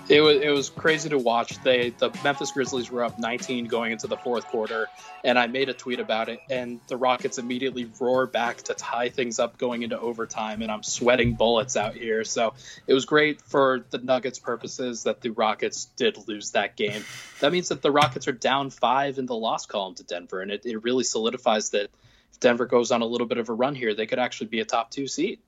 It 0.09 0.21
was 0.21 0.37
it 0.41 0.51
was 0.51 0.71
crazy 0.71 1.09
to 1.09 1.19
watch. 1.19 1.61
They 1.65 1.91
the 1.91 2.17
Memphis 2.23 2.53
Grizzlies 2.53 2.93
were 2.93 3.03
up 3.03 3.19
19 3.19 3.67
going 3.67 3.91
into 3.91 4.07
the 4.07 4.17
fourth 4.17 4.47
quarter, 4.47 4.89
and 5.25 5.37
I 5.37 5.49
made 5.49 5.69
a 5.69 5.75
tweet 5.75 5.99
about 5.99 6.29
it. 6.29 6.39
And 6.49 6.79
the 6.87 6.97
Rockets 6.97 7.39
immediately 7.39 7.91
roar 7.99 8.27
back 8.27 8.59
to 8.63 8.75
tie 8.75 9.09
things 9.09 9.41
up 9.41 9.59
going 9.59 9.83
into 9.83 9.99
overtime, 9.99 10.63
and 10.63 10.71
I'm 10.71 10.85
sweating 10.85 11.35
bullets 11.35 11.77
out 11.77 11.95
here. 11.95 12.23
So 12.23 12.55
it 12.87 12.95
was 12.95 13.05
great 13.05 13.43
for 13.43 13.85
the 13.91 13.99
Nuggets' 13.99 14.39
purposes 14.39 15.03
that 15.05 15.23
the 15.23 15.31
Rockets 15.31 15.87
did 15.97 16.29
lose 16.29 16.53
that 16.53 16.77
game. 16.77 17.03
That 17.41 17.51
means 17.51 17.71
that 17.71 17.83
the 17.83 17.91
Rockets 17.91 18.29
are 18.29 18.33
down 18.33 18.71
five 18.71 19.19
in 19.19 19.27
the 19.27 19.35
loss 19.35 19.67
column 19.67 19.97
to 19.97 20.05
Denver, 20.05 20.41
and 20.41 20.53
it, 20.53 20.65
it 20.65 20.85
really 20.85 21.05
solidifies 21.05 21.71
that 21.71 21.91
if 22.31 22.39
Denver 22.39 22.67
goes 22.67 22.93
on 22.93 23.03
a 23.03 23.07
little 23.07 23.27
bit 23.27 23.39
of 23.39 23.49
a 23.49 23.53
run 23.53 23.75
here, 23.75 23.93
they 23.93 24.07
could 24.07 24.21
actually 24.21 24.49
be 24.49 24.61
a 24.61 24.65
top 24.65 24.93
two 24.93 25.09
seed. 25.09 25.41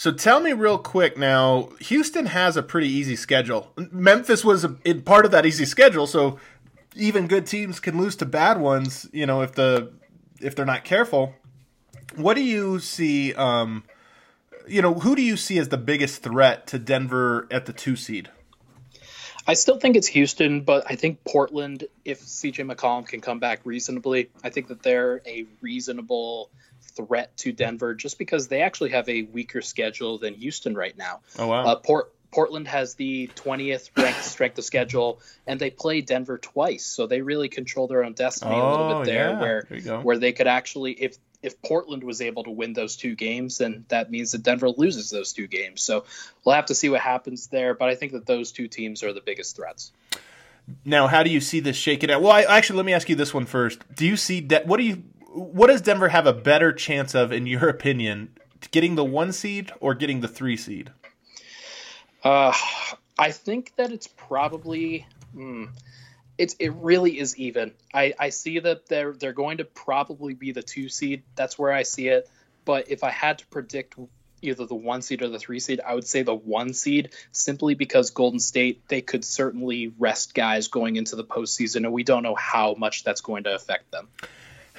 So 0.00 0.10
tell 0.10 0.40
me 0.40 0.54
real 0.54 0.78
quick 0.78 1.18
now. 1.18 1.68
Houston 1.80 2.24
has 2.24 2.56
a 2.56 2.62
pretty 2.62 2.88
easy 2.88 3.16
schedule. 3.16 3.70
Memphis 3.76 4.42
was 4.42 4.64
a, 4.64 4.74
in 4.82 5.02
part 5.02 5.26
of 5.26 5.30
that 5.32 5.44
easy 5.44 5.66
schedule, 5.66 6.06
so 6.06 6.38
even 6.96 7.26
good 7.26 7.44
teams 7.44 7.80
can 7.80 7.98
lose 7.98 8.16
to 8.16 8.24
bad 8.24 8.58
ones. 8.58 9.06
You 9.12 9.26
know, 9.26 9.42
if 9.42 9.52
the 9.52 9.92
if 10.40 10.56
they're 10.56 10.64
not 10.64 10.84
careful. 10.84 11.34
What 12.16 12.32
do 12.32 12.42
you 12.42 12.78
see? 12.78 13.34
Um, 13.34 13.84
you 14.66 14.80
know, 14.80 14.94
who 14.94 15.14
do 15.14 15.20
you 15.20 15.36
see 15.36 15.58
as 15.58 15.68
the 15.68 15.76
biggest 15.76 16.22
threat 16.22 16.66
to 16.68 16.78
Denver 16.78 17.46
at 17.50 17.66
the 17.66 17.74
two 17.74 17.94
seed? 17.94 18.30
I 19.46 19.52
still 19.52 19.78
think 19.78 19.96
it's 19.96 20.08
Houston, 20.08 20.62
but 20.62 20.84
I 20.88 20.96
think 20.96 21.24
Portland, 21.24 21.84
if 22.06 22.22
CJ 22.22 22.74
McCollum 22.74 23.06
can 23.06 23.20
come 23.20 23.38
back 23.38 23.60
reasonably, 23.64 24.30
I 24.42 24.48
think 24.48 24.68
that 24.68 24.82
they're 24.82 25.20
a 25.26 25.44
reasonable 25.60 26.48
threat 27.06 27.36
to 27.38 27.52
Denver 27.52 27.94
just 27.94 28.18
because 28.18 28.48
they 28.48 28.62
actually 28.62 28.90
have 28.90 29.08
a 29.08 29.22
weaker 29.22 29.62
schedule 29.62 30.18
than 30.18 30.34
Houston 30.34 30.74
right 30.74 30.96
now. 30.96 31.20
Oh 31.38 31.46
wow. 31.46 31.64
Uh, 31.66 31.76
Port 31.76 32.12
Portland 32.32 32.68
has 32.68 32.94
the 32.94 33.28
20th 33.34 33.90
ranked 33.96 34.22
strength 34.22 34.56
of 34.56 34.64
schedule, 34.64 35.20
and 35.48 35.58
they 35.60 35.68
play 35.70 36.00
Denver 36.00 36.38
twice, 36.38 36.84
so 36.84 37.08
they 37.08 37.22
really 37.22 37.48
control 37.48 37.88
their 37.88 38.04
own 38.04 38.12
destiny 38.12 38.54
a 38.54 38.70
little 38.70 38.92
Oh, 38.92 38.98
bit 39.00 39.06
there, 39.12 39.30
yeah. 39.30 39.40
where 39.40 39.66
There 39.68 40.00
where 40.00 40.18
they 40.18 40.32
could 40.32 40.46
actually, 40.46 40.92
if 40.92 41.16
if 41.42 41.60
Portland 41.62 42.04
was 42.04 42.20
able 42.20 42.44
to 42.44 42.50
win 42.50 42.72
those 42.74 42.96
two 42.96 43.14
games, 43.16 43.58
then 43.58 43.84
that 43.88 44.10
means 44.10 44.32
that 44.32 44.42
Denver 44.42 44.68
loses 44.68 45.08
those 45.10 45.32
two 45.32 45.46
games. 45.46 45.82
So 45.82 46.04
we'll 46.44 46.54
have 46.54 46.66
to 46.66 46.74
see 46.74 46.88
what 46.90 47.00
happens 47.00 47.46
there, 47.48 47.72
but 47.74 47.88
I 47.88 47.94
think 47.94 48.12
that 48.12 48.26
those 48.26 48.52
two 48.52 48.68
teams 48.68 49.02
are 49.02 49.12
the 49.14 49.22
biggest 49.22 49.56
threats. 49.56 49.90
Now, 50.84 51.06
how 51.08 51.22
do 51.22 51.30
you 51.30 51.40
see 51.40 51.58
this 51.60 51.76
shaking 51.76 52.10
out? 52.10 52.22
Well, 52.22 52.30
I, 52.30 52.42
actually, 52.42 52.76
let 52.76 52.86
me 52.86 52.92
ask 52.92 53.08
you 53.08 53.16
this 53.16 53.32
one 53.34 53.46
first. 53.46 53.80
Do 53.96 54.06
you 54.06 54.16
see 54.16 54.40
De- 54.42 54.62
what 54.66 54.76
do 54.76 54.84
you 54.84 55.02
what 55.32 55.68
does 55.68 55.80
Denver 55.80 56.08
have 56.08 56.26
a 56.26 56.32
better 56.32 56.72
chance 56.72 57.14
of, 57.14 57.32
in 57.32 57.46
your 57.46 57.68
opinion, 57.68 58.36
getting 58.70 58.96
the 58.96 59.04
one 59.04 59.32
seed 59.32 59.72
or 59.80 59.94
getting 59.94 60.20
the 60.20 60.28
three 60.28 60.56
seed? 60.56 60.90
Uh, 62.22 62.52
I 63.18 63.30
think 63.30 63.72
that 63.76 63.92
it's 63.92 64.08
probably 64.08 65.06
hmm, 65.32 65.66
it's 66.36 66.54
it 66.58 66.70
really 66.74 67.18
is 67.18 67.36
even. 67.38 67.72
I 67.94 68.14
I 68.18 68.30
see 68.30 68.58
that 68.58 68.86
they're 68.86 69.12
they're 69.12 69.32
going 69.32 69.58
to 69.58 69.64
probably 69.64 70.34
be 70.34 70.52
the 70.52 70.62
two 70.62 70.88
seed. 70.88 71.22
That's 71.36 71.58
where 71.58 71.72
I 71.72 71.84
see 71.84 72.08
it. 72.08 72.28
But 72.64 72.90
if 72.90 73.04
I 73.04 73.10
had 73.10 73.38
to 73.38 73.46
predict 73.46 73.96
either 74.42 74.66
the 74.66 74.74
one 74.74 75.02
seed 75.02 75.22
or 75.22 75.28
the 75.28 75.38
three 75.38 75.60
seed, 75.60 75.80
I 75.86 75.94
would 75.94 76.06
say 76.06 76.22
the 76.22 76.34
one 76.34 76.72
seed 76.74 77.10
simply 77.32 77.74
because 77.74 78.10
Golden 78.10 78.40
State 78.40 78.88
they 78.88 79.00
could 79.00 79.24
certainly 79.24 79.92
rest 79.98 80.34
guys 80.34 80.68
going 80.68 80.96
into 80.96 81.16
the 81.16 81.24
postseason, 81.24 81.84
and 81.84 81.92
we 81.92 82.02
don't 82.02 82.22
know 82.22 82.34
how 82.34 82.74
much 82.74 83.04
that's 83.04 83.20
going 83.20 83.44
to 83.44 83.54
affect 83.54 83.90
them. 83.90 84.08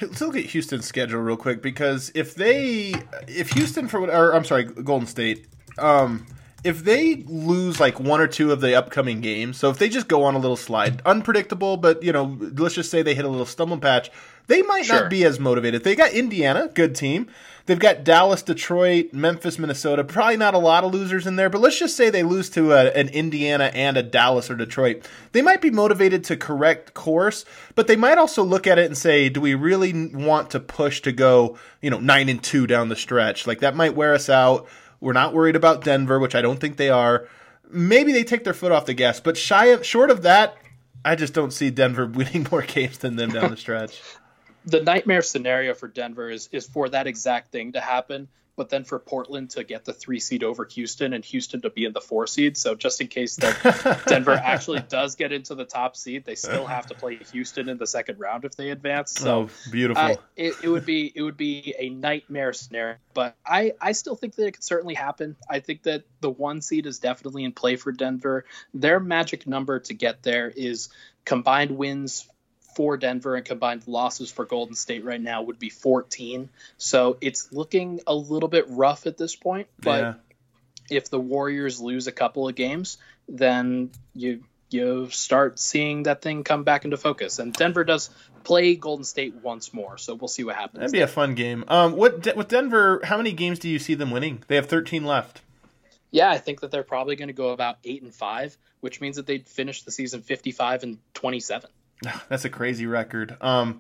Let's 0.02 0.22
look 0.22 0.36
at 0.36 0.46
Houston's 0.46 0.86
schedule 0.86 1.22
real 1.22 1.38
quick 1.38 1.62
because 1.62 2.12
if 2.16 2.36
they, 2.36 2.94
if 3.28 3.52
Houston 3.52 3.88
for 3.88 4.00
what, 4.00 4.10
or 4.10 4.34
I'm 4.34 4.44
sorry, 4.44 4.64
Golden 4.64 5.08
State, 5.08 5.48
um, 5.78 6.26
if 6.64 6.84
they 6.84 7.16
lose 7.28 7.80
like 7.80 8.00
one 8.00 8.20
or 8.20 8.28
two 8.28 8.52
of 8.52 8.62
the 8.62 8.76
upcoming 8.76 9.22
games, 9.22 9.58
so 9.58 9.70
if 9.70 9.78
they 9.78 9.90
just 9.90 10.08
go 10.08 10.24
on 10.24 10.36
a 10.36 10.40
little 10.40 10.58
slide, 10.58 11.02
unpredictable, 11.06 11.78
but 11.78 12.04
you 12.04 12.12
know, 12.12 12.38
let's 12.40 12.76
just 12.76 12.92
say 12.92 13.02
they 13.02 13.16
hit 13.16 13.26
a 13.26 13.30
little 13.30 13.46
stumbling 13.46 13.80
patch, 13.80 14.12
they 14.48 14.62
might 14.64 14.86
Sure. 14.86 15.02
not 15.02 15.10
be 15.10 15.24
as 15.24 15.40
motivated. 15.40 15.84
They 15.84 15.96
got 15.96 16.12
Indiana, 16.12 16.70
good 16.74 16.96
team. 16.96 17.28
They've 17.68 17.78
got 17.80 18.04
Dallas, 18.04 18.42
Detroit, 18.42 19.14
Memphis, 19.14 19.60
Minnesota. 19.60 20.04
Probably 20.04 20.36
not 20.36 20.56
a 20.56 20.58
lot 20.60 20.84
of 20.84 20.92
losers 20.94 21.28
in 21.28 21.36
there, 21.36 21.50
but 21.50 21.62
let's 21.62 21.78
just 21.78 21.96
say 21.96 22.10
they 22.10 22.24
lose 22.24 22.50
to 22.52 22.74
a, 22.74 22.88
an 22.92 23.08
Indiana 23.10 23.66
and 23.74 23.98
a 23.98 24.04
Dallas 24.04 24.50
or 24.50 24.56
Detroit. 24.56 25.08
They 25.32 25.44
might 25.44 25.62
be 25.62 25.70
motivated 25.70 26.24
to 26.26 26.36
correct 26.38 26.96
course, 26.96 27.46
but 27.76 27.86
they 27.86 27.96
might 27.96 28.18
also 28.18 28.44
look 28.44 28.66
at 28.66 28.80
it 28.80 28.88
and 28.88 28.98
say, 28.98 29.30
"Do 29.30 29.40
we 29.42 29.54
really 29.54 30.08
want 30.08 30.50
to 30.50 30.60
push 30.60 31.02
to 31.04 31.12
go, 31.12 31.58
you 31.82 31.92
know, 31.92 32.00
nine 32.00 32.30
and 32.30 32.42
two 32.44 32.66
down 32.66 32.90
the 32.90 32.96
stretch? 32.96 33.46
Like 33.46 33.60
that 33.60 33.76
might 33.76 33.96
wear 33.96 34.14
us 34.16 34.28
out." 34.28 34.68
We're 35.00 35.14
not 35.14 35.34
worried 35.34 35.56
about 35.56 35.84
Denver, 35.84 36.20
which 36.20 36.36
I 36.36 36.42
don't 36.42 36.60
think 36.60 36.78
they 36.78 36.90
are. 36.90 37.28
Maybe 37.70 38.12
they 38.12 38.24
take 38.24 38.44
their 38.44 38.54
foot 38.54 38.72
off 38.72 38.86
the 38.86 38.94
gas, 38.94 39.20
but 39.20 39.38
shy 39.38 39.68
of, 39.68 39.86
short 39.86 40.12
of 40.12 40.24
that, 40.24 40.58
I 41.06 41.16
just 41.16 41.34
don't 41.34 41.52
see 41.54 41.70
Denver 41.70 42.06
winning 42.14 42.48
more 42.52 42.64
games 42.64 42.98
than 42.98 43.16
them 43.16 43.30
down 43.30 43.52
the 43.52 43.58
stretch. 43.58 44.02
the 44.66 44.82
nightmare 44.82 45.22
scenario 45.22 45.74
for 45.74 45.88
Denver 45.88 46.30
is 46.30 46.50
is 46.52 46.68
for 46.68 46.90
that 46.90 47.08
exact 47.08 47.52
thing 47.52 47.74
to 47.74 47.80
happen, 47.80 48.28
but 48.56 48.70
then 48.70 48.84
for 48.84 49.00
Portland 49.00 49.50
to 49.52 49.64
get 49.64 49.86
the 49.86 49.94
three 49.94 50.20
seed 50.20 50.44
over 50.44 50.66
Houston 50.66 51.14
and 51.14 51.24
Houston 51.26 51.62
to 51.62 51.70
be 51.70 51.86
in 51.86 51.94
the 51.94 52.02
four 52.02 52.28
seed. 52.28 52.58
So 52.58 52.76
just 52.76 53.02
in 53.02 53.08
case 53.08 53.38
that 53.38 54.04
Denver 54.08 54.34
actually 54.34 54.82
does 54.82 55.16
get 55.16 55.32
into 55.32 55.56
the 55.56 55.66
top 55.66 55.96
seed, 55.96 56.26
they 56.26 56.36
still 56.36 56.66
have 56.66 56.88
to 56.88 56.94
play 56.94 57.18
Houston 57.32 57.70
in 57.70 57.78
the 57.78 57.88
second 57.88 58.20
round 58.20 58.46
if 58.46 58.56
they 58.56 58.70
advance. 58.70 59.14
So 59.14 59.44
oh, 59.44 59.72
beautiful. 59.72 60.04
I, 60.04 60.18
it, 60.36 60.56
it 60.64 60.70
would 60.70 60.86
be 60.86 61.12
it 61.14 61.22
would 61.22 61.38
be 61.38 61.74
a 61.80 61.90
nightmare 61.90 62.54
scenario, 62.54 62.98
but 63.14 63.36
I 63.46 63.74
I 63.82 63.94
still 63.94 64.16
think 64.16 64.36
that 64.36 64.46
it 64.46 64.52
could 64.52 64.64
certainly 64.64 64.96
happen. 64.96 65.36
I 65.50 65.60
think 65.60 65.84
that 65.84 66.04
the 66.20 66.30
one 66.30 66.62
seed 66.62 66.86
is 66.86 67.00
definitely 67.00 67.46
in 67.46 67.54
play 67.54 67.78
for 67.78 67.92
Denver. 67.92 68.46
Their 68.74 69.00
magic 69.00 69.48
number 69.48 69.80
to 69.80 69.94
get 69.94 70.24
there 70.24 70.50
is 70.50 70.90
combined 71.26 71.72
wins 71.72 72.28
for 72.76 72.98
Denver 72.98 73.36
and 73.36 73.46
combined 73.46 73.88
losses 73.88 74.32
for 74.32 74.46
Golden 74.46 74.76
State 74.76 75.04
right 75.04 75.22
now 75.22 75.44
would 75.44 75.60
be 75.60 75.70
14. 75.70 76.50
So 76.78 77.18
it's 77.22 77.52
looking 77.52 78.02
a 78.08 78.14
little 78.14 78.50
bit 78.50 78.66
rough 78.70 79.08
at 79.08 79.18
this 79.18 79.36
point, 79.36 79.68
but 79.80 80.00
yeah. 80.90 80.98
if 80.98 81.10
the 81.10 81.20
Warriors 81.20 81.80
lose 81.80 82.08
a 82.08 82.12
couple 82.12 82.48
of 82.48 82.56
games, 82.56 82.98
then 83.28 83.92
you 84.14 84.44
you 84.70 85.10
start 85.10 85.60
seeing 85.60 86.04
that 86.04 86.22
thing 86.22 86.44
come 86.44 86.64
back 86.64 86.86
into 86.86 86.98
focus. 86.98 87.40
And 87.40 87.54
Denver 87.54 87.84
does 87.84 88.10
play 88.44 88.76
Golden 88.76 89.04
State 89.04 89.36
once 89.36 89.74
more, 89.74 89.98
so 89.98 90.16
we'll 90.16 90.28
see 90.28 90.44
what 90.44 90.56
happens. 90.56 90.80
That'd 90.80 90.94
be 90.94 91.02
a 91.02 91.08
fun 91.08 91.36
game. 91.36 91.66
Um, 91.68 91.96
what 91.96 92.36
with 92.36 92.48
Denver? 92.48 93.02
How 93.04 93.18
many 93.18 93.34
games 93.34 93.60
do 93.60 93.70
you 93.70 93.80
see 93.80 93.94
them 93.94 94.12
winning? 94.12 94.44
They 94.48 94.56
have 94.56 94.68
13 94.68 95.06
left. 95.06 95.42
Yeah, 96.12 96.30
I 96.30 96.38
think 96.38 96.62
that 96.62 96.72
they're 96.72 96.84
probably 96.84 97.16
going 97.16 97.28
to 97.30 97.34
go 97.34 97.50
about 97.50 97.78
eight 97.84 98.02
and 98.02 98.14
five, 98.14 98.58
which 98.82 99.00
means 99.00 99.16
that 99.16 99.26
they'd 99.26 99.48
finish 99.48 99.84
the 99.84 99.92
season 99.92 100.22
55 100.22 100.84
and 100.84 100.98
27. 101.14 101.70
That's 102.30 102.46
a 102.46 102.50
crazy 102.50 102.86
record. 102.86 103.38
Um, 103.42 103.80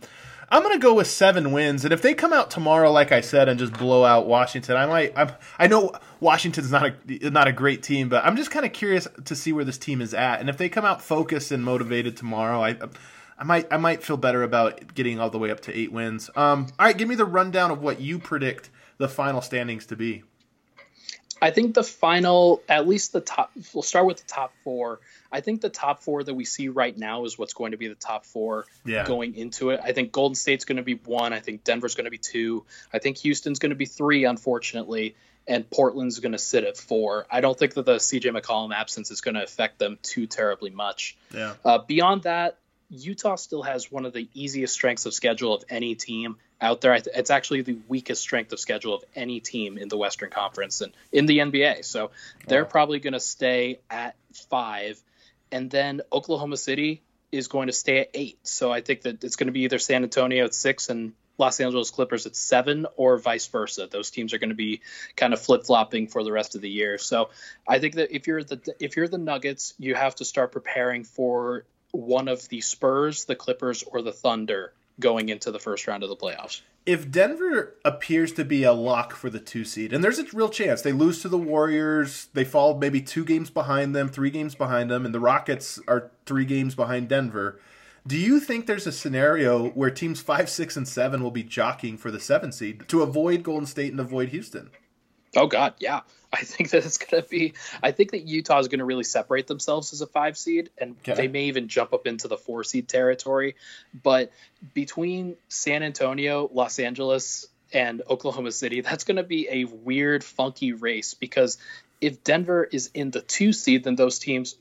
I'm 0.49 0.63
going 0.63 0.77
to 0.77 0.83
go 0.83 0.93
with 0.93 1.07
seven 1.07 1.53
wins, 1.53 1.85
and 1.85 1.93
if 1.93 2.01
they 2.01 2.13
come 2.13 2.33
out 2.33 2.51
tomorrow, 2.51 2.91
like 2.91 3.13
I 3.13 3.21
said, 3.21 3.47
and 3.47 3.57
just 3.57 3.71
blow 3.71 4.03
out 4.03 4.27
Washington, 4.27 4.75
I 4.75 4.85
might. 4.85 5.13
I'm, 5.15 5.31
I 5.57 5.67
know 5.67 5.93
Washington's 6.19 6.71
not 6.71 6.93
a 7.07 7.29
not 7.29 7.47
a 7.47 7.53
great 7.53 7.81
team, 7.83 8.09
but 8.09 8.25
I'm 8.25 8.35
just 8.35 8.51
kind 8.51 8.65
of 8.65 8.73
curious 8.73 9.07
to 9.25 9.35
see 9.35 9.53
where 9.53 9.63
this 9.63 9.77
team 9.77 10.01
is 10.01 10.13
at, 10.13 10.41
and 10.41 10.49
if 10.49 10.57
they 10.57 10.67
come 10.67 10.83
out 10.83 11.01
focused 11.01 11.51
and 11.51 11.63
motivated 11.63 12.17
tomorrow, 12.17 12.61
I. 12.63 12.77
I 13.37 13.43
might 13.43 13.73
I 13.73 13.77
might 13.77 14.03
feel 14.03 14.17
better 14.17 14.43
about 14.43 14.93
getting 14.93 15.19
all 15.19 15.31
the 15.31 15.39
way 15.39 15.49
up 15.49 15.61
to 15.61 15.75
eight 15.75 15.91
wins. 15.91 16.29
Um, 16.35 16.67
all 16.77 16.85
right, 16.85 16.95
give 16.95 17.07
me 17.07 17.15
the 17.15 17.25
rundown 17.25 17.71
of 17.71 17.81
what 17.81 17.99
you 17.99 18.19
predict 18.19 18.69
the 18.99 19.09
final 19.09 19.41
standings 19.41 19.87
to 19.87 19.95
be. 19.95 20.21
I 21.41 21.49
think 21.49 21.73
the 21.73 21.83
final, 21.83 22.61
at 22.69 22.87
least 22.87 23.13
the 23.13 23.21
top, 23.21 23.51
we'll 23.73 23.81
start 23.81 24.05
with 24.05 24.17
the 24.17 24.27
top 24.27 24.53
four. 24.63 24.99
I 25.31 25.41
think 25.41 25.61
the 25.61 25.69
top 25.69 26.03
four 26.03 26.23
that 26.23 26.33
we 26.33 26.45
see 26.45 26.67
right 26.67 26.95
now 26.97 27.25
is 27.25 27.37
what's 27.37 27.53
going 27.53 27.71
to 27.71 27.77
be 27.77 27.87
the 27.87 27.95
top 27.95 28.25
four 28.25 28.65
yeah. 28.85 29.05
going 29.05 29.35
into 29.35 29.69
it. 29.69 29.79
I 29.83 29.93
think 29.93 30.11
Golden 30.11 30.35
State's 30.35 30.65
going 30.65 30.77
to 30.77 30.83
be 30.83 30.95
one. 30.95 31.33
I 31.33 31.39
think 31.39 31.63
Denver's 31.63 31.95
going 31.95 32.05
to 32.05 32.11
be 32.11 32.17
two. 32.17 32.65
I 32.93 32.99
think 32.99 33.17
Houston's 33.19 33.59
going 33.59 33.69
to 33.69 33.75
be 33.75 33.85
three, 33.85 34.25
unfortunately. 34.25 35.15
And 35.47 35.67
Portland's 35.69 36.19
going 36.19 36.33
to 36.33 36.37
sit 36.37 36.63
at 36.63 36.77
four. 36.77 37.25
I 37.31 37.41
don't 37.41 37.57
think 37.57 37.73
that 37.73 37.85
the 37.85 37.95
CJ 37.95 38.39
McCollum 38.39 38.73
absence 38.73 39.09
is 39.09 39.21
going 39.21 39.35
to 39.35 39.43
affect 39.43 39.79
them 39.79 39.97
too 40.03 40.27
terribly 40.27 40.69
much. 40.69 41.17
Yeah. 41.33 41.53
Uh, 41.65 41.79
beyond 41.79 42.23
that, 42.23 42.57
Utah 42.91 43.35
still 43.35 43.63
has 43.63 43.89
one 43.91 44.05
of 44.05 44.13
the 44.13 44.27
easiest 44.33 44.73
strengths 44.73 45.05
of 45.05 45.13
schedule 45.13 45.53
of 45.55 45.63
any 45.69 45.95
team 45.95 46.35
out 46.59 46.81
there. 46.81 46.93
It's 46.93 47.29
actually 47.29 47.61
the 47.61 47.79
weakest 47.87 48.21
strength 48.21 48.51
of 48.51 48.59
schedule 48.59 48.93
of 48.93 49.03
any 49.15 49.39
team 49.39 49.77
in 49.77 49.87
the 49.87 49.97
Western 49.97 50.29
Conference 50.29 50.81
and 50.81 50.91
in 51.11 51.25
the 51.25 51.39
NBA. 51.39 51.85
So 51.85 52.11
they're 52.47 52.63
wow. 52.63 52.69
probably 52.69 52.99
going 52.99 53.13
to 53.13 53.19
stay 53.21 53.79
at 53.89 54.15
five. 54.49 55.01
And 55.51 55.69
then 55.69 56.01
Oklahoma 56.11 56.57
City 56.57 57.03
is 57.31 57.47
going 57.47 57.67
to 57.67 57.73
stay 57.73 57.99
at 57.99 58.09
eight. 58.13 58.39
So 58.43 58.71
I 58.71 58.81
think 58.81 59.01
that 59.01 59.23
it's 59.23 59.35
going 59.35 59.47
to 59.47 59.53
be 59.53 59.61
either 59.61 59.79
San 59.79 60.03
Antonio 60.03 60.45
at 60.45 60.53
six 60.53 60.89
and 60.89 61.13
Los 61.37 61.59
Angeles 61.59 61.89
Clippers 61.89 62.25
at 62.25 62.35
seven, 62.35 62.85
or 62.97 63.17
vice 63.17 63.47
versa. 63.47 63.87
Those 63.89 64.11
teams 64.11 64.33
are 64.33 64.37
going 64.37 64.49
to 64.49 64.55
be 64.55 64.81
kind 65.15 65.33
of 65.33 65.41
flip 65.41 65.65
flopping 65.65 66.07
for 66.07 66.23
the 66.23 66.31
rest 66.31 66.55
of 66.55 66.61
the 66.61 66.69
year. 66.69 66.97
So 66.97 67.29
I 67.67 67.79
think 67.79 67.95
that 67.95 68.15
if 68.15 68.27
you're 68.27 68.43
the 68.43 68.75
if 68.79 68.95
you're 68.95 69.07
the 69.07 69.17
Nuggets, 69.17 69.73
you 69.79 69.95
have 69.95 70.15
to 70.15 70.25
start 70.25 70.51
preparing 70.51 71.03
for 71.03 71.65
one 71.91 72.27
of 72.27 72.47
the 72.49 72.61
Spurs, 72.61 73.25
the 73.25 73.35
Clippers, 73.35 73.83
or 73.83 74.01
the 74.01 74.11
Thunder 74.11 74.73
going 75.01 75.27
into 75.27 75.51
the 75.51 75.59
first 75.59 75.85
round 75.87 76.03
of 76.03 76.09
the 76.09 76.15
playoffs. 76.15 76.61
If 76.85 77.11
Denver 77.11 77.75
appears 77.85 78.31
to 78.33 78.45
be 78.45 78.63
a 78.63 78.71
lock 78.71 79.13
for 79.13 79.29
the 79.29 79.39
two 79.39 79.65
seed, 79.65 79.93
and 79.93 80.03
there's 80.03 80.17
a 80.17 80.25
real 80.33 80.49
chance 80.49 80.81
they 80.81 80.93
lose 80.93 81.21
to 81.21 81.29
the 81.29 81.37
Warriors, 81.37 82.29
they 82.33 82.45
fall 82.45 82.77
maybe 82.77 83.01
two 83.01 83.25
games 83.25 83.49
behind 83.49 83.95
them, 83.95 84.09
three 84.09 84.31
games 84.31 84.55
behind 84.55 84.89
them, 84.89 85.05
and 85.05 85.13
the 85.13 85.19
Rockets 85.19 85.79
are 85.87 86.11
three 86.25 86.45
games 86.45 86.73
behind 86.73 87.09
Denver. 87.09 87.59
Do 88.07 88.17
you 88.17 88.39
think 88.39 88.65
there's 88.65 88.87
a 88.87 88.91
scenario 88.91 89.69
where 89.69 89.91
teams 89.91 90.21
five, 90.21 90.49
six, 90.49 90.75
and 90.75 90.87
seven 90.87 91.21
will 91.21 91.29
be 91.29 91.43
jockeying 91.43 91.97
for 91.97 92.09
the 92.09 92.19
seven 92.19 92.51
seed 92.51 92.87
to 92.87 93.03
avoid 93.03 93.43
Golden 93.43 93.67
State 93.67 93.91
and 93.91 93.99
avoid 93.99 94.29
Houston? 94.29 94.71
Oh 95.35 95.47
God, 95.47 95.75
yeah. 95.79 96.01
I 96.33 96.43
think 96.43 96.69
that 96.69 96.85
it's 96.85 96.97
going 96.97 97.21
to 97.21 97.27
be. 97.27 97.53
I 97.83 97.91
think 97.91 98.11
that 98.11 98.25
Utah 98.25 98.59
is 98.59 98.69
going 98.69 98.79
to 98.79 98.85
really 98.85 99.03
separate 99.03 99.47
themselves 99.47 99.91
as 99.91 99.99
a 99.99 100.07
five 100.07 100.37
seed, 100.37 100.69
and 100.77 100.95
okay. 101.01 101.13
they 101.13 101.27
may 101.27 101.45
even 101.45 101.67
jump 101.67 101.93
up 101.93 102.07
into 102.07 102.29
the 102.29 102.37
four 102.37 102.63
seed 102.63 102.87
territory. 102.87 103.55
But 104.01 104.31
between 104.73 105.35
San 105.49 105.83
Antonio, 105.83 106.49
Los 106.53 106.79
Angeles, 106.79 107.47
and 107.73 108.01
Oklahoma 108.09 108.51
City, 108.51 108.81
that's 108.81 109.03
going 109.03 109.17
to 109.17 109.23
be 109.23 109.47
a 109.49 109.65
weird, 109.65 110.23
funky 110.23 110.73
race 110.73 111.13
because 111.13 111.57
if 111.99 112.23
Denver 112.23 112.63
is 112.63 112.89
in 112.93 113.11
the 113.11 113.21
two 113.21 113.53
seed, 113.53 113.83
then 113.83 113.95
those 113.95 114.19
teams, 114.19 114.55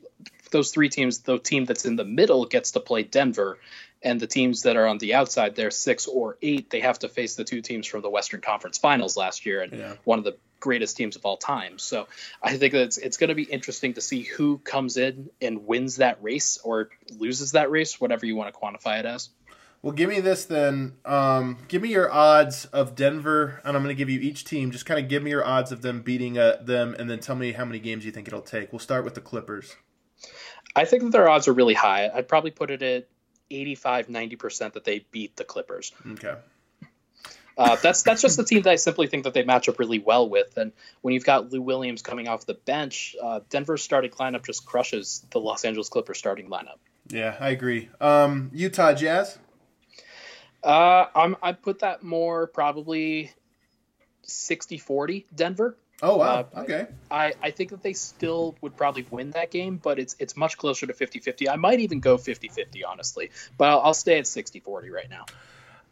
those 0.51 0.71
three 0.71 0.89
teams, 0.89 1.19
the 1.19 1.39
team 1.39 1.65
that's 1.65 1.85
in 1.85 1.95
the 1.95 2.05
middle 2.05 2.45
gets 2.45 2.71
to 2.71 2.79
play 2.79 3.03
Denver, 3.03 3.57
and 4.03 4.19
the 4.19 4.27
teams 4.27 4.63
that 4.63 4.77
are 4.77 4.87
on 4.87 4.97
the 4.97 5.13
outside, 5.13 5.55
they're 5.55 5.71
six 5.71 6.07
or 6.07 6.37
eight. 6.41 6.69
They 6.69 6.81
have 6.81 6.99
to 6.99 7.09
face 7.09 7.35
the 7.35 7.43
two 7.43 7.61
teams 7.61 7.87
from 7.87 8.01
the 8.01 8.09
Western 8.09 8.41
Conference 8.41 8.77
Finals 8.77 9.15
last 9.15 9.45
year, 9.45 9.61
and 9.61 9.73
yeah. 9.73 9.93
one 10.03 10.19
of 10.19 10.25
the 10.25 10.35
greatest 10.61 10.95
teams 10.95 11.17
of 11.17 11.25
all 11.25 11.35
time. 11.35 11.77
So 11.77 12.07
I 12.41 12.55
think 12.55 12.71
that 12.71 12.83
it's, 12.83 12.97
it's 12.97 13.17
going 13.17 13.27
to 13.27 13.35
be 13.35 13.43
interesting 13.43 13.95
to 13.95 14.01
see 14.01 14.21
who 14.21 14.59
comes 14.59 14.95
in 14.95 15.29
and 15.41 15.67
wins 15.67 15.97
that 15.97 16.23
race 16.23 16.57
or 16.63 16.89
loses 17.17 17.51
that 17.51 17.69
race, 17.69 17.99
whatever 17.99 18.25
you 18.25 18.37
want 18.37 18.53
to 18.53 18.57
quantify 18.57 18.99
it 18.99 19.05
as. 19.05 19.29
Well, 19.81 19.93
give 19.93 20.09
me 20.09 20.19
this 20.19 20.45
then. 20.45 20.93
Um, 21.05 21.57
give 21.67 21.81
me 21.81 21.89
your 21.89 22.11
odds 22.11 22.65
of 22.65 22.95
Denver, 22.95 23.61
and 23.65 23.75
I'm 23.75 23.83
going 23.83 23.93
to 23.93 23.97
give 23.97 24.11
you 24.11 24.19
each 24.19 24.45
team. 24.45 24.69
Just 24.69 24.85
kind 24.85 24.99
of 24.99 25.09
give 25.09 25.23
me 25.23 25.31
your 25.31 25.43
odds 25.43 25.71
of 25.71 25.81
them 25.81 26.01
beating 26.01 26.37
uh, 26.37 26.57
them, 26.61 26.95
and 26.99 27.09
then 27.09 27.19
tell 27.19 27.35
me 27.35 27.51
how 27.53 27.65
many 27.65 27.79
games 27.79 28.05
you 28.05 28.11
think 28.11 28.27
it'll 28.27 28.41
take. 28.41 28.71
We'll 28.71 28.79
start 28.79 29.03
with 29.03 29.15
the 29.15 29.21
Clippers. 29.21 29.75
I 30.75 30.85
think 30.85 31.01
that 31.03 31.11
their 31.11 31.27
odds 31.27 31.47
are 31.47 31.53
really 31.53 31.73
high. 31.73 32.11
I'd 32.13 32.27
probably 32.27 32.51
put 32.51 32.69
it 32.69 32.83
at 32.83 33.07
85, 33.49 34.07
90% 34.07 34.73
that 34.73 34.83
they 34.83 35.05
beat 35.11 35.35
the 35.35 35.43
Clippers. 35.43 35.91
Okay. 36.11 36.35
Uh, 37.57 37.75
that's 37.75 38.03
that's 38.03 38.21
just 38.21 38.37
the 38.37 38.43
team 38.43 38.61
that 38.63 38.71
I 38.71 38.75
simply 38.75 39.07
think 39.07 39.25
that 39.25 39.33
they 39.33 39.43
match 39.43 39.67
up 39.69 39.79
really 39.79 39.99
well 39.99 40.29
with. 40.29 40.57
And 40.57 40.71
when 41.01 41.13
you've 41.13 41.25
got 41.25 41.51
Lou 41.51 41.61
Williams 41.61 42.01
coming 42.01 42.27
off 42.27 42.45
the 42.45 42.53
bench, 42.53 43.15
uh, 43.21 43.41
Denver's 43.49 43.83
starting 43.83 44.11
lineup 44.11 44.45
just 44.45 44.65
crushes 44.65 45.25
the 45.31 45.39
Los 45.39 45.65
Angeles 45.65 45.89
Clippers 45.89 46.17
starting 46.17 46.49
lineup. 46.49 46.77
Yeah, 47.09 47.35
I 47.39 47.49
agree. 47.49 47.89
Um, 47.99 48.51
Utah 48.53 48.93
Jazz. 48.93 49.37
Uh, 50.63 51.05
I'm 51.15 51.35
I 51.41 51.53
put 51.53 51.79
that 51.79 52.03
more 52.03 52.47
probably 52.47 53.31
60-40 54.27 55.25
Denver. 55.33 55.75
Oh 56.01 56.17
wow. 56.17 56.47
Uh, 56.55 56.61
okay. 56.61 56.87
I, 57.09 57.33
I 57.41 57.51
think 57.51 57.71
that 57.71 57.83
they 57.83 57.93
still 57.93 58.55
would 58.61 58.75
probably 58.75 59.05
win 59.09 59.31
that 59.31 59.51
game, 59.51 59.77
but 59.77 59.99
it's 59.99 60.15
it's 60.19 60.35
much 60.35 60.57
closer 60.57 60.87
to 60.87 60.93
50-50. 60.93 61.49
I 61.49 61.55
might 61.57 61.79
even 61.79 61.99
go 61.99 62.17
50-50 62.17 62.81
honestly, 62.87 63.31
but 63.57 63.69
I'll, 63.69 63.81
I'll 63.81 63.93
stay 63.93 64.17
at 64.17 64.25
60-40 64.25 64.91
right 64.91 65.09
now. 65.09 65.25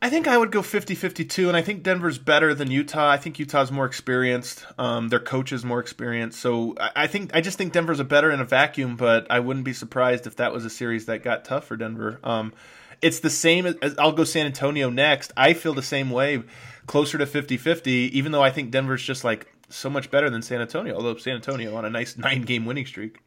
I 0.02 0.10
think 0.10 0.30
I 0.30 0.38
would 0.38 0.52
go 0.52 0.62
50-52, 0.62 1.50
and 1.50 1.58
I 1.58 1.62
think 1.62 1.84
Denver's 1.84 2.18
better 2.18 2.54
than 2.54 2.72
Utah. 2.72 3.10
I 3.10 3.18
think 3.18 3.38
Utah's 3.38 3.70
more 3.70 3.86
experienced. 3.86 4.66
Um, 4.78 5.10
their 5.10 5.20
coach 5.20 5.52
is 5.52 5.66
more 5.66 5.82
experienced. 5.82 6.40
So 6.40 6.76
I, 6.80 6.92
I, 6.96 7.08
think 7.08 7.36
I 7.36 7.42
just 7.42 7.58
think 7.58 7.74
Denver's 7.74 8.00
a 8.00 8.06
better 8.06 8.32
in 8.32 8.40
a 8.40 8.46
vacuum, 8.46 8.96
but 8.96 9.28
I 9.30 9.42
wouldn't 9.42 9.66
be 9.66 9.74
surprised 9.74 10.26
if 10.26 10.38
that 10.38 10.54
was 10.54 10.64
a 10.64 10.70
series 10.70 11.08
that 11.08 11.22
got 11.22 11.44
tough 11.44 11.66
for 11.66 11.76
Denver. 11.76 12.20
Um, 12.24 12.54
it's 13.02 13.20
the 13.20 13.30
same 13.30 13.66
as 13.66 13.96
I'll 13.98 14.14
go 14.14 14.24
San 14.24 14.46
Antonio 14.46 14.90
next. 14.90 15.34
I 15.36 15.54
feel 15.54 15.74
the 15.74 15.82
same 15.82 16.10
way, 16.10 16.44
closer 16.88 17.18
to 17.18 17.26
50-50, 17.26 17.88
even 17.88 18.32
though 18.32 18.44
I 18.44 18.52
think 18.52 18.72
Denver's 18.72 19.04
just 19.04 19.26
like 19.26 19.54
so 19.68 19.90
much 19.90 20.10
better 20.10 20.30
than 20.30 20.42
San 20.42 20.62
Antonio, 20.62 20.96
although 20.96 21.18
San 21.18 21.36
Antonio 21.36 21.76
on 21.76 21.84
a 21.84 21.90
nice 21.90 22.18
nine 22.18 22.44
game 22.44 22.66
winning 22.66 22.86
streak. 22.86 23.20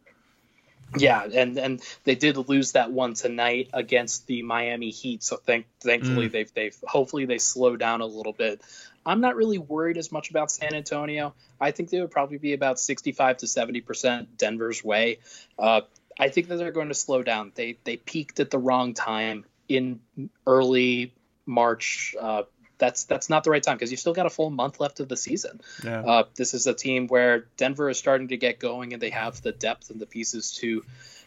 Yeah, 0.97 1.25
and 1.25 1.57
and 1.59 1.83
they 2.05 2.15
did 2.15 2.37
lose 2.37 2.73
that 2.73 2.91
one 2.91 3.15
tonight 3.15 3.71
against 3.73 4.27
the 4.27 4.43
Miami 4.43 4.91
Heat. 4.91 5.23
So 5.23 5.37
thank 5.37 5.67
thankfully 5.81 6.29
mm. 6.29 6.33
they've 6.33 6.55
they've 6.55 6.77
hopefully 6.85 7.25
they 7.25 7.39
slow 7.39 7.77
down 7.77 8.01
a 8.01 8.07
little 8.07 8.33
bit. 8.33 8.61
I'm 9.05 9.21
not 9.21 9.37
really 9.37 9.59
worried 9.59 9.97
as 9.97 10.13
much 10.13 10.31
about 10.31 10.51
San 10.51 10.75
Antonio. 10.75 11.35
I 11.61 11.71
think 11.73 11.91
they 11.91 12.01
would 12.01 12.11
probably 12.11 12.39
be 12.39 12.53
about 12.53 12.79
65 12.79 13.39
to 13.39 13.47
70 13.47 13.81
percent 13.81 14.39
Denver's 14.39 14.85
way. 14.85 15.19
Uh, 15.59 15.83
I 16.19 16.29
think 16.29 16.49
that 16.49 16.57
they're 16.57 16.73
going 16.73 16.89
to 16.89 16.95
slow 16.95 17.23
down. 17.23 17.53
They 17.55 17.79
they 17.85 17.97
peaked 17.97 18.41
at 18.41 18.51
the 18.51 18.59
wrong 18.59 18.95
time 18.95 19.45
in 19.69 20.01
early 20.47 21.15
March, 21.47 22.15
uh, 22.21 22.43
that's 22.83 23.05
that's 23.05 23.31
not 23.31 23.45
the 23.45 23.51
right 23.51 23.63
time 23.63 23.77
because 23.77 23.93
you've 23.93 24.01
still 24.01 24.13
got 24.13 24.27
a 24.27 24.31
full 24.31 24.51
month 24.51 24.81
left 24.81 24.99
of 24.99 25.09
the 25.09 25.17
season. 25.17 25.61
Yeah. 25.85 26.01
Uh, 26.01 26.25
this 26.35 26.53
is 26.53 26.67
a 26.67 26.75
team 26.75 27.07
where 27.07 27.47
Denver 27.57 27.89
is 27.89 27.97
starting 27.97 28.29
to 28.29 28.37
get 28.37 28.59
going 28.59 28.93
and 28.93 29.01
they 29.01 29.11
have 29.11 29.41
the 29.41 29.53
depth 29.53 29.91
and 29.91 30.01
the 30.01 30.07
pieces 30.07 30.55
to 30.55 30.85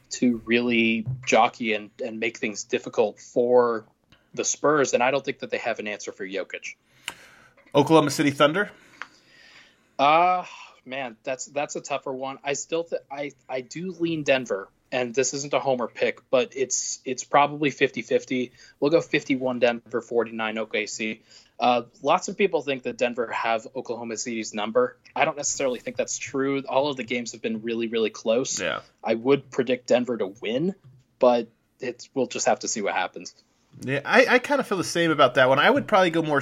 to 0.09 0.41
really 0.43 1.07
jockey 1.25 1.73
and, 1.73 1.91
and 2.03 2.19
make 2.19 2.37
things 2.39 2.65
difficult 2.65 3.21
for 3.21 3.85
the 4.33 4.43
Spurs. 4.43 4.93
And 4.93 5.01
I 5.01 5.11
don't 5.11 5.23
think 5.23 5.39
that 5.39 5.49
they 5.49 5.57
have 5.59 5.79
an 5.79 5.87
answer 5.87 6.11
for 6.11 6.27
Jokic. 6.27 6.75
Oklahoma 7.73 8.09
City 8.09 8.31
Thunder. 8.31 8.69
Uh 9.97 10.43
man, 10.85 11.15
that's 11.23 11.45
that's 11.45 11.77
a 11.77 11.81
tougher 11.81 12.11
one. 12.11 12.37
I 12.43 12.51
still 12.51 12.83
th- 12.83 13.01
I 13.09 13.31
I 13.47 13.61
do 13.61 13.95
lean 13.97 14.23
Denver 14.23 14.67
and 14.95 15.13
this 15.13 15.33
isn't 15.33 15.53
a 15.53 15.59
homer 15.59 15.87
pick, 15.87 16.21
but 16.29 16.53
it's 16.55 17.01
it's 17.03 17.25
probably 17.25 17.69
50-50. 17.69 18.51
We'll 18.79 18.91
go 18.91 19.01
51 19.01 19.59
Denver, 19.59 19.99
49 19.99 20.55
OKC. 20.55 21.19
Uh, 21.59 21.81
lots 22.01 22.29
of 22.29 22.37
people 22.37 22.61
think 22.61 22.83
that 22.83 22.97
Denver 22.97 23.29
have 23.29 23.67
Oklahoma 23.75 24.15
City's 24.15 24.53
number. 24.53 24.95
I 25.13 25.25
don't 25.25 25.35
necessarily 25.35 25.79
think 25.79 25.97
that's 25.97 26.17
true. 26.17 26.63
All 26.69 26.89
of 26.89 26.95
the 26.95 27.03
games 27.03 27.33
have 27.33 27.41
been 27.41 27.61
really, 27.61 27.87
really 27.87 28.09
close. 28.09 28.61
Yeah. 28.61 28.79
I 29.03 29.15
would 29.15 29.51
predict 29.51 29.87
Denver 29.87 30.15
to 30.15 30.27
win, 30.27 30.75
but 31.19 31.49
it's 31.81 32.09
we'll 32.13 32.27
just 32.27 32.45
have 32.45 32.59
to 32.59 32.69
see 32.69 32.81
what 32.81 32.93
happens. 32.93 33.35
Yeah, 33.81 33.99
I, 34.05 34.25
I 34.29 34.39
kind 34.39 34.61
of 34.61 34.67
feel 34.67 34.77
the 34.77 34.85
same 34.85 35.11
about 35.11 35.35
that 35.35 35.49
one. 35.49 35.59
I 35.59 35.69
would 35.69 35.89
probably 35.89 36.09
go 36.09 36.21
more 36.21 36.41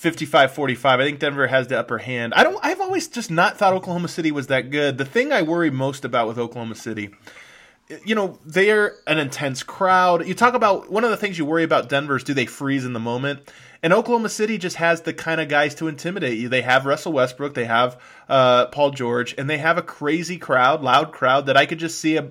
55-45. 0.00 0.84
I 0.84 1.04
think 1.04 1.20
Denver 1.20 1.46
has 1.46 1.68
the 1.68 1.78
upper 1.78 1.98
hand. 1.98 2.34
I 2.34 2.42
don't 2.42 2.58
I've 2.60 2.80
always 2.80 3.06
just 3.06 3.30
not 3.30 3.56
thought 3.56 3.72
Oklahoma 3.72 4.08
City 4.08 4.32
was 4.32 4.48
that 4.48 4.72
good. 4.72 4.98
The 4.98 5.04
thing 5.04 5.32
I 5.32 5.42
worry 5.42 5.70
most 5.70 6.04
about 6.04 6.26
with 6.26 6.38
Oklahoma 6.38 6.74
City 6.74 7.10
you 8.04 8.14
know, 8.14 8.38
they're 8.44 8.96
an 9.06 9.18
intense 9.18 9.62
crowd. 9.62 10.26
You 10.26 10.34
talk 10.34 10.54
about 10.54 10.90
one 10.90 11.04
of 11.04 11.10
the 11.10 11.16
things 11.16 11.38
you 11.38 11.44
worry 11.44 11.64
about 11.64 11.88
Denver 11.88 12.16
is 12.16 12.24
do 12.24 12.34
they 12.34 12.46
freeze 12.46 12.84
in 12.84 12.92
the 12.92 13.00
moment? 13.00 13.40
And 13.82 13.92
Oklahoma 13.92 14.28
City 14.28 14.58
just 14.58 14.76
has 14.76 15.02
the 15.02 15.14
kind 15.14 15.40
of 15.40 15.48
guys 15.48 15.74
to 15.76 15.88
intimidate 15.88 16.38
you. 16.38 16.48
They 16.48 16.62
have 16.62 16.84
Russell 16.84 17.12
Westbrook, 17.12 17.54
they 17.54 17.64
have 17.64 18.00
uh, 18.28 18.66
Paul 18.66 18.90
George, 18.90 19.34
and 19.38 19.48
they 19.48 19.58
have 19.58 19.78
a 19.78 19.82
crazy 19.82 20.36
crowd, 20.36 20.82
loud 20.82 21.12
crowd 21.12 21.46
that 21.46 21.56
I 21.56 21.64
could 21.64 21.78
just 21.78 21.98
see 22.00 22.16
a 22.16 22.30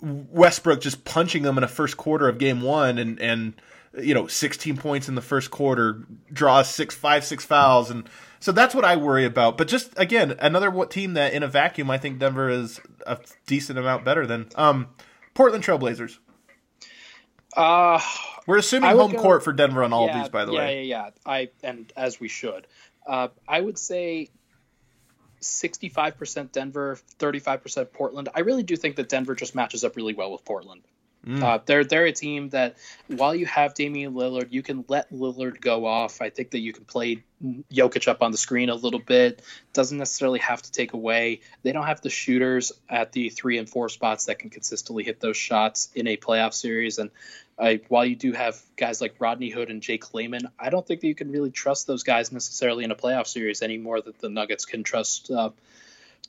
Westbrook 0.00 0.80
just 0.80 1.04
punching 1.04 1.42
them 1.42 1.56
in 1.56 1.64
a 1.64 1.68
first 1.68 1.96
quarter 1.96 2.28
of 2.28 2.38
game 2.38 2.60
one 2.60 2.98
and 2.98 3.20
and 3.20 3.54
you 3.96 4.14
know 4.14 4.26
16 4.26 4.76
points 4.76 5.08
in 5.08 5.14
the 5.14 5.22
first 5.22 5.52
quarter, 5.52 6.04
draws 6.32 6.68
six 6.68 6.94
five 6.94 7.24
six 7.24 7.44
fouls 7.44 7.90
and 7.90 8.08
so 8.42 8.50
that's 8.50 8.74
what 8.74 8.84
I 8.84 8.96
worry 8.96 9.24
about. 9.24 9.56
But 9.56 9.68
just 9.68 9.96
again, 9.96 10.34
another 10.40 10.84
team 10.86 11.14
that 11.14 11.32
in 11.32 11.44
a 11.44 11.48
vacuum, 11.48 11.88
I 11.90 11.98
think 11.98 12.18
Denver 12.18 12.48
is 12.48 12.80
a 13.06 13.18
decent 13.46 13.78
amount 13.78 14.04
better 14.04 14.26
than 14.26 14.48
um, 14.56 14.88
Portland 15.32 15.62
Trailblazers. 15.62 16.18
Uh, 17.56 18.00
We're 18.48 18.58
assuming 18.58 18.90
home 18.90 19.12
go, 19.12 19.22
court 19.22 19.44
for 19.44 19.52
Denver 19.52 19.84
on 19.84 19.92
all 19.92 20.06
yeah, 20.06 20.16
of 20.16 20.24
these, 20.24 20.28
by 20.30 20.44
the 20.44 20.52
yeah, 20.52 20.58
way. 20.58 20.84
Yeah, 20.84 20.96
yeah, 20.96 21.04
yeah. 21.04 21.32
I 21.32 21.50
and 21.62 21.92
as 21.96 22.18
we 22.18 22.26
should. 22.26 22.66
Uh, 23.06 23.28
I 23.46 23.60
would 23.60 23.78
say 23.78 24.28
65% 25.40 26.50
Denver, 26.50 26.98
35% 27.20 27.92
Portland. 27.92 28.28
I 28.34 28.40
really 28.40 28.64
do 28.64 28.74
think 28.74 28.96
that 28.96 29.08
Denver 29.08 29.36
just 29.36 29.54
matches 29.54 29.84
up 29.84 29.94
really 29.94 30.14
well 30.14 30.32
with 30.32 30.44
Portland. 30.44 30.82
Mm. 31.26 31.42
Uh, 31.42 31.58
they're 31.64 31.84
they're 31.84 32.06
a 32.06 32.12
team 32.12 32.48
that 32.48 32.76
while 33.06 33.34
you 33.34 33.46
have 33.46 33.74
Damian 33.74 34.14
Lillard, 34.14 34.48
you 34.50 34.62
can 34.62 34.84
let 34.88 35.12
Lillard 35.12 35.60
go 35.60 35.86
off. 35.86 36.20
I 36.20 36.30
think 36.30 36.50
that 36.50 36.58
you 36.58 36.72
can 36.72 36.84
play 36.84 37.22
Jokic 37.72 38.08
up 38.08 38.22
on 38.22 38.32
the 38.32 38.38
screen 38.38 38.70
a 38.70 38.74
little 38.74 38.98
bit. 38.98 39.42
Doesn't 39.72 39.98
necessarily 39.98 40.40
have 40.40 40.62
to 40.62 40.72
take 40.72 40.94
away. 40.94 41.40
They 41.62 41.70
don't 41.72 41.86
have 41.86 42.00
the 42.00 42.10
shooters 42.10 42.72
at 42.88 43.12
the 43.12 43.28
three 43.28 43.58
and 43.58 43.68
four 43.68 43.88
spots 43.88 44.26
that 44.26 44.40
can 44.40 44.50
consistently 44.50 45.04
hit 45.04 45.20
those 45.20 45.36
shots 45.36 45.90
in 45.94 46.08
a 46.08 46.16
playoff 46.16 46.54
series. 46.54 46.98
And 46.98 47.10
while 47.88 48.04
you 48.04 48.16
do 48.16 48.32
have 48.32 48.60
guys 48.76 49.00
like 49.00 49.14
Rodney 49.20 49.50
Hood 49.50 49.70
and 49.70 49.80
Jake 49.80 50.12
Layman, 50.14 50.48
I 50.58 50.70
don't 50.70 50.84
think 50.84 51.00
that 51.02 51.06
you 51.06 51.14
can 51.14 51.30
really 51.30 51.50
trust 51.50 51.86
those 51.86 52.02
guys 52.02 52.32
necessarily 52.32 52.82
in 52.82 52.90
a 52.90 52.96
playoff 52.96 53.28
series 53.28 53.62
any 53.62 53.78
more 53.78 54.00
that 54.00 54.18
the 54.18 54.28
Nuggets 54.28 54.64
can 54.64 54.82
trust 54.82 55.30
uh, 55.30 55.50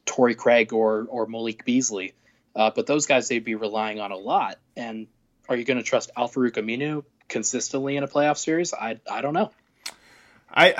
Torrey 0.05 0.35
Craig 0.35 0.73
or 0.73 1.07
or 1.09 1.25
Malik 1.25 1.65
Beasley. 1.65 2.13
Uh, 2.55 2.71
but 2.73 2.85
those 2.85 3.05
guys 3.05 3.27
they'd 3.27 3.43
be 3.43 3.55
relying 3.55 3.99
on 3.99 4.11
a 4.11 4.17
lot. 4.17 4.59
And 4.75 5.07
are 5.49 5.55
you 5.55 5.65
going 5.65 5.77
to 5.77 5.83
trust 5.83 6.11
Al-Farouq 6.15 6.53
Aminu 6.53 7.03
consistently 7.27 7.97
in 7.97 8.03
a 8.03 8.07
playoff 8.07 8.37
series? 8.37 8.73
I 8.73 8.99
I 9.09 9.21
don't 9.21 9.33
know. 9.33 9.51
I 10.55 10.75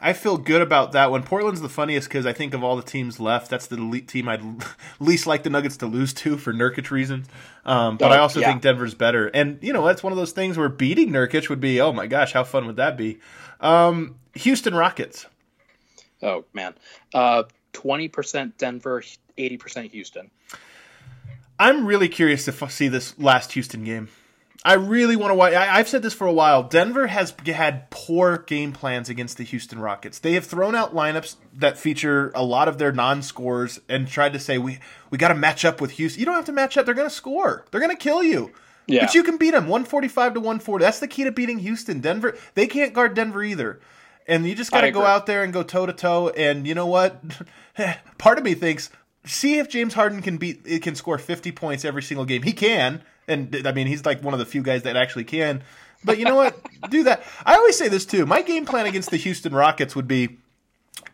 I 0.00 0.12
feel 0.12 0.36
good 0.36 0.62
about 0.62 0.92
that 0.92 1.10
one. 1.10 1.24
Portland's 1.24 1.60
the 1.60 1.68
funniest 1.68 2.08
because 2.08 2.24
I 2.24 2.32
think 2.32 2.54
of 2.54 2.62
all 2.62 2.76
the 2.76 2.82
teams 2.82 3.18
left, 3.18 3.50
that's 3.50 3.66
the 3.66 3.76
elite 3.76 4.06
team 4.06 4.28
I'd 4.28 4.42
least 5.00 5.26
like 5.26 5.42
the 5.42 5.50
Nuggets 5.50 5.76
to 5.78 5.86
lose 5.86 6.14
to 6.14 6.36
for 6.36 6.52
Nurkic 6.52 6.90
reasons. 6.90 7.26
Um, 7.64 7.96
but 7.96 8.12
oh, 8.12 8.14
I 8.14 8.18
also 8.18 8.40
yeah. 8.40 8.50
think 8.50 8.62
Denver's 8.62 8.94
better, 8.94 9.26
and 9.26 9.58
you 9.60 9.72
know 9.72 9.84
that's 9.84 10.04
one 10.04 10.12
of 10.12 10.16
those 10.16 10.32
things 10.32 10.56
where 10.56 10.68
beating 10.68 11.10
Nurkic 11.10 11.48
would 11.48 11.60
be 11.60 11.80
oh 11.80 11.92
my 11.92 12.06
gosh, 12.06 12.32
how 12.32 12.44
fun 12.44 12.66
would 12.66 12.76
that 12.76 12.96
be? 12.96 13.18
Um, 13.60 14.16
Houston 14.34 14.74
Rockets. 14.74 15.26
Oh 16.22 16.44
man, 16.52 16.74
uh, 17.12 17.42
twenty 17.72 18.08
uh, 18.08 18.12
percent 18.12 18.56
Denver, 18.56 19.02
eighty 19.36 19.56
percent 19.56 19.90
Houston. 19.90 20.30
I'm 21.58 21.86
really 21.86 22.08
curious 22.08 22.44
to 22.46 22.52
f- 22.52 22.70
see 22.70 22.88
this 22.88 23.18
last 23.18 23.52
Houston 23.52 23.84
game. 23.84 24.08
I 24.64 24.74
really 24.74 25.14
want 25.14 25.30
to 25.30 25.34
watch. 25.34 25.54
I, 25.54 25.76
have 25.76 25.88
said 25.88 26.02
this 26.02 26.14
for 26.14 26.26
a 26.26 26.32
while. 26.32 26.64
Denver 26.64 27.06
has 27.06 27.32
had 27.46 27.88
poor 27.90 28.38
game 28.38 28.72
plans 28.72 29.08
against 29.08 29.36
the 29.36 29.44
Houston 29.44 29.78
Rockets. 29.78 30.18
They 30.18 30.32
have 30.32 30.46
thrown 30.46 30.74
out 30.74 30.94
lineups 30.94 31.36
that 31.54 31.78
feature 31.78 32.32
a 32.34 32.42
lot 32.42 32.66
of 32.66 32.76
their 32.76 32.90
non-scores 32.90 33.80
and 33.88 34.08
tried 34.08 34.32
to 34.32 34.40
say 34.40 34.58
we 34.58 34.80
we 35.10 35.18
got 35.18 35.28
to 35.28 35.34
match 35.34 35.64
up 35.64 35.80
with 35.80 35.92
Houston. 35.92 36.18
You 36.18 36.26
don't 36.26 36.34
have 36.34 36.44
to 36.46 36.52
match 36.52 36.76
up. 36.76 36.86
They're 36.86 36.94
going 36.94 37.08
to 37.08 37.14
score. 37.14 37.64
They're 37.70 37.80
going 37.80 37.96
to 37.96 38.02
kill 38.02 38.22
you. 38.22 38.52
Yeah. 38.88 39.04
But 39.04 39.14
you 39.14 39.22
can 39.22 39.36
beat 39.36 39.52
them 39.52 39.68
145 39.68 40.34
to 40.34 40.40
140. 40.40 40.82
That's 40.82 40.98
the 40.98 41.08
key 41.08 41.24
to 41.24 41.32
beating 41.32 41.58
Houston. 41.58 42.00
Denver, 42.00 42.36
they 42.54 42.66
can't 42.66 42.94
guard 42.94 43.14
Denver 43.14 43.42
either. 43.42 43.80
And 44.26 44.46
you 44.46 44.54
just 44.54 44.70
got 44.70 44.82
to 44.82 44.90
go 44.90 45.04
out 45.04 45.26
there 45.26 45.44
and 45.44 45.52
go 45.52 45.62
toe 45.62 45.86
to 45.86 45.92
toe. 45.92 46.30
And 46.30 46.66
you 46.66 46.74
know 46.74 46.86
what? 46.86 47.22
Part 48.18 48.38
of 48.38 48.44
me 48.44 48.54
thinks 48.54 48.90
see 49.24 49.58
if 49.58 49.68
James 49.68 49.94
Harden 49.94 50.22
can 50.22 50.38
beat 50.38 50.62
it 50.64 50.82
can 50.82 50.94
score 50.94 51.18
50 51.18 51.52
points 51.52 51.84
every 51.84 52.02
single 52.02 52.24
game. 52.24 52.42
He 52.42 52.52
can, 52.52 53.02
and 53.26 53.66
I 53.66 53.72
mean 53.72 53.86
he's 53.86 54.04
like 54.04 54.22
one 54.22 54.34
of 54.34 54.40
the 54.40 54.46
few 54.46 54.62
guys 54.62 54.82
that 54.82 54.96
actually 54.96 55.24
can. 55.24 55.62
But 56.04 56.18
you 56.18 56.24
know 56.24 56.36
what? 56.36 56.56
Do 56.90 57.04
that. 57.04 57.22
I 57.44 57.54
always 57.56 57.76
say 57.76 57.88
this 57.88 58.06
too. 58.06 58.26
My 58.26 58.42
game 58.42 58.66
plan 58.66 58.86
against 58.86 59.10
the 59.10 59.16
Houston 59.16 59.54
Rockets 59.54 59.96
would 59.96 60.08
be 60.08 60.38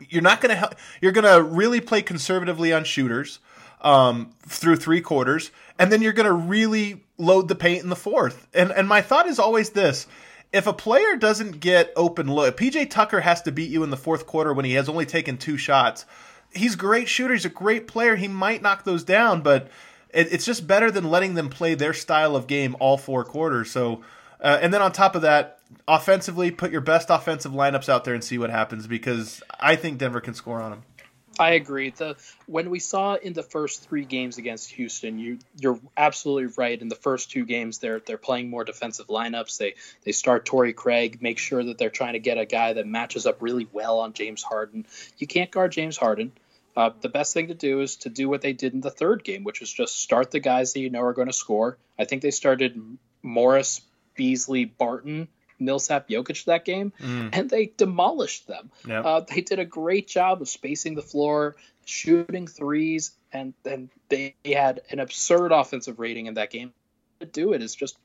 you're 0.08 0.22
not 0.22 0.40
going 0.40 0.56
to 0.56 0.70
you're 1.00 1.12
going 1.12 1.24
to 1.24 1.42
really 1.42 1.80
play 1.80 2.02
conservatively 2.02 2.72
on 2.72 2.84
shooters 2.84 3.38
um, 3.80 4.32
through 4.46 4.76
three 4.76 5.00
quarters, 5.00 5.50
and 5.78 5.92
then 5.92 6.02
you're 6.02 6.12
going 6.12 6.26
to 6.26 6.32
really 6.32 7.04
load 7.18 7.48
the 7.48 7.54
paint 7.54 7.82
in 7.82 7.90
the 7.90 7.96
fourth. 7.96 8.48
And 8.54 8.70
and 8.70 8.88
my 8.88 9.02
thought 9.02 9.26
is 9.26 9.38
always 9.38 9.70
this: 9.70 10.06
if 10.52 10.66
a 10.66 10.72
player 10.72 11.16
doesn't 11.16 11.60
get 11.60 11.92
open 11.96 12.32
look, 12.32 12.56
PJ 12.56 12.90
Tucker 12.90 13.20
has 13.20 13.42
to 13.42 13.52
beat 13.52 13.70
you 13.70 13.82
in 13.82 13.90
the 13.90 13.96
fourth 13.96 14.26
quarter 14.26 14.52
when 14.52 14.64
he 14.64 14.74
has 14.74 14.88
only 14.88 15.06
taken 15.06 15.36
two 15.36 15.56
shots 15.56 16.06
he's 16.54 16.74
a 16.74 16.78
great 16.78 17.08
shooter. 17.08 17.34
He's 17.34 17.44
a 17.44 17.50
great 17.50 17.86
player. 17.86 18.16
He 18.16 18.28
might 18.28 18.62
knock 18.62 18.84
those 18.84 19.04
down, 19.04 19.42
but 19.42 19.68
it, 20.10 20.32
it's 20.32 20.44
just 20.44 20.66
better 20.66 20.90
than 20.90 21.10
letting 21.10 21.34
them 21.34 21.48
play 21.48 21.74
their 21.74 21.92
style 21.92 22.36
of 22.36 22.46
game 22.46 22.76
all 22.80 22.96
four 22.96 23.24
quarters. 23.24 23.70
So, 23.70 24.02
uh, 24.40 24.58
and 24.60 24.72
then 24.72 24.82
on 24.82 24.92
top 24.92 25.14
of 25.14 25.22
that, 25.22 25.58
offensively, 25.86 26.50
put 26.50 26.70
your 26.70 26.80
best 26.80 27.10
offensive 27.10 27.52
lineups 27.52 27.88
out 27.88 28.04
there 28.04 28.14
and 28.14 28.22
see 28.22 28.38
what 28.38 28.50
happens 28.50 28.86
because 28.86 29.42
I 29.58 29.76
think 29.76 29.98
Denver 29.98 30.20
can 30.20 30.34
score 30.34 30.60
on 30.60 30.70
them. 30.70 30.82
I 31.38 31.52
agree. 31.52 31.90
The 31.90 32.16
when 32.46 32.70
we 32.70 32.78
saw 32.78 33.14
in 33.14 33.32
the 33.32 33.42
first 33.42 33.88
three 33.88 34.04
games 34.04 34.38
against 34.38 34.70
Houston, 34.72 35.18
you 35.18 35.38
you're 35.58 35.80
absolutely 35.96 36.52
right. 36.56 36.80
In 36.80 36.88
the 36.88 36.94
first 36.94 37.30
two 37.30 37.44
games, 37.44 37.78
they're 37.78 38.00
they're 38.00 38.18
playing 38.18 38.50
more 38.50 38.64
defensive 38.64 39.08
lineups. 39.08 39.58
They 39.58 39.74
they 40.04 40.12
start 40.12 40.44
Torrey 40.44 40.72
Craig, 40.72 41.18
make 41.20 41.38
sure 41.38 41.64
that 41.64 41.76
they're 41.76 41.90
trying 41.90 42.12
to 42.12 42.20
get 42.20 42.38
a 42.38 42.46
guy 42.46 42.74
that 42.74 42.86
matches 42.86 43.26
up 43.26 43.42
really 43.42 43.66
well 43.72 44.00
on 44.00 44.12
James 44.12 44.42
Harden. 44.42 44.86
You 45.18 45.26
can't 45.26 45.50
guard 45.50 45.72
James 45.72 45.96
Harden. 45.96 46.32
Uh, 46.76 46.90
the 47.00 47.08
best 47.08 47.34
thing 47.34 47.48
to 47.48 47.54
do 47.54 47.80
is 47.80 47.96
to 47.96 48.08
do 48.08 48.28
what 48.28 48.40
they 48.40 48.52
did 48.52 48.74
in 48.74 48.80
the 48.80 48.90
third 48.90 49.22
game, 49.22 49.44
which 49.44 49.62
is 49.62 49.72
just 49.72 50.00
start 50.00 50.30
the 50.30 50.40
guys 50.40 50.72
that 50.72 50.80
you 50.80 50.90
know 50.90 51.02
are 51.02 51.12
going 51.12 51.28
to 51.28 51.32
score. 51.32 51.78
I 51.98 52.04
think 52.04 52.22
they 52.22 52.32
started 52.32 52.80
Morris, 53.22 53.80
Beasley, 54.16 54.64
Barton, 54.64 55.28
Millsap, 55.60 56.08
Jokic 56.08 56.44
that 56.44 56.64
game, 56.64 56.92
mm. 57.00 57.30
and 57.32 57.48
they 57.48 57.72
demolished 57.76 58.48
them. 58.48 58.70
Yep. 58.86 59.04
Uh, 59.04 59.20
they 59.20 59.40
did 59.40 59.58
a 59.58 59.64
great 59.64 60.08
job 60.08 60.42
of 60.42 60.48
spacing 60.48 60.94
the 60.94 61.02
floor, 61.02 61.56
shooting 61.84 62.46
threes, 62.46 63.12
and 63.32 63.54
and 63.64 63.90
they 64.08 64.34
had 64.44 64.80
an 64.90 64.98
absurd 65.00 65.52
offensive 65.52 65.98
rating 65.98 66.26
in 66.26 66.34
that 66.34 66.50
game. 66.50 66.72
To 67.20 67.26
do 67.26 67.52
it 67.52 67.62
is 67.62 67.74
just 67.74 67.96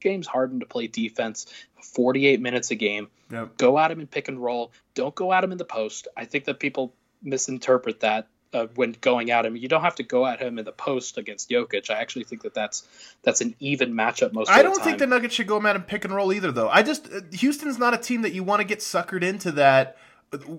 James 0.00 0.26
Harden 0.26 0.60
to 0.60 0.66
play 0.66 0.86
defense 0.86 1.46
48 1.82 2.40
minutes 2.40 2.70
a 2.70 2.74
game. 2.74 3.08
Yep. 3.30 3.56
Go 3.56 3.78
at 3.78 3.90
him 3.90 4.00
in 4.00 4.06
pick 4.06 4.28
and 4.28 4.42
roll. 4.42 4.72
Don't 4.94 5.14
go 5.14 5.32
at 5.32 5.44
him 5.44 5.52
in 5.52 5.58
the 5.58 5.64
post. 5.64 6.08
I 6.16 6.24
think 6.24 6.44
that 6.44 6.58
people 6.58 6.94
misinterpret 7.22 8.00
that 8.00 8.28
uh, 8.52 8.66
when 8.74 8.96
going 9.00 9.30
at 9.30 9.46
him. 9.46 9.56
You 9.56 9.68
don't 9.68 9.82
have 9.82 9.94
to 9.96 10.02
go 10.02 10.26
at 10.26 10.40
him 10.40 10.58
in 10.58 10.64
the 10.64 10.72
post 10.72 11.18
against 11.18 11.50
Jokic. 11.50 11.90
I 11.90 11.94
actually 11.94 12.24
think 12.24 12.42
that 12.42 12.54
that's 12.54 12.86
that's 13.22 13.40
an 13.40 13.54
even 13.60 13.94
matchup 13.94 14.32
most. 14.32 14.48
Of 14.48 14.54
the 14.54 14.54
time. 14.54 14.58
I 14.60 14.62
don't 14.62 14.82
think 14.82 14.98
the 14.98 15.06
Nuggets 15.06 15.34
should 15.34 15.46
go 15.46 15.64
at 15.64 15.76
him 15.76 15.82
pick 15.82 16.04
and 16.04 16.14
roll 16.14 16.32
either, 16.32 16.52
though. 16.52 16.68
I 16.68 16.82
just 16.82 17.12
uh, 17.12 17.20
Houston's 17.32 17.78
not 17.78 17.94
a 17.94 17.98
team 17.98 18.22
that 18.22 18.32
you 18.32 18.42
want 18.42 18.60
to 18.60 18.64
get 18.66 18.80
suckered 18.80 19.22
into 19.22 19.52
that. 19.52 19.96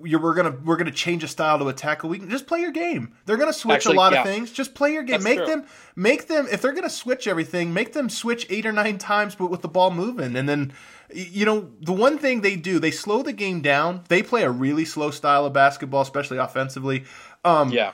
You're, 0.04 0.20
we're 0.20 0.34
gonna 0.34 0.54
we're 0.64 0.76
gonna 0.76 0.90
change 0.90 1.24
a 1.24 1.28
style 1.28 1.58
to 1.58 1.68
attack 1.68 2.02
a 2.02 2.06
week. 2.06 2.28
Just 2.28 2.46
play 2.46 2.60
your 2.60 2.72
game. 2.72 3.14
They're 3.24 3.38
gonna 3.38 3.54
switch 3.54 3.76
actually, 3.76 3.96
a 3.96 3.98
lot 4.00 4.12
yeah. 4.12 4.20
of 4.20 4.26
things. 4.26 4.52
Just 4.52 4.74
play 4.74 4.92
your 4.92 5.02
game. 5.02 5.14
That's 5.14 5.24
make 5.24 5.38
true. 5.38 5.46
them 5.46 5.64
make 5.96 6.28
them 6.28 6.46
if 6.52 6.60
they're 6.60 6.74
gonna 6.74 6.90
switch 6.90 7.26
everything. 7.26 7.72
Make 7.72 7.94
them 7.94 8.10
switch 8.10 8.46
eight 8.50 8.66
or 8.66 8.72
nine 8.72 8.98
times, 8.98 9.34
but 9.34 9.50
with 9.50 9.62
the 9.62 9.68
ball 9.68 9.90
moving, 9.90 10.36
and 10.36 10.46
then 10.46 10.74
you 11.14 11.44
know, 11.44 11.70
the 11.80 11.92
one 11.92 12.18
thing 12.18 12.40
they 12.40 12.56
do, 12.56 12.78
they 12.78 12.90
slow 12.90 13.22
the 13.22 13.32
game 13.32 13.60
down. 13.60 14.02
They 14.08 14.22
play 14.22 14.42
a 14.42 14.50
really 14.50 14.84
slow 14.84 15.10
style 15.10 15.46
of 15.46 15.52
basketball, 15.52 16.02
especially 16.02 16.38
offensively. 16.38 17.04
Um, 17.44 17.70
yeah. 17.70 17.92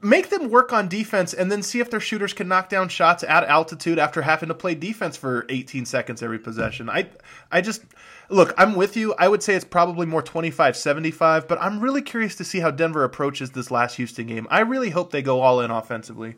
Make 0.00 0.30
them 0.30 0.48
work 0.48 0.72
on 0.72 0.88
defense 0.88 1.34
and 1.34 1.50
then 1.50 1.62
see 1.62 1.80
if 1.80 1.90
their 1.90 2.00
shooters 2.00 2.32
can 2.32 2.46
knock 2.46 2.68
down 2.68 2.88
shots 2.88 3.24
at 3.24 3.42
altitude 3.44 3.98
after 3.98 4.22
having 4.22 4.48
to 4.48 4.54
play 4.54 4.76
defense 4.76 5.16
for 5.16 5.44
18 5.48 5.86
seconds 5.86 6.22
every 6.22 6.38
possession. 6.38 6.88
I 6.88 7.08
I 7.50 7.60
just 7.60 7.82
look, 8.28 8.54
I'm 8.56 8.74
with 8.74 8.96
you. 8.96 9.14
I 9.18 9.28
would 9.28 9.42
say 9.42 9.54
it's 9.54 9.64
probably 9.64 10.06
more 10.06 10.22
25-75, 10.22 11.48
but 11.48 11.58
I'm 11.60 11.80
really 11.80 12.02
curious 12.02 12.34
to 12.36 12.44
see 12.44 12.60
how 12.60 12.70
Denver 12.70 13.04
approaches 13.04 13.50
this 13.50 13.70
last 13.70 13.96
Houston 13.96 14.26
game. 14.26 14.46
I 14.50 14.60
really 14.60 14.90
hope 14.90 15.10
they 15.10 15.22
go 15.22 15.40
all 15.40 15.60
in 15.60 15.70
offensively. 15.70 16.36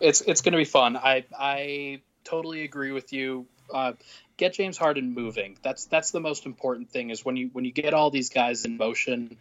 It's 0.00 0.20
it's 0.22 0.40
going 0.42 0.52
to 0.52 0.58
be 0.58 0.64
fun. 0.64 0.96
I 0.96 1.24
I 1.38 2.00
totally 2.24 2.64
agree 2.64 2.92
with 2.92 3.12
you. 3.12 3.46
Uh, 3.72 3.92
get 4.36 4.54
James 4.54 4.76
Harden 4.76 5.14
moving. 5.14 5.56
That's 5.62 5.86
that's 5.86 6.10
the 6.10 6.20
most 6.20 6.46
important 6.46 6.90
thing. 6.90 7.10
Is 7.10 7.24
when 7.24 7.36
you 7.36 7.50
when 7.52 7.64
you 7.64 7.72
get 7.72 7.94
all 7.94 8.10
these 8.10 8.28
guys 8.28 8.64
in 8.64 8.76
motion, 8.76 9.38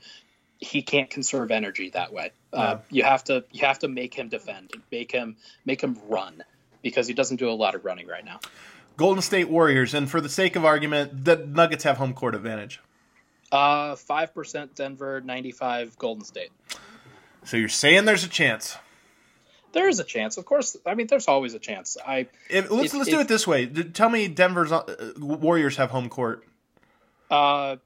he 0.59 0.81
can't 0.81 1.09
conserve 1.09 1.51
energy 1.51 1.89
that 1.89 2.13
way. 2.13 2.31
Uh, 2.53 2.57
yeah. 2.57 2.63
Uh, 2.63 2.79
you 2.91 3.03
have 3.03 3.23
to 3.25 3.43
you 3.51 3.65
have 3.65 3.79
to 3.79 3.87
make 3.87 4.13
him 4.13 4.29
defend, 4.29 4.71
make 4.91 5.11
him 5.11 5.37
make 5.65 5.81
him 5.81 5.97
run 6.07 6.43
because 6.81 7.07
he 7.07 7.13
doesn't 7.13 7.37
do 7.37 7.49
a 7.49 7.51
lot 7.51 7.75
of 7.75 7.83
running 7.83 8.07
right 8.07 8.23
now. 8.23 8.39
Golden 8.97 9.21
State 9.21 9.49
Warriors, 9.49 9.93
and 9.93 10.09
for 10.09 10.21
the 10.21 10.29
sake 10.29 10.55
of 10.55 10.65
argument, 10.65 11.25
the 11.25 11.37
Nuggets 11.37 11.83
have 11.83 11.97
home 11.97 12.13
court 12.13 12.35
advantage. 12.35 12.79
Uh, 13.51 13.95
five 13.95 14.33
percent 14.33 14.75
Denver, 14.75 15.21
ninety-five 15.21 15.97
Golden 15.97 16.23
State. 16.23 16.49
So 17.45 17.57
you're 17.57 17.69
saying 17.69 18.05
there's 18.05 18.23
a 18.23 18.29
chance? 18.29 18.77
There 19.73 19.89
is 19.89 19.99
a 19.99 20.03
chance, 20.03 20.37
of 20.37 20.45
course. 20.45 20.77
I 20.85 20.93
mean, 20.93 21.07
there's 21.07 21.27
always 21.27 21.55
a 21.55 21.59
chance. 21.59 21.97
I 22.05 22.27
if, 22.49 22.69
let's 22.69 22.93
if, 22.93 22.93
let's 22.93 23.09
do 23.09 23.19
it 23.19 23.27
this 23.27 23.47
way. 23.47 23.65
Tell 23.65 24.09
me, 24.09 24.27
Denver's 24.27 24.71
uh, 24.71 25.13
Warriors 25.17 25.77
have 25.77 25.89
home 25.89 26.09
court. 26.09 26.43
Uh, 27.29 27.77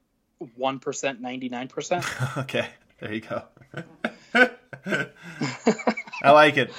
one 0.56 0.80
percent, 0.80 1.22
ninety 1.22 1.50
nine 1.50 1.68
percent. 1.68 2.06
Okay, 2.38 2.68
there 3.00 3.14
you 3.14 3.22
go. 3.22 3.44
I 6.24 6.32
like 6.32 6.58
it. 6.58 6.72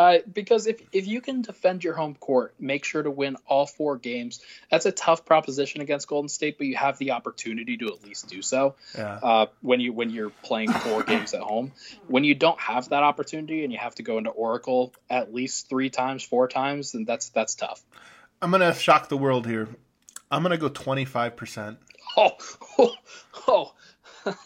Uh, 0.00 0.20
because 0.32 0.66
if 0.66 0.80
if 0.92 1.06
you 1.06 1.20
can 1.20 1.42
defend 1.42 1.84
your 1.84 1.92
home 1.92 2.14
court, 2.14 2.54
make 2.58 2.86
sure 2.86 3.02
to 3.02 3.10
win 3.10 3.36
all 3.46 3.66
four 3.66 3.98
games. 3.98 4.40
That's 4.70 4.86
a 4.86 4.92
tough 4.92 5.26
proposition 5.26 5.82
against 5.82 6.08
Golden 6.08 6.30
State, 6.30 6.56
but 6.56 6.66
you 6.66 6.74
have 6.76 6.96
the 6.96 7.10
opportunity 7.10 7.76
to 7.76 7.88
at 7.88 8.02
least 8.02 8.26
do 8.26 8.40
so. 8.40 8.76
Yeah. 8.96 9.18
Uh, 9.22 9.46
when 9.60 9.80
you 9.80 9.92
when 9.92 10.08
you're 10.08 10.30
playing 10.30 10.72
four 10.72 11.02
games 11.02 11.34
at 11.34 11.42
home, 11.42 11.72
when 12.06 12.24
you 12.24 12.34
don't 12.34 12.58
have 12.58 12.88
that 12.88 13.02
opportunity 13.02 13.62
and 13.62 13.74
you 13.74 13.78
have 13.78 13.94
to 13.96 14.02
go 14.02 14.16
into 14.16 14.30
Oracle 14.30 14.94
at 15.10 15.34
least 15.34 15.68
three 15.68 15.90
times, 15.90 16.24
four 16.24 16.48
times, 16.48 16.92
then 16.92 17.04
that's 17.04 17.28
that's 17.28 17.54
tough. 17.54 17.82
I'm 18.40 18.50
gonna 18.50 18.74
shock 18.74 19.10
the 19.10 19.18
world 19.18 19.46
here. 19.46 19.68
I'm 20.30 20.42
gonna 20.42 20.56
go 20.56 20.70
25 20.70 21.36
percent. 21.36 21.78
Oh, 22.16 22.30
oh, 22.78 22.94
oh. 23.48 23.72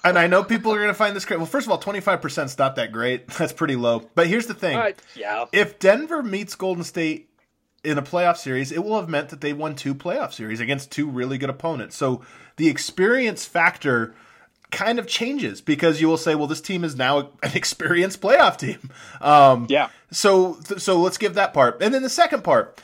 And 0.05 0.19
I 0.19 0.27
know 0.27 0.45
people 0.45 0.73
are 0.73 0.79
going 0.79 0.89
to 0.89 0.95
find 0.95 1.15
this 1.15 1.25
great. 1.25 1.39
Well, 1.39 1.47
first 1.47 1.67
of 1.67 1.73
all, 1.73 1.81
25% 1.81 2.45
is 2.45 2.59
not 2.59 2.77
that 2.77 2.93
great. 2.93 3.27
That's 3.39 3.53
pretty 3.53 3.77
low. 3.77 4.09
But 4.15 4.27
here's 4.27 4.47
the 4.47 4.55
thing. 4.55 4.77
Uh, 4.77 4.93
yeah. 5.15 5.47
If 5.53 5.79
Denver 5.79 6.23
meets 6.23 6.55
Golden 6.55 6.85
State 6.85 7.31
in 7.83 7.99
a 7.99 8.03
playoff 8.03 8.37
series, 8.37 8.73
it 8.73 8.83
will 8.83 8.99
have 8.99 9.09
meant 9.09 9.29
that 9.29 9.41
they 9.41 9.53
won 9.53 9.75
two 9.75 9.95
playoff 9.95 10.33
series 10.33 10.61
against 10.61 10.91
two 10.91 11.09
really 11.09 11.39
good 11.39 11.51
opponents. 11.51 11.97
So 11.97 12.23
the 12.57 12.69
experience 12.69 13.45
factor 13.45 14.15
kind 14.71 14.99
of 14.99 15.07
changes 15.07 15.61
because 15.61 16.01
you 16.01 16.09
will 16.09 16.17
say, 16.17 16.35
well, 16.35 16.47
this 16.47 16.61
team 16.61 16.85
is 16.85 16.97
now 16.97 17.31
an 17.43 17.53
experienced 17.55 18.21
playoff 18.21 18.59
team. 18.59 18.91
Um, 19.21 19.67
yeah. 19.69 19.91
So, 20.11 20.59
so 20.79 21.01
let's 21.01 21.19
give 21.19 21.35
that 21.35 21.55
part. 21.55 21.83
And 21.83 21.95
then 21.95 22.03
the 22.03 22.09
second 22.09 22.45
part, 22.45 22.81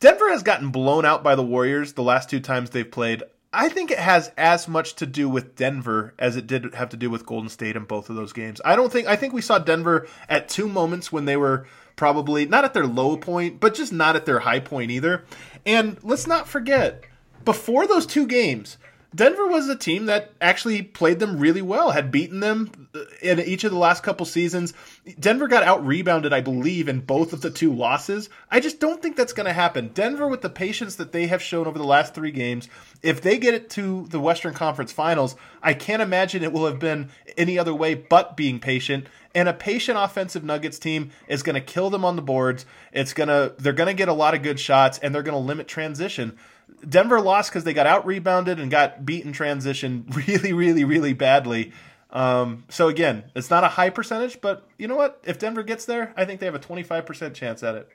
Denver 0.00 0.30
has 0.30 0.42
gotten 0.42 0.70
blown 0.70 1.04
out 1.04 1.22
by 1.22 1.34
the 1.34 1.42
Warriors 1.42 1.94
the 1.94 2.02
last 2.02 2.30
two 2.30 2.40
times 2.40 2.70
they've 2.70 2.90
played. 2.90 3.22
I 3.52 3.68
think 3.68 3.90
it 3.90 3.98
has 3.98 4.32
as 4.38 4.66
much 4.66 4.94
to 4.94 5.06
do 5.06 5.28
with 5.28 5.56
Denver 5.56 6.14
as 6.18 6.36
it 6.36 6.46
did 6.46 6.74
have 6.74 6.88
to 6.90 6.96
do 6.96 7.10
with 7.10 7.26
Golden 7.26 7.50
State 7.50 7.76
in 7.76 7.84
both 7.84 8.08
of 8.08 8.16
those 8.16 8.32
games. 8.32 8.60
I 8.64 8.76
don't 8.76 8.90
think 8.90 9.06
I 9.06 9.16
think 9.16 9.34
we 9.34 9.42
saw 9.42 9.58
Denver 9.58 10.06
at 10.28 10.48
two 10.48 10.68
moments 10.68 11.12
when 11.12 11.26
they 11.26 11.36
were 11.36 11.66
probably 11.96 12.46
not 12.46 12.64
at 12.64 12.72
their 12.72 12.86
low 12.86 13.16
point, 13.16 13.60
but 13.60 13.74
just 13.74 13.92
not 13.92 14.16
at 14.16 14.24
their 14.24 14.40
high 14.40 14.60
point 14.60 14.90
either. 14.90 15.24
And 15.66 15.98
let's 16.02 16.26
not 16.26 16.48
forget, 16.48 17.04
before 17.44 17.86
those 17.86 18.06
two 18.06 18.26
games, 18.26 18.78
Denver 19.14 19.46
was 19.46 19.68
a 19.68 19.76
team 19.76 20.06
that 20.06 20.32
actually 20.40 20.82
played 20.82 21.18
them 21.18 21.38
really 21.38 21.60
well, 21.60 21.90
had 21.90 22.10
beaten 22.10 22.40
them 22.40 22.88
in 23.20 23.40
each 23.40 23.64
of 23.64 23.70
the 23.70 23.78
last 23.78 24.02
couple 24.02 24.24
seasons. 24.24 24.72
Denver 25.20 25.48
got 25.48 25.62
out 25.62 25.86
rebounded, 25.86 26.32
I 26.32 26.40
believe, 26.40 26.88
in 26.88 27.00
both 27.00 27.34
of 27.34 27.42
the 27.42 27.50
two 27.50 27.74
losses. 27.74 28.30
I 28.50 28.60
just 28.60 28.80
don't 28.80 29.02
think 29.02 29.16
that's 29.16 29.34
going 29.34 29.46
to 29.46 29.52
happen. 29.52 29.88
Denver, 29.88 30.26
with 30.26 30.40
the 30.40 30.48
patience 30.48 30.96
that 30.96 31.12
they 31.12 31.26
have 31.26 31.42
shown 31.42 31.66
over 31.66 31.78
the 31.78 31.84
last 31.84 32.14
three 32.14 32.30
games, 32.30 32.68
if 33.02 33.20
they 33.20 33.38
get 33.38 33.52
it 33.52 33.68
to 33.70 34.06
the 34.08 34.20
Western 34.20 34.54
Conference 34.54 34.92
Finals, 34.92 35.36
I 35.62 35.74
can't 35.74 36.02
imagine 36.02 36.42
it 36.42 36.52
will 36.52 36.66
have 36.66 36.78
been 36.78 37.10
any 37.36 37.58
other 37.58 37.74
way 37.74 37.94
but 37.94 38.36
being 38.36 38.60
patient. 38.60 39.06
And 39.34 39.48
a 39.48 39.54
patient 39.54 39.98
offensive 39.98 40.44
Nuggets 40.44 40.78
team 40.78 41.10
is 41.26 41.42
going 41.42 41.54
to 41.54 41.60
kill 41.60 41.90
them 41.90 42.04
on 42.04 42.16
the 42.16 42.22
boards. 42.22 42.66
It's 42.92 43.14
going 43.14 43.28
to 43.28 43.54
they're 43.58 43.72
going 43.72 43.88
to 43.88 43.94
get 43.94 44.08
a 44.08 44.12
lot 44.12 44.34
of 44.34 44.42
good 44.42 44.60
shots 44.60 44.98
and 44.98 45.14
they're 45.14 45.22
going 45.22 45.34
to 45.34 45.38
limit 45.38 45.68
transition. 45.68 46.38
Denver 46.88 47.20
lost 47.20 47.50
because 47.50 47.64
they 47.64 47.72
got 47.72 47.86
out 47.86 48.06
rebounded 48.06 48.60
and 48.60 48.70
got 48.70 49.04
beat 49.04 49.24
in 49.24 49.32
transition 49.32 50.06
really, 50.26 50.52
really, 50.52 50.84
really 50.84 51.12
badly. 51.12 51.72
Um, 52.10 52.64
so 52.68 52.88
again, 52.88 53.24
it's 53.34 53.50
not 53.50 53.64
a 53.64 53.68
high 53.68 53.90
percentage, 53.90 54.40
but 54.40 54.66
you 54.78 54.86
know 54.86 54.96
what? 54.96 55.20
If 55.24 55.38
Denver 55.38 55.62
gets 55.62 55.86
there, 55.86 56.12
I 56.16 56.24
think 56.24 56.40
they 56.40 56.46
have 56.46 56.54
a 56.54 56.58
25% 56.58 57.34
chance 57.34 57.62
at 57.62 57.74
it. 57.74 57.88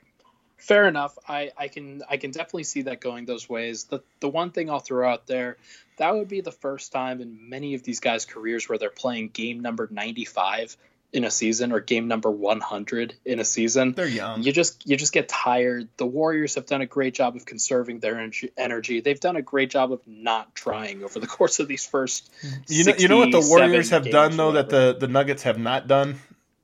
Fair 0.58 0.88
enough. 0.88 1.18
I, 1.30 1.52
I 1.56 1.68
can 1.68 2.02
I 2.10 2.18
can 2.18 2.32
definitely 2.32 2.64
see 2.64 2.84
that 2.84 3.00
going 3.00 3.26
those 3.26 3.48
ways. 3.48 3.84
The 3.86 4.02
the 4.20 4.28
one 4.28 4.50
thing 4.50 4.72
I'll 4.72 4.80
throw 4.80 5.08
out 5.08 5.28
there, 5.28 5.58
that 5.98 6.16
would 6.16 6.28
be 6.28 6.42
the 6.42 6.52
first 6.52 6.92
time 6.92 7.22
in 7.22 7.48
many 7.48 7.76
of 7.76 7.84
these 7.84 8.00
guys' 8.00 8.26
careers 8.26 8.68
where 8.68 8.80
they're 8.80 8.90
playing 8.90 9.30
game 9.30 9.60
number 9.60 9.88
95 9.92 10.76
in 11.14 11.24
a 11.24 11.32
season 11.32 11.72
or 11.72 11.80
game 11.80 12.08
number 12.08 12.30
100 12.30 13.16
in 13.26 13.40
a 13.40 13.46
season. 13.46 13.94
They're 13.94 14.08
young. 14.08 14.44
You 14.44 14.52
just 14.52 14.88
you 14.88 14.98
just 14.98 15.14
get 15.14 15.30
tired. 15.30 15.88
The 15.98 16.06
Warriors 16.06 16.56
have 16.56 16.66
done 16.66 16.82
a 16.82 16.86
great 16.86 17.14
job 17.14 17.36
of 17.36 17.46
conserving 17.46 18.00
their 18.00 18.30
energy. 18.58 19.00
They've 19.00 19.20
done 19.20 19.36
a 19.36 19.42
great 19.42 19.70
job 19.70 19.92
of 19.92 20.02
not 20.06 20.54
trying 20.54 21.04
over 21.04 21.20
the 21.20 21.28
course 21.38 21.60
of 21.60 21.68
these 21.68 21.86
first. 21.86 22.30
You 22.68 22.86
know, 22.86 22.94
you 22.98 23.08
know 23.08 23.18
what 23.18 23.32
the 23.32 23.46
Warriors 23.48 23.90
have 23.92 24.10
done 24.10 24.38
though 24.38 24.54
that 24.54 24.70
the 24.70 24.98
the 25.00 25.08
Nuggets 25.08 25.44
have 25.44 25.58
not 25.58 25.88
done 25.88 26.20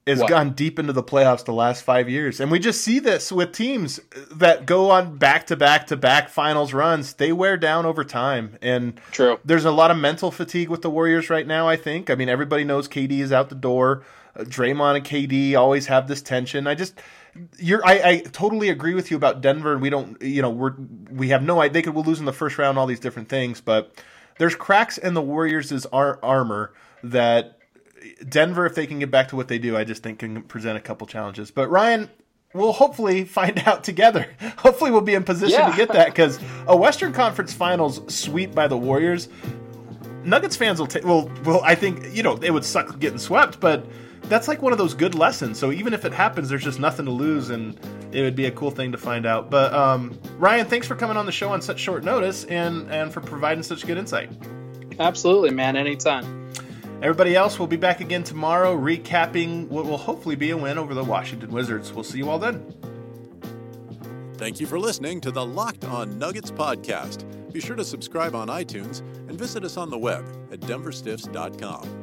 is 0.06 0.20
what? 0.20 0.30
gone 0.30 0.52
deep 0.52 0.80
into 0.80 0.92
the 0.92 1.04
playoffs 1.04 1.46
the 1.46 1.54
last 1.54 1.84
five 1.84 2.10
years, 2.10 2.42
and 2.42 2.52
we 2.52 2.60
just 2.60 2.82
see 2.82 3.00
this 3.00 3.32
with 3.32 3.54
teams 3.54 4.02
that 4.32 4.66
go 4.66 4.92
on 4.92 5.18
back 5.18 5.48
to 5.48 5.56
back 5.56 5.88
to 5.88 5.96
back 5.96 6.28
finals 6.28 6.74
runs. 6.74 7.14
They 7.14 7.32
wear 7.32 7.56
down 7.56 7.86
over 7.86 8.04
time, 8.04 8.58
and 8.62 9.00
true. 9.12 9.40
There's 9.46 9.64
a 9.66 9.72
lot 9.72 9.92
of 9.92 9.98
mental 9.98 10.30
fatigue 10.30 10.68
with 10.68 10.82
the 10.82 10.90
Warriors 10.90 11.30
right 11.30 11.48
now. 11.48 11.70
I 11.70 11.78
think. 11.78 12.10
I 12.10 12.16
mean, 12.16 12.28
everybody 12.28 12.66
knows 12.66 12.90
KD 12.90 13.20
is 13.20 13.32
out 13.32 13.48
the 13.48 13.56
door. 13.56 14.04
Draymond 14.38 14.98
and 14.98 15.06
KD 15.06 15.56
always 15.56 15.88
have 15.88 16.08
this 16.08 16.22
tension. 16.22 16.68
I 16.68 16.76
just 16.76 17.00
you're 17.58 17.86
I, 17.86 17.94
I 17.94 18.18
totally 18.32 18.70
agree 18.70 18.94
with 18.94 19.12
you 19.12 19.18
about 19.18 19.42
Denver 19.42 19.74
and 19.74 19.82
we 19.82 19.90
don't 19.90 20.22
you 20.22 20.42
know 20.42 20.50
we're 20.50 20.74
we 21.12 21.30
have 21.30 21.44
no 21.44 21.62
idea 21.62 21.74
they 21.74 21.82
could 21.82 21.96
lose 21.96 22.20
in 22.20 22.26
the 22.26 22.34
first 22.34 22.58
round 22.58 22.78
all 22.78 22.86
these 22.86 23.00
different 23.00 23.30
things 23.30 23.60
but 23.60 24.04
there's 24.38 24.56
cracks 24.56 24.98
in 24.98 25.14
the 25.14 25.22
Warriors' 25.22 25.86
ar- 25.88 26.20
armor 26.22 26.74
that 27.04 27.58
Denver 28.28 28.66
if 28.66 28.76
they 28.76 28.86
can 28.86 29.00
get 29.00 29.10
back 29.10 29.30
to 29.30 29.36
what 29.36 29.48
they 29.48 29.58
do 29.58 29.76
I 29.76 29.84
just 29.84 30.04
think 30.04 30.20
can 30.20 30.44
present 30.44 30.78
a 30.78 30.82
couple 30.82 31.08
challenges 31.08 31.50
but 31.50 31.70
Ryan 31.70 32.10
we'll 32.54 32.74
hopefully 32.74 33.24
find 33.26 33.60
out 33.66 33.84
together 33.84 34.28
hopefully 34.58 34.92
we'll 34.92 35.02
be 35.02 35.16
in 35.16 35.24
position 35.24 35.60
yeah. 35.60 35.72
to 35.72 35.78
get 35.78 35.90
that 35.90 36.08
because 36.08 36.40
a 36.68 36.78
Western 36.78 37.14
Conference 37.14 37.54
Finals 37.54 38.02
sweep 38.14 38.54
by 38.54 38.68
the 38.68 38.78
Warriors 38.78 39.28
Nuggets 40.24 40.56
fans 40.56 40.80
will 40.80 40.88
take 40.88 41.04
well 41.04 41.32
well 41.46 41.62
I 41.64 41.74
think 41.74 42.16
you 42.16 42.22
know 42.22 42.36
it 42.36 42.52
would 42.52 42.66
suck 42.66 43.00
getting 43.00 43.18
swept 43.18 43.60
but 43.60 43.86
that's 44.24 44.48
like 44.48 44.62
one 44.62 44.72
of 44.72 44.78
those 44.78 44.94
good 44.94 45.16
lessons. 45.16 45.60
So 45.60 45.72
even 45.72 45.94
if 45.94 46.06
it 46.06 46.14
happens, 46.14 46.50
there's 46.50 46.64
just 46.64 46.80
nothing 46.80 47.06
to 47.06 47.12
lose, 47.12 47.50
and 47.50 47.78
it 48.12 48.22
would 48.22 48.36
be 48.36 48.46
a 48.46 48.52
cool 48.52 48.72
thing 48.72 48.92
to 48.92 48.98
find 48.98 49.26
out. 49.26 49.50
But 49.50 49.74
um, 49.74 50.18
Ryan, 50.38 50.66
thanks 50.66 50.88
for 50.88 50.96
coming 50.96 51.18
on 51.18 51.26
the 51.26 51.32
show 51.32 51.50
on 51.50 51.62
such 51.62 51.80
short 51.80 52.04
notice, 52.04 52.46
and 52.46 52.90
and 52.92 53.14
for 53.14 53.22
providing 53.22 53.64
such 53.64 53.86
good 53.86 53.98
insight. 53.98 54.30
Absolutely, 55.00 55.52
man. 55.52 55.76
Anytime. 55.76 56.44
Everybody 57.02 57.36
else, 57.36 57.60
we'll 57.60 57.68
be 57.68 57.76
back 57.76 58.00
again 58.00 58.24
tomorrow, 58.24 58.78
recapping 58.78 59.68
what 59.68 59.86
will 59.86 59.98
hopefully 59.98 60.38
be 60.38 60.52
a 60.52 60.58
win 60.58 60.78
over 60.78 60.94
the 60.94 61.04
Washington 61.04 61.52
Wizards. 61.52 61.92
We'll 61.92 62.06
see 62.06 62.20
you 62.20 62.30
all 62.30 62.40
then. 62.40 62.66
Thank 64.36 64.62
you 64.62 64.68
for 64.68 64.80
listening 64.80 65.20
to 65.22 65.32
the 65.32 65.46
Locked 65.46 65.84
On 65.84 66.18
Nuggets 66.18 66.50
podcast. 66.50 67.26
Be 67.52 67.60
sure 67.60 67.76
to 67.76 67.84
subscribe 67.84 68.36
on 68.36 68.48
iTunes 68.48 69.00
and 69.28 69.38
visit 69.38 69.66
us 69.66 69.76
on 69.76 69.90
the 69.90 69.98
web 69.98 70.26
at 70.52 70.62
denverstiffs.com. 70.62 72.03